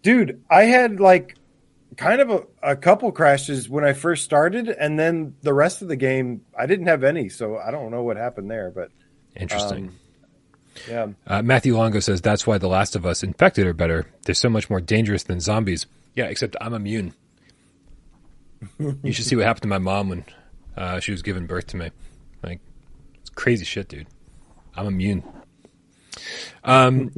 [0.02, 1.36] dude i had like
[2.00, 5.88] kind of a, a couple crashes when i first started and then the rest of
[5.88, 8.90] the game i didn't have any so i don't know what happened there but
[9.36, 9.88] Interesting.
[9.88, 9.94] Um,
[10.88, 14.06] yeah Uh, Matthew Longo says that's why The Last of Us infected are better.
[14.24, 15.86] They're so much more dangerous than zombies.
[16.16, 17.12] Yeah, except I'm immune.
[18.78, 20.24] you should see what happened to my mom when
[20.76, 21.90] uh, she was giving birth to me.
[22.42, 22.60] Like,
[23.20, 24.06] it's crazy shit, dude.
[24.74, 25.22] I'm immune.
[26.64, 27.10] Um,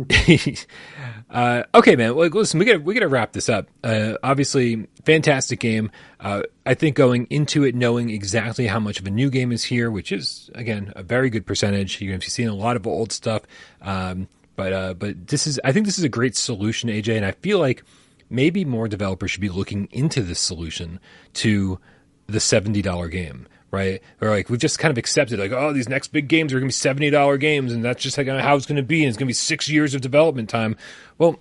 [1.30, 2.14] uh, okay, man.
[2.14, 3.68] Listen, we got we got to wrap this up.
[3.82, 5.90] Uh, obviously, fantastic game.
[6.20, 9.64] Uh, I think going into it knowing exactly how much of a new game is
[9.64, 11.98] here, which is again a very good percentage.
[11.98, 13.42] Be seeing a lot of old stuff,
[13.80, 17.24] um, but uh, but this is I think this is a great solution, AJ, and
[17.24, 17.82] I feel like
[18.30, 21.00] maybe more developers should be looking into this solution
[21.34, 21.78] to
[22.26, 24.00] the seventy dollar game right?
[24.20, 26.68] Or like we've just kind of accepted like, oh, these next big games are going
[26.68, 29.08] to be seventy dollar games, and that's just like how it's going to be, and
[29.08, 30.76] it's going to be six years of development time.
[31.18, 31.40] Well,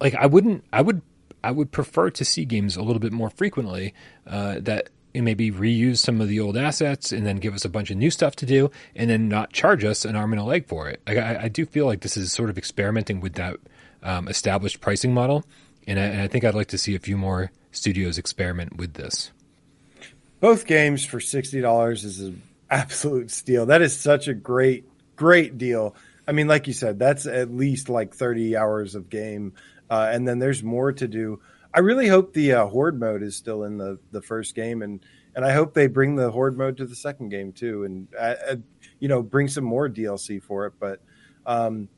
[0.00, 1.00] like I wouldn't, I would,
[1.42, 3.94] I would prefer to see games a little bit more frequently
[4.26, 7.90] uh, that maybe reuse some of the old assets and then give us a bunch
[7.90, 10.66] of new stuff to do, and then not charge us an arm and a leg
[10.66, 11.00] for it.
[11.06, 13.56] Like I, I do feel like this is sort of experimenting with that
[14.02, 15.44] um, established pricing model,
[15.86, 18.94] and I, and I think I'd like to see a few more studios experiment with
[18.94, 19.30] this.
[20.40, 23.66] Both games for sixty dollars is an absolute steal.
[23.66, 24.84] That is such a great,
[25.16, 25.96] great deal.
[26.26, 29.54] I mean, like you said, that's at least like thirty hours of game,
[29.90, 31.40] uh, and then there's more to do.
[31.74, 35.00] I really hope the uh, horde mode is still in the the first game, and
[35.34, 38.34] and I hope they bring the horde mode to the second game too, and uh,
[38.50, 38.56] uh
[39.00, 40.74] you know bring some more DLC for it.
[40.78, 41.00] But
[41.46, 41.88] um,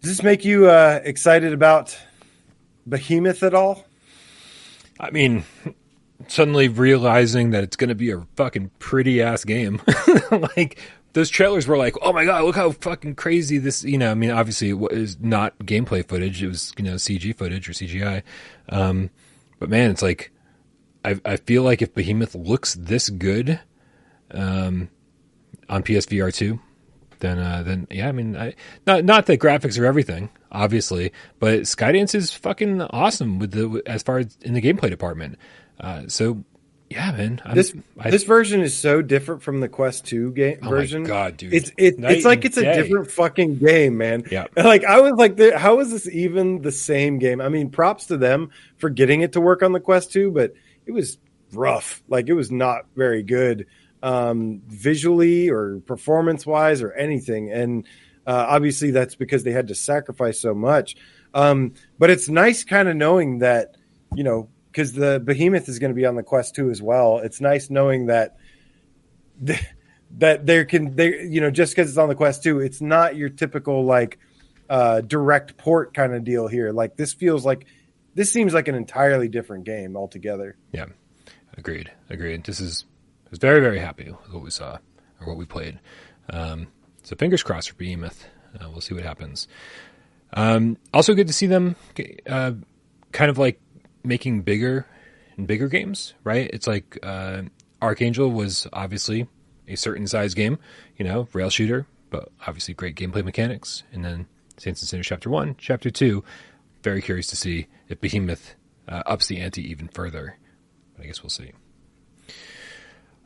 [0.00, 1.96] does this make you uh, excited about
[2.88, 3.84] Behemoth at all?
[4.98, 5.44] I mean,
[6.28, 9.80] suddenly realizing that it's going to be a fucking pretty ass game.
[10.56, 10.78] like
[11.12, 13.84] those trailers were like, oh my god, look how fucking crazy this.
[13.84, 17.36] You know, I mean, obviously it was not gameplay footage; it was you know CG
[17.36, 18.22] footage or CGI.
[18.68, 19.10] Um,
[19.58, 20.32] but man, it's like
[21.04, 23.60] I, I feel like if Behemoth looks this good
[24.30, 24.88] um,
[25.68, 26.60] on PSVR two,
[27.18, 28.54] then uh, then yeah, I mean, I,
[28.86, 34.02] not not that graphics are everything, obviously, but Skydance is fucking awesome with the as
[34.02, 35.38] far as in the gameplay department.
[35.82, 36.44] Uh, so
[36.92, 37.40] yeah, man.
[37.44, 41.04] I'm, this I, this version is so different from the Quest Two game oh version.
[41.04, 42.70] God, dude, it's it, it's like it's day.
[42.70, 44.24] a different fucking game, man.
[44.30, 44.46] Yeah.
[44.56, 47.40] Like I was like, how is this even the same game?
[47.40, 50.52] I mean, props to them for getting it to work on the Quest Two, but
[50.86, 51.18] it was
[51.52, 52.02] rough.
[52.08, 53.66] Like it was not very good
[54.02, 57.50] um, visually or performance wise or anything.
[57.50, 57.86] And
[58.26, 60.96] uh, obviously, that's because they had to sacrifice so much.
[61.34, 63.76] Um, but it's nice kind of knowing that
[64.14, 67.18] you know because the behemoth is going to be on the quest too as well.
[67.18, 68.36] It's nice knowing that
[70.18, 73.14] that there can they you know just because it's on the quest too, it's not
[73.16, 74.18] your typical like
[74.70, 76.72] uh direct port kind of deal here.
[76.72, 77.66] Like this feels like
[78.14, 80.56] this seems like an entirely different game altogether.
[80.72, 80.86] Yeah.
[81.56, 81.90] Agreed.
[82.08, 82.44] Agreed.
[82.44, 82.84] This is
[83.26, 84.78] I was very very happy with what we saw
[85.20, 85.78] or what we played.
[86.30, 86.68] Um
[87.02, 88.24] so fingers crossed for behemoth.
[88.58, 89.48] Uh, we'll see what happens.
[90.32, 91.76] Um also good to see them
[92.26, 92.52] uh
[93.12, 93.60] kind of like
[94.04, 94.86] making bigger
[95.36, 96.50] and bigger games, right?
[96.52, 97.42] It's like uh,
[97.80, 99.28] Archangel was obviously
[99.68, 100.58] a certain size game,
[100.96, 103.82] you know, rail shooter, but obviously great gameplay mechanics.
[103.92, 104.26] And then
[104.58, 106.22] Saints and Sinners Chapter 1, Chapter 2,
[106.82, 108.54] very curious to see if Behemoth
[108.88, 110.36] uh, ups the ante even further.
[110.94, 111.52] But I guess we'll see.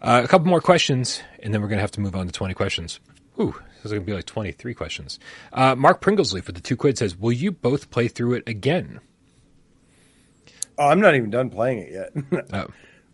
[0.00, 2.32] Uh, a couple more questions, and then we're going to have to move on to
[2.32, 3.00] 20 questions.
[3.40, 5.18] Ooh, this is going to be like 23 questions.
[5.52, 9.00] Uh, Mark Pringlesley for the two quid says, Will you both play through it again?
[10.78, 12.44] Oh, I'm not even done playing it yet.
[12.52, 12.66] oh.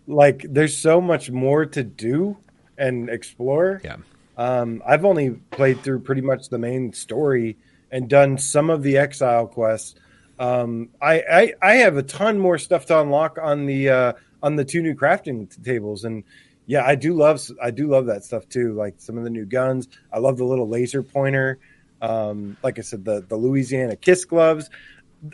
[0.06, 2.36] Like, there's so much more to do
[2.76, 3.80] and explore.
[3.84, 3.96] Yeah.
[4.36, 7.56] Um, I've only played through pretty much the main story
[7.90, 9.94] and done some of the exile quests.
[10.38, 14.12] Um, I, I, I have a ton more stuff to unlock on the uh,
[14.42, 16.24] on the two new crafting tables, and
[16.66, 18.72] yeah, I do love I do love that stuff too.
[18.72, 21.58] Like some of the new guns, I love the little laser pointer.
[22.00, 24.70] Um, like I said, the the Louisiana Kiss gloves.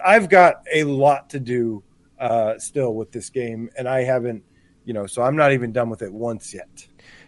[0.04, 1.82] I've got a lot to do
[2.18, 4.44] uh, still with this game, and I haven't,
[4.84, 6.86] you know, so I'm not even done with it once yet.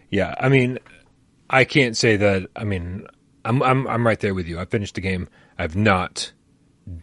[0.09, 0.79] Yeah, I mean,
[1.49, 2.47] I can't say that.
[2.55, 3.07] I mean,
[3.45, 4.59] I'm I'm I'm right there with you.
[4.59, 5.29] I finished the game.
[5.57, 6.31] I've not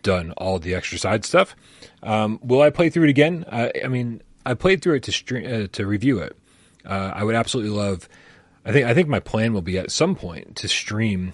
[0.03, 1.55] done all the extra side stuff.
[2.03, 3.45] Um, will I play through it again?
[3.49, 6.37] Uh, I mean, I played through it to stream uh, to review it.
[6.85, 8.09] Uh, I would absolutely love.
[8.65, 11.33] I think I think my plan will be at some point to stream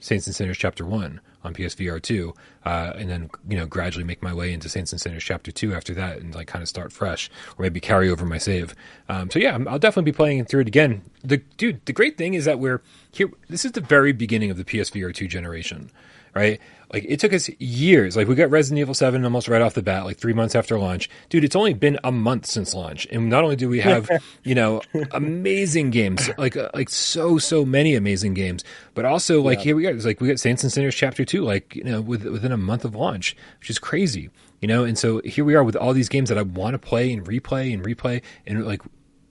[0.00, 4.22] Saints and Sinners Chapter One on PSVR two, uh, and then you know gradually make
[4.22, 6.92] my way into Saints and Sinners Chapter two after that, and like kind of start
[6.92, 8.74] fresh, or maybe carry over my save.
[9.08, 11.02] Um, so yeah, I'll definitely be playing through it again.
[11.22, 12.82] The dude, the great thing is that we're
[13.12, 13.30] here.
[13.48, 15.90] This is the very beginning of the PSVR two generation,
[16.34, 16.60] right?
[16.92, 18.16] Like it took us years.
[18.16, 20.78] Like we got Resident Evil 7 almost right off the bat, like three months after
[20.78, 21.08] launch.
[21.30, 23.06] Dude, it's only been a month since launch.
[23.10, 24.10] And not only do we have,
[24.44, 24.82] you know,
[25.12, 28.62] amazing games, like uh, like so, so many amazing games,
[28.94, 29.64] but also like yeah.
[29.64, 32.00] here we got it's like we got Saints and Sinners chapter two, like, you know,
[32.00, 34.30] with, within a month of launch, which is crazy.
[34.60, 36.78] You know, and so here we are with all these games that I want to
[36.78, 38.80] play and replay and replay, and like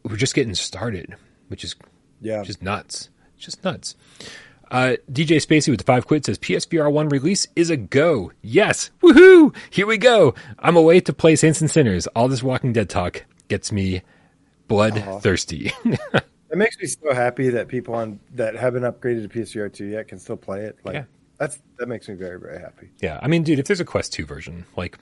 [0.04, 1.16] we're just getting started,
[1.48, 1.76] which is
[2.20, 3.10] yeah, just nuts.
[3.38, 3.96] Just nuts.
[4.72, 8.32] Uh, DJ Spacey with the five quid says PSVR one release is a go.
[8.42, 9.54] Yes, woohoo!
[9.70, 10.34] Here we go.
[10.60, 12.08] I'm away to play Saints and Sinners.
[12.08, 14.02] All this Walking Dead talk gets me
[14.70, 15.74] bloodthirsty.
[15.84, 20.08] it makes me so happy that people on that haven't upgraded to PSVR two yet
[20.08, 20.80] can still play it.
[20.86, 21.04] Like yeah.
[21.38, 22.90] that's that makes me very very happy.
[23.02, 24.98] Yeah, I mean, dude, if there's a Quest two version, like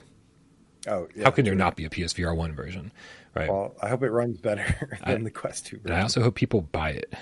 [0.88, 1.26] Oh, yeah.
[1.26, 2.92] How can there not be a PSVR one version?
[3.36, 3.50] Right.
[3.50, 4.64] Well, I hope it runs better
[5.06, 7.14] than I- the Quest 2 And I also hope people buy it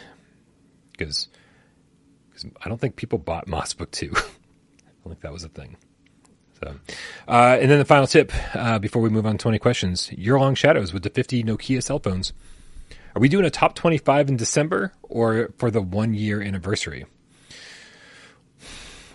[0.91, 1.27] because
[2.63, 4.11] I don't think people bought Moss Book 2.
[4.15, 4.29] I don't
[5.05, 5.77] think that was a thing.
[6.63, 6.75] So,
[7.27, 10.39] uh, and then the final tip uh, before we move on to 20 questions Your
[10.39, 12.33] Long Shadows with the 50 Nokia cell phones.
[13.15, 17.05] Are we doing a top 25 in December or for the one year anniversary?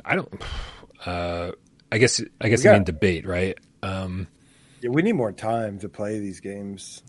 [0.05, 0.43] I don't.
[1.05, 1.53] Uh,
[1.91, 3.59] I guess I guess We I got- mean debate, right?
[3.83, 4.29] Um,
[4.81, 7.03] Yeah, we need more time to play these games.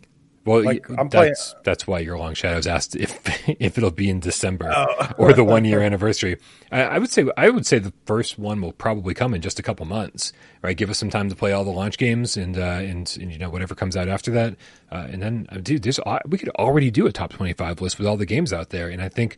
[0.45, 3.17] Well, Like, I'm playing- that's that's why your long shadows asked if
[3.61, 5.11] if it'll be in December Oh.
[5.17, 6.37] or the one year anniversary.
[6.69, 9.57] I, I would say I would say the first one will probably come in just
[9.57, 10.75] a couple months, right?
[10.75, 13.37] Give us some time to play all the launch games and uh, and, and you
[13.37, 14.55] know whatever comes out after that,
[14.91, 17.97] uh, and then uh, dude, there's we could already do a top twenty five list
[17.97, 19.37] with all the games out there, and I think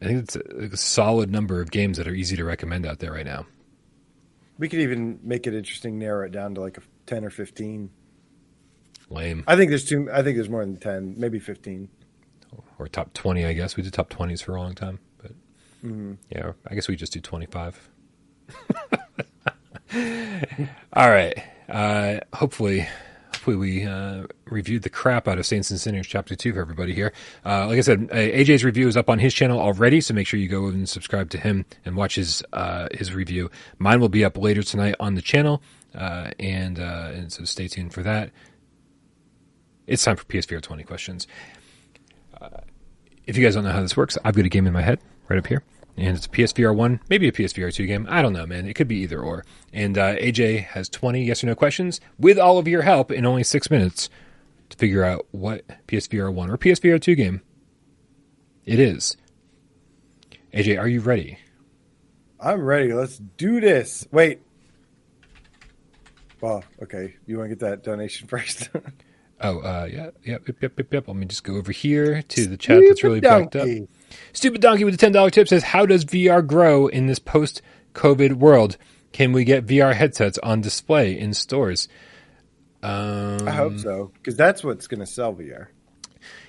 [0.00, 3.00] I think it's a, a solid number of games that are easy to recommend out
[3.00, 3.46] there right now.
[4.58, 7.90] We could even make it interesting, narrow it down to like a 10 or 15.
[9.10, 10.10] Lame I think there's two.
[10.12, 11.88] I think there's more than 10, maybe 15.
[12.78, 15.32] or top twenty, I guess we did top twenties for a long time, but.
[15.84, 16.12] Mm-hmm.
[16.30, 17.88] Yeah, I guess we just do 25.
[20.92, 21.34] All right.
[21.68, 22.86] Uh, hopefully,
[23.26, 26.94] hopefully we uh, reviewed the crap out of Saints and Sinners Chapter 2 for everybody
[26.94, 27.12] here.
[27.44, 30.26] Uh, like I said, uh, AJ's review is up on his channel already, so make
[30.26, 33.50] sure you go and subscribe to him and watch his uh, his review.
[33.78, 35.62] Mine will be up later tonight on the channel,
[35.94, 38.30] uh, and, uh, and so stay tuned for that.
[39.90, 41.26] It's time for PSVR 20 questions
[43.30, 44.98] if you guys don't know how this works, I've got a game in my head
[45.28, 45.62] right up here,
[45.96, 48.06] and it's a PSVR one, maybe a PSVR two game.
[48.10, 48.66] I don't know, man.
[48.66, 49.44] It could be either or.
[49.72, 53.24] And uh, AJ has twenty yes or no questions with all of your help in
[53.24, 54.10] only six minutes
[54.70, 57.42] to figure out what PSVR one or PSVR two game
[58.64, 59.16] it is.
[60.52, 61.38] AJ, are you ready?
[62.40, 62.92] I'm ready.
[62.92, 64.08] Let's do this.
[64.10, 64.40] Wait.
[66.40, 67.14] Well, okay.
[67.26, 68.70] You want to get that donation first?
[69.42, 71.08] Oh, uh, yeah, yep, yep, yep, yep, yep.
[71.08, 73.66] Let me just go over here to the chat that's really backed up.
[74.34, 78.34] Stupid Donkey with the ten dollar tip says, "How does VR grow in this post-COVID
[78.34, 78.76] world?
[79.12, 81.88] Can we get VR headsets on display in stores?"
[82.82, 85.68] Um, I hope so, because that's what's going to sell VR.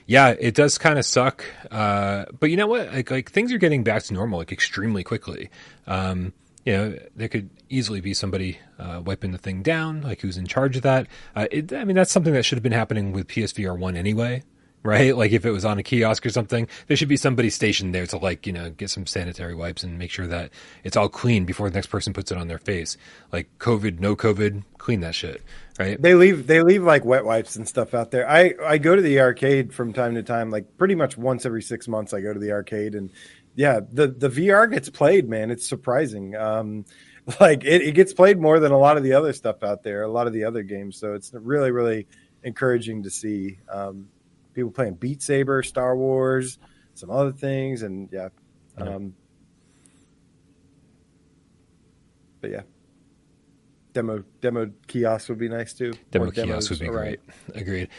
[0.06, 2.92] yeah, it does kind of suck, uh, but you know what?
[2.94, 5.50] Like, like things are getting back to normal like extremely quickly.
[5.88, 6.34] Um,
[6.66, 10.46] you know, there could easily be somebody uh, wiping the thing down, like who's in
[10.46, 11.08] charge of that.
[11.36, 14.44] Uh, it, I mean, that's something that should have been happening with PSVR one anyway,
[14.84, 15.16] right?
[15.16, 18.06] Like if it was on a kiosk or something, there should be somebody stationed there
[18.08, 20.52] to like you know get some sanitary wipes and make sure that
[20.84, 22.96] it's all clean before the next person puts it on their face.
[23.32, 25.42] Like COVID, no COVID, clean that shit,
[25.80, 26.02] right?
[26.02, 28.30] They leave they leave like wet wipes and stuff out there.
[28.30, 31.64] I I go to the arcade from time to time, like pretty much once every
[31.64, 32.14] six months.
[32.14, 33.10] I go to the arcade and
[33.56, 35.52] yeah, the the VR gets played, man.
[35.52, 36.36] It's surprising.
[36.36, 36.86] Um,
[37.40, 40.04] like it, it gets played more than a lot of the other stuff out there,
[40.04, 40.98] a lot of the other games.
[40.98, 42.08] So it's really really
[42.44, 44.08] encouraging to see um,
[44.54, 46.58] people playing Beat Saber, Star Wars,
[46.94, 48.30] some other things, and yeah.
[48.78, 49.14] Um,
[52.40, 52.62] but yeah,
[53.94, 55.94] demo demo kiosks would be nice too.
[56.10, 57.20] Demo More kiosk would be great.
[57.54, 57.90] Agreed.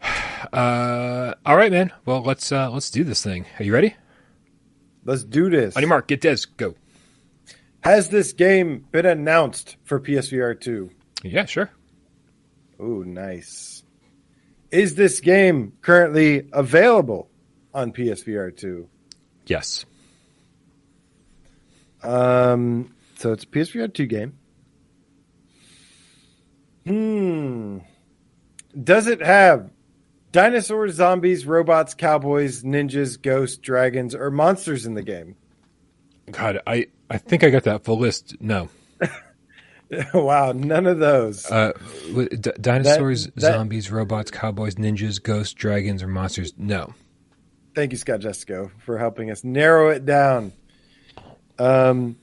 [0.52, 1.90] Uh, all right, man.
[2.06, 3.44] Well, let's uh, let's do this thing.
[3.58, 3.96] Are you ready?
[5.08, 5.74] Let's do this.
[5.74, 6.74] On your mark, get Des, go.
[7.80, 10.90] Has this game been announced for PSVR 2?
[11.22, 11.70] Yeah, sure.
[12.78, 13.84] Oh, nice.
[14.70, 17.30] Is this game currently available
[17.72, 18.86] on PSVR 2?
[19.46, 19.86] Yes.
[22.02, 24.38] Um, so it's a PSVR 2 game.
[26.86, 27.78] Hmm.
[28.84, 29.70] Does it have
[30.42, 35.34] dinosaurs, zombies, robots, cowboys, ninjas, ghosts, dragons, or monsters in the game?
[36.30, 38.36] God, I I think I got that full list.
[38.40, 38.68] No.
[40.14, 41.50] wow, none of those.
[41.50, 41.72] Uh,
[42.14, 46.52] d- dinosaurs, That- that- zombies, robots, cowboys, ninjas, ghosts, dragons, or monsters.
[46.56, 46.94] No.
[47.74, 50.52] Thank you, Scott Jessico, for helping us narrow it down.
[51.58, 52.16] Um,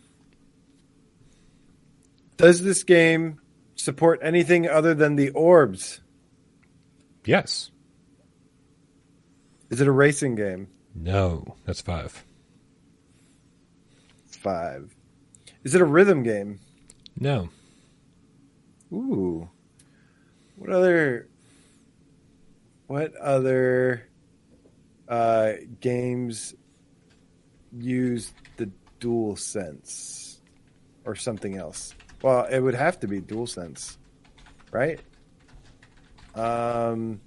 [2.38, 3.40] does this game
[3.76, 6.00] support anything other than the orbs?
[7.26, 7.72] Yes.
[9.70, 10.68] Is it a racing game?
[10.94, 11.56] No.
[11.66, 12.24] That's five.
[14.28, 14.96] Five.
[15.64, 16.60] Is it a rhythm game?
[17.20, 17.50] No.
[18.94, 19.50] Ooh.
[20.58, 21.28] What other
[22.88, 24.08] what other
[25.08, 26.54] uh games
[27.78, 28.70] use the
[29.00, 30.42] dual sense
[31.04, 31.94] or something else?
[32.22, 33.98] Well, it would have to be dual sense,
[34.72, 35.00] right?
[36.36, 37.20] Um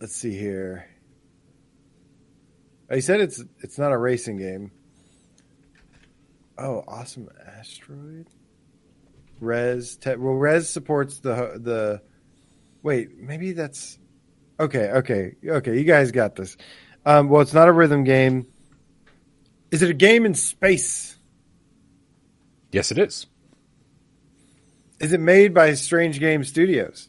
[0.00, 0.86] Let's see here.
[2.90, 4.72] Oh, you said it's it's not a racing game.
[6.56, 7.28] Oh, awesome
[7.58, 8.26] asteroid.
[9.40, 9.96] Rez.
[9.96, 12.02] Te- well, Rez supports the the.
[12.82, 13.98] Wait, maybe that's.
[14.58, 15.78] Okay, okay, okay.
[15.78, 16.56] You guys got this.
[17.04, 18.46] Um, well, it's not a rhythm game.
[19.70, 21.18] Is it a game in space?
[22.72, 23.26] Yes, it is.
[24.98, 27.08] Is it made by Strange Game Studios?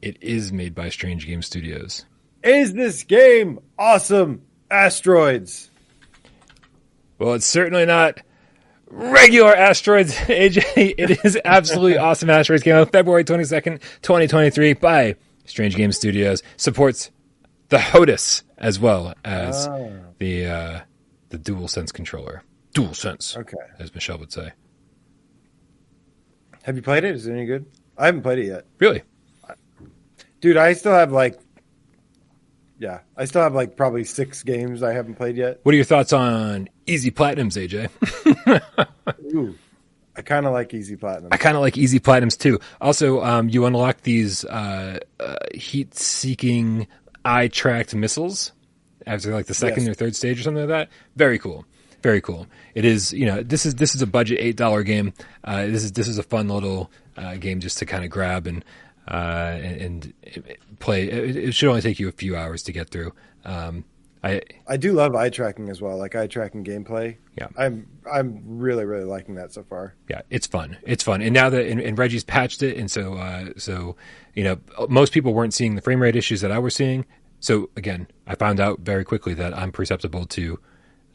[0.00, 2.06] It is made by Strange Game Studios.
[2.42, 5.70] Is this game awesome asteroids?
[7.18, 8.20] Well, it's certainly not
[8.86, 10.94] regular asteroids, AJ.
[10.96, 12.62] It is absolutely awesome asteroids.
[12.62, 16.42] Came out February 22nd, 2023 by Strange Game Studios.
[16.56, 17.10] Supports
[17.70, 19.92] the HOTAS as well as Oh.
[20.18, 20.80] the uh,
[21.30, 22.42] the Dual Sense controller.
[22.72, 23.56] Dual Sense, Okay.
[23.78, 24.52] as Michelle would say.
[26.62, 27.14] Have you played it?
[27.16, 27.66] Is it any good?
[27.96, 28.64] I haven't played it yet.
[28.78, 29.02] Really?
[30.40, 31.38] Dude, I still have like
[32.78, 35.58] Yeah, I still have like probably 6 games I haven't played yet.
[35.64, 37.90] What are your thoughts on Easy Platinums, AJ?
[39.34, 39.56] Ooh.
[40.16, 41.28] I kind of like Easy Platinum.
[41.32, 42.58] I kind of like Easy Platinums too.
[42.80, 46.86] Also, um, you unlock these uh, uh, heat-seeking
[47.24, 48.52] eye-tracked missiles
[49.06, 49.90] after like the second Yes.
[49.90, 50.88] or third stage or something like that.
[51.16, 51.64] Very cool.
[52.02, 52.46] Very cool.
[52.74, 55.12] It is, you know, this is this is a budget eight dollar game.
[55.42, 58.46] Uh, this is this is a fun little uh, game just to kind of grab
[58.46, 58.64] and
[59.08, 61.08] uh, and, and play.
[61.08, 63.12] It, it should only take you a few hours to get through.
[63.44, 63.84] Um,
[64.22, 67.16] I I do love eye tracking as well, like eye tracking gameplay.
[67.36, 67.48] Yeah.
[67.56, 69.94] I'm I'm really really liking that so far.
[70.08, 70.76] yeah, it's fun.
[70.82, 71.22] It's fun.
[71.22, 73.96] And now that and, and Reggie's patched it, and so uh, so
[74.34, 74.58] you know
[74.88, 77.06] most people weren't seeing the frame rate issues that I was seeing.
[77.40, 80.58] So again, I found out very quickly that I'm perceptible to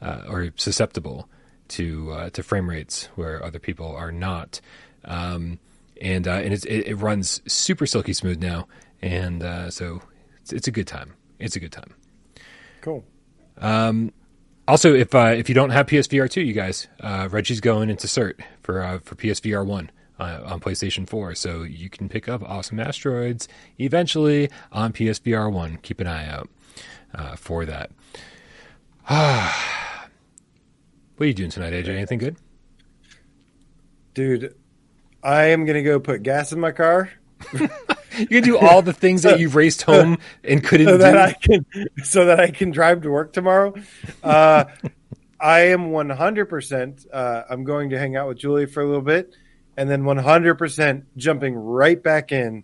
[0.02, 1.30] uh, or susceptible
[1.70, 4.62] to uh, to frame rates where other people are not.
[5.06, 5.60] Um,
[6.02, 8.68] and uh, and it's, it, it runs super silky smooth now,
[9.02, 10.02] and uh, so
[10.42, 11.14] it's, it's a good time.
[11.40, 11.94] It's a good time.
[12.82, 13.06] Cool.
[14.68, 18.08] Also, if uh, if you don't have PSVR two, you guys, uh, Reggie's going into
[18.08, 22.42] cert for uh, for PSVR one uh, on PlayStation four, so you can pick up
[22.44, 25.80] Awesome Asteroids eventually on PSVR one.
[25.82, 26.50] Keep an eye out
[27.14, 27.92] uh, for that.
[29.06, 29.20] what
[31.20, 31.90] are you doing tonight, AJ?
[31.90, 32.38] Anything good?
[34.14, 34.56] Dude,
[35.24, 37.10] I am going to go put gas in my car
[38.18, 41.20] You can do all the things that you've raced home and couldn't so that do.
[41.20, 41.66] I can
[42.04, 43.74] so that I can drive to work tomorrow.
[44.22, 44.66] Uh,
[45.40, 49.36] I am 100% uh, I'm going to hang out with Julie for a little bit
[49.76, 52.64] and then 100% jumping right back in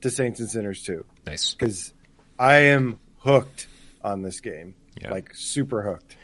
[0.00, 1.54] to Saints and Sinners 2 nice.
[1.54, 1.94] cuz
[2.38, 3.68] I am hooked
[4.02, 4.74] on this game.
[5.00, 5.10] Yeah.
[5.10, 6.16] Like super hooked.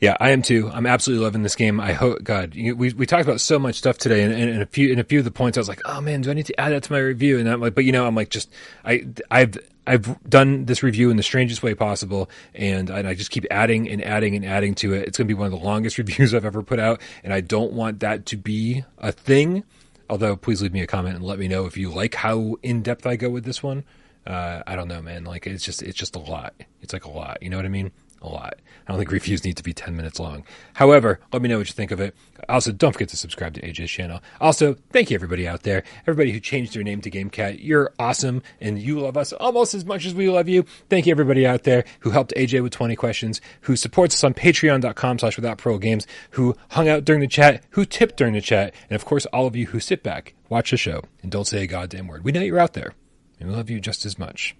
[0.00, 0.70] Yeah, I am too.
[0.72, 1.80] I'm absolutely loving this game.
[1.80, 2.54] I hope God.
[2.54, 5.00] You, we we talked about so much stuff today, and, and, and a few and
[5.00, 6.70] a few of the points I was like, oh man, do I need to add
[6.70, 7.38] that to my review?
[7.38, 8.48] And I'm like, but you know, I'm like, just
[8.84, 9.58] I I've
[9.88, 13.88] I've done this review in the strangest way possible, and, and I just keep adding
[13.88, 15.08] and adding and adding to it.
[15.08, 17.40] It's going to be one of the longest reviews I've ever put out, and I
[17.40, 19.64] don't want that to be a thing.
[20.10, 22.82] Although, please leave me a comment and let me know if you like how in
[22.82, 23.84] depth I go with this one.
[24.26, 25.24] Uh, I don't know, man.
[25.24, 26.54] Like it's just it's just a lot.
[26.82, 27.42] It's like a lot.
[27.42, 27.90] You know what I mean?
[28.20, 28.54] A lot.
[28.86, 30.44] I don't think reviews need to be ten minutes long.
[30.74, 32.16] However, let me know what you think of it.
[32.48, 34.20] Also, don't forget to subscribe to AJ's channel.
[34.40, 37.62] Also, thank you everybody out there, everybody who changed their name to GameCat.
[37.62, 40.64] You're awesome, and you love us almost as much as we love you.
[40.88, 44.34] Thank you everybody out there who helped AJ with twenty questions, who supports us on
[44.34, 48.74] Patreon.com/slash Without Pro Games, who hung out during the chat, who tipped during the chat,
[48.90, 51.62] and of course, all of you who sit back, watch the show, and don't say
[51.62, 52.24] a goddamn word.
[52.24, 52.94] We know you're out there,
[53.38, 54.56] and we love you just as much.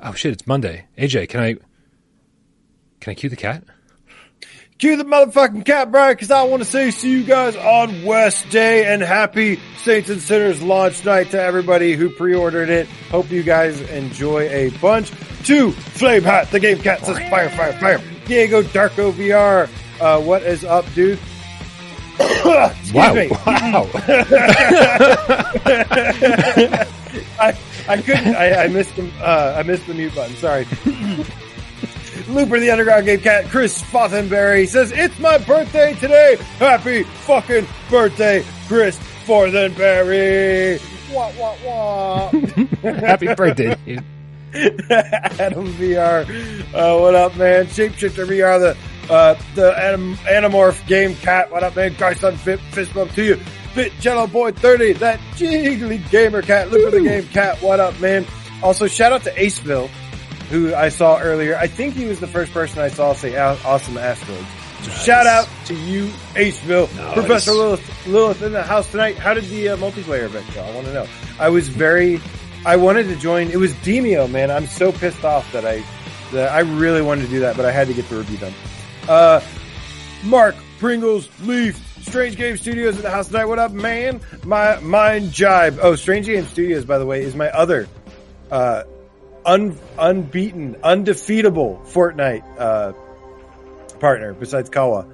[0.00, 0.32] Oh shit!
[0.32, 0.86] It's Monday.
[0.96, 1.56] AJ, can I
[3.00, 3.62] can I cue the cat?
[4.78, 8.48] Cue the motherfucking cat, Brian, because I want to say see you guys on West
[8.48, 12.88] Day and happy Saints and Sinners launch night to everybody who pre-ordered it.
[13.10, 15.10] Hope you guys enjoy a bunch.
[15.44, 18.00] To Flame Hat, the game cat says fire, fire, fire.
[18.24, 19.68] Diego Darko VR,
[20.00, 21.18] uh, what is up, dude?
[22.92, 23.14] Wow!
[23.46, 23.88] Wow!
[27.40, 27.56] I,
[27.88, 28.34] I couldn't.
[28.34, 29.10] I, I missed the.
[29.20, 30.36] Uh, I missed the mute button.
[30.36, 30.66] Sorry.
[32.34, 36.36] Looper, the underground game cat, Chris Fothenberry says it's my birthday today.
[36.58, 40.80] Happy fucking birthday, Chris Fothenberry.
[41.12, 42.30] Wah wah wah.
[42.82, 43.76] Happy birthday!
[43.84, 44.04] dude.
[44.90, 46.28] Adam VR,
[46.74, 47.66] uh, what up, man?
[47.66, 51.50] Shapeshifter VR, the uh, the anim- Animorph game cat.
[51.50, 51.94] What up, man?
[51.98, 53.36] Guys on fit, fist bump to you.
[53.74, 56.70] Fit Jello Boy 30, that jiggly gamer cat.
[56.70, 57.62] Look for the game cat.
[57.62, 58.26] What up, man?
[58.62, 59.88] Also, shout out to Aceville,
[60.50, 61.56] who I saw earlier.
[61.56, 64.46] I think he was the first person I saw say awesome asteroids.
[64.82, 66.94] So shout out to you, Aceville.
[66.96, 67.14] Nice.
[67.14, 69.16] Professor Lilith, Lilith in the house tonight.
[69.16, 70.62] How did the uh, multiplayer event go?
[70.62, 71.06] I want to know.
[71.38, 72.20] I was very,
[72.66, 73.50] I wanted to join.
[73.50, 74.50] It was Demio, man.
[74.50, 75.84] I'm so pissed off that I,
[76.32, 78.54] that I really wanted to do that, but I had to get the review done.
[79.08, 79.40] Uh,
[80.24, 83.44] Mark Pringles, Leaf, Strange Game Studios in the house tonight.
[83.44, 84.20] What up, man?
[84.44, 85.78] My mind jibe.
[85.82, 87.86] Oh, Strange Game Studios, by the way, is my other
[88.50, 88.84] uh,
[89.44, 92.92] un, unbeaten, undefeatable Fortnite uh,
[93.98, 95.06] partner besides Kawa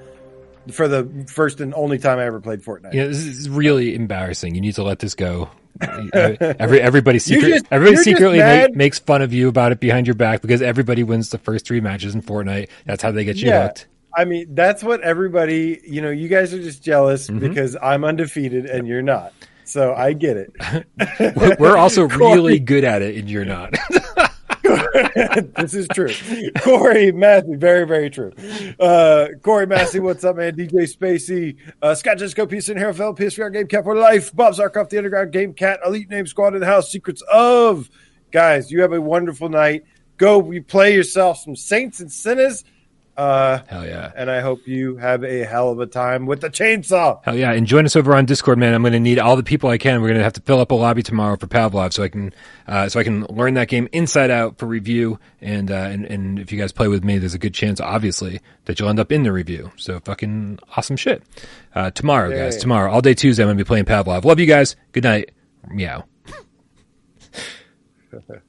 [0.72, 2.92] for the first and only time I ever played Fortnite.
[2.94, 4.54] Yeah, this is really embarrassing.
[4.54, 5.50] You need to let this go.
[5.82, 10.14] Every everybody secret, just- everybody secretly ma- makes fun of you about it behind your
[10.14, 12.68] back because everybody wins the first three matches in Fortnite.
[12.86, 13.64] That's how they get you Yeah.
[13.66, 13.86] hooked.
[14.16, 17.40] I mean, that's what everybody, you know, you guys are just jealous Mm-hmm.
[17.40, 19.34] because I'm undefeated and you're not.
[19.66, 21.58] So I get it.
[21.58, 23.74] We're, also Corey- really good at it, and you're not.
[25.56, 26.12] this is true.
[26.60, 28.32] Corey Massey, very, very true.
[28.78, 30.56] Uh, Corey Massey, what's up, man?
[30.56, 34.88] DJ Spacey, uh, Scott Jesco, Peace in Hero PSVR Game Cat for Life, Bob Zarkoff,
[34.88, 37.90] The Underground Game Cat, Elite Name Squad in the House, Secrets of.
[38.30, 39.84] Guys, you have a wonderful night.
[40.16, 42.64] Go play yourself some Saints and Sinners.
[43.16, 44.12] Uh, Hell yeah.
[44.14, 47.20] and I hope you have a hell of a time with the chainsaw.
[47.24, 47.50] Hell yeah.
[47.52, 48.74] And join us over on Discord, man.
[48.74, 50.02] I'm going to need all the people I can.
[50.02, 52.34] We're going to have to fill up a lobby tomorrow for Pavlov so I can,
[52.66, 55.18] uh, so I can learn that game inside out for review.
[55.40, 58.40] And, uh, and, and if you guys play with me, there's a good chance, obviously,
[58.66, 59.70] that you'll end up in the review.
[59.76, 61.22] So fucking awesome shit.
[61.74, 64.24] Uh, tomorrow, guys, tomorrow, all day Tuesday, I'm going to be playing Pavlov.
[64.24, 64.76] Love you guys.
[64.92, 65.30] Good night.
[65.68, 66.04] Meow.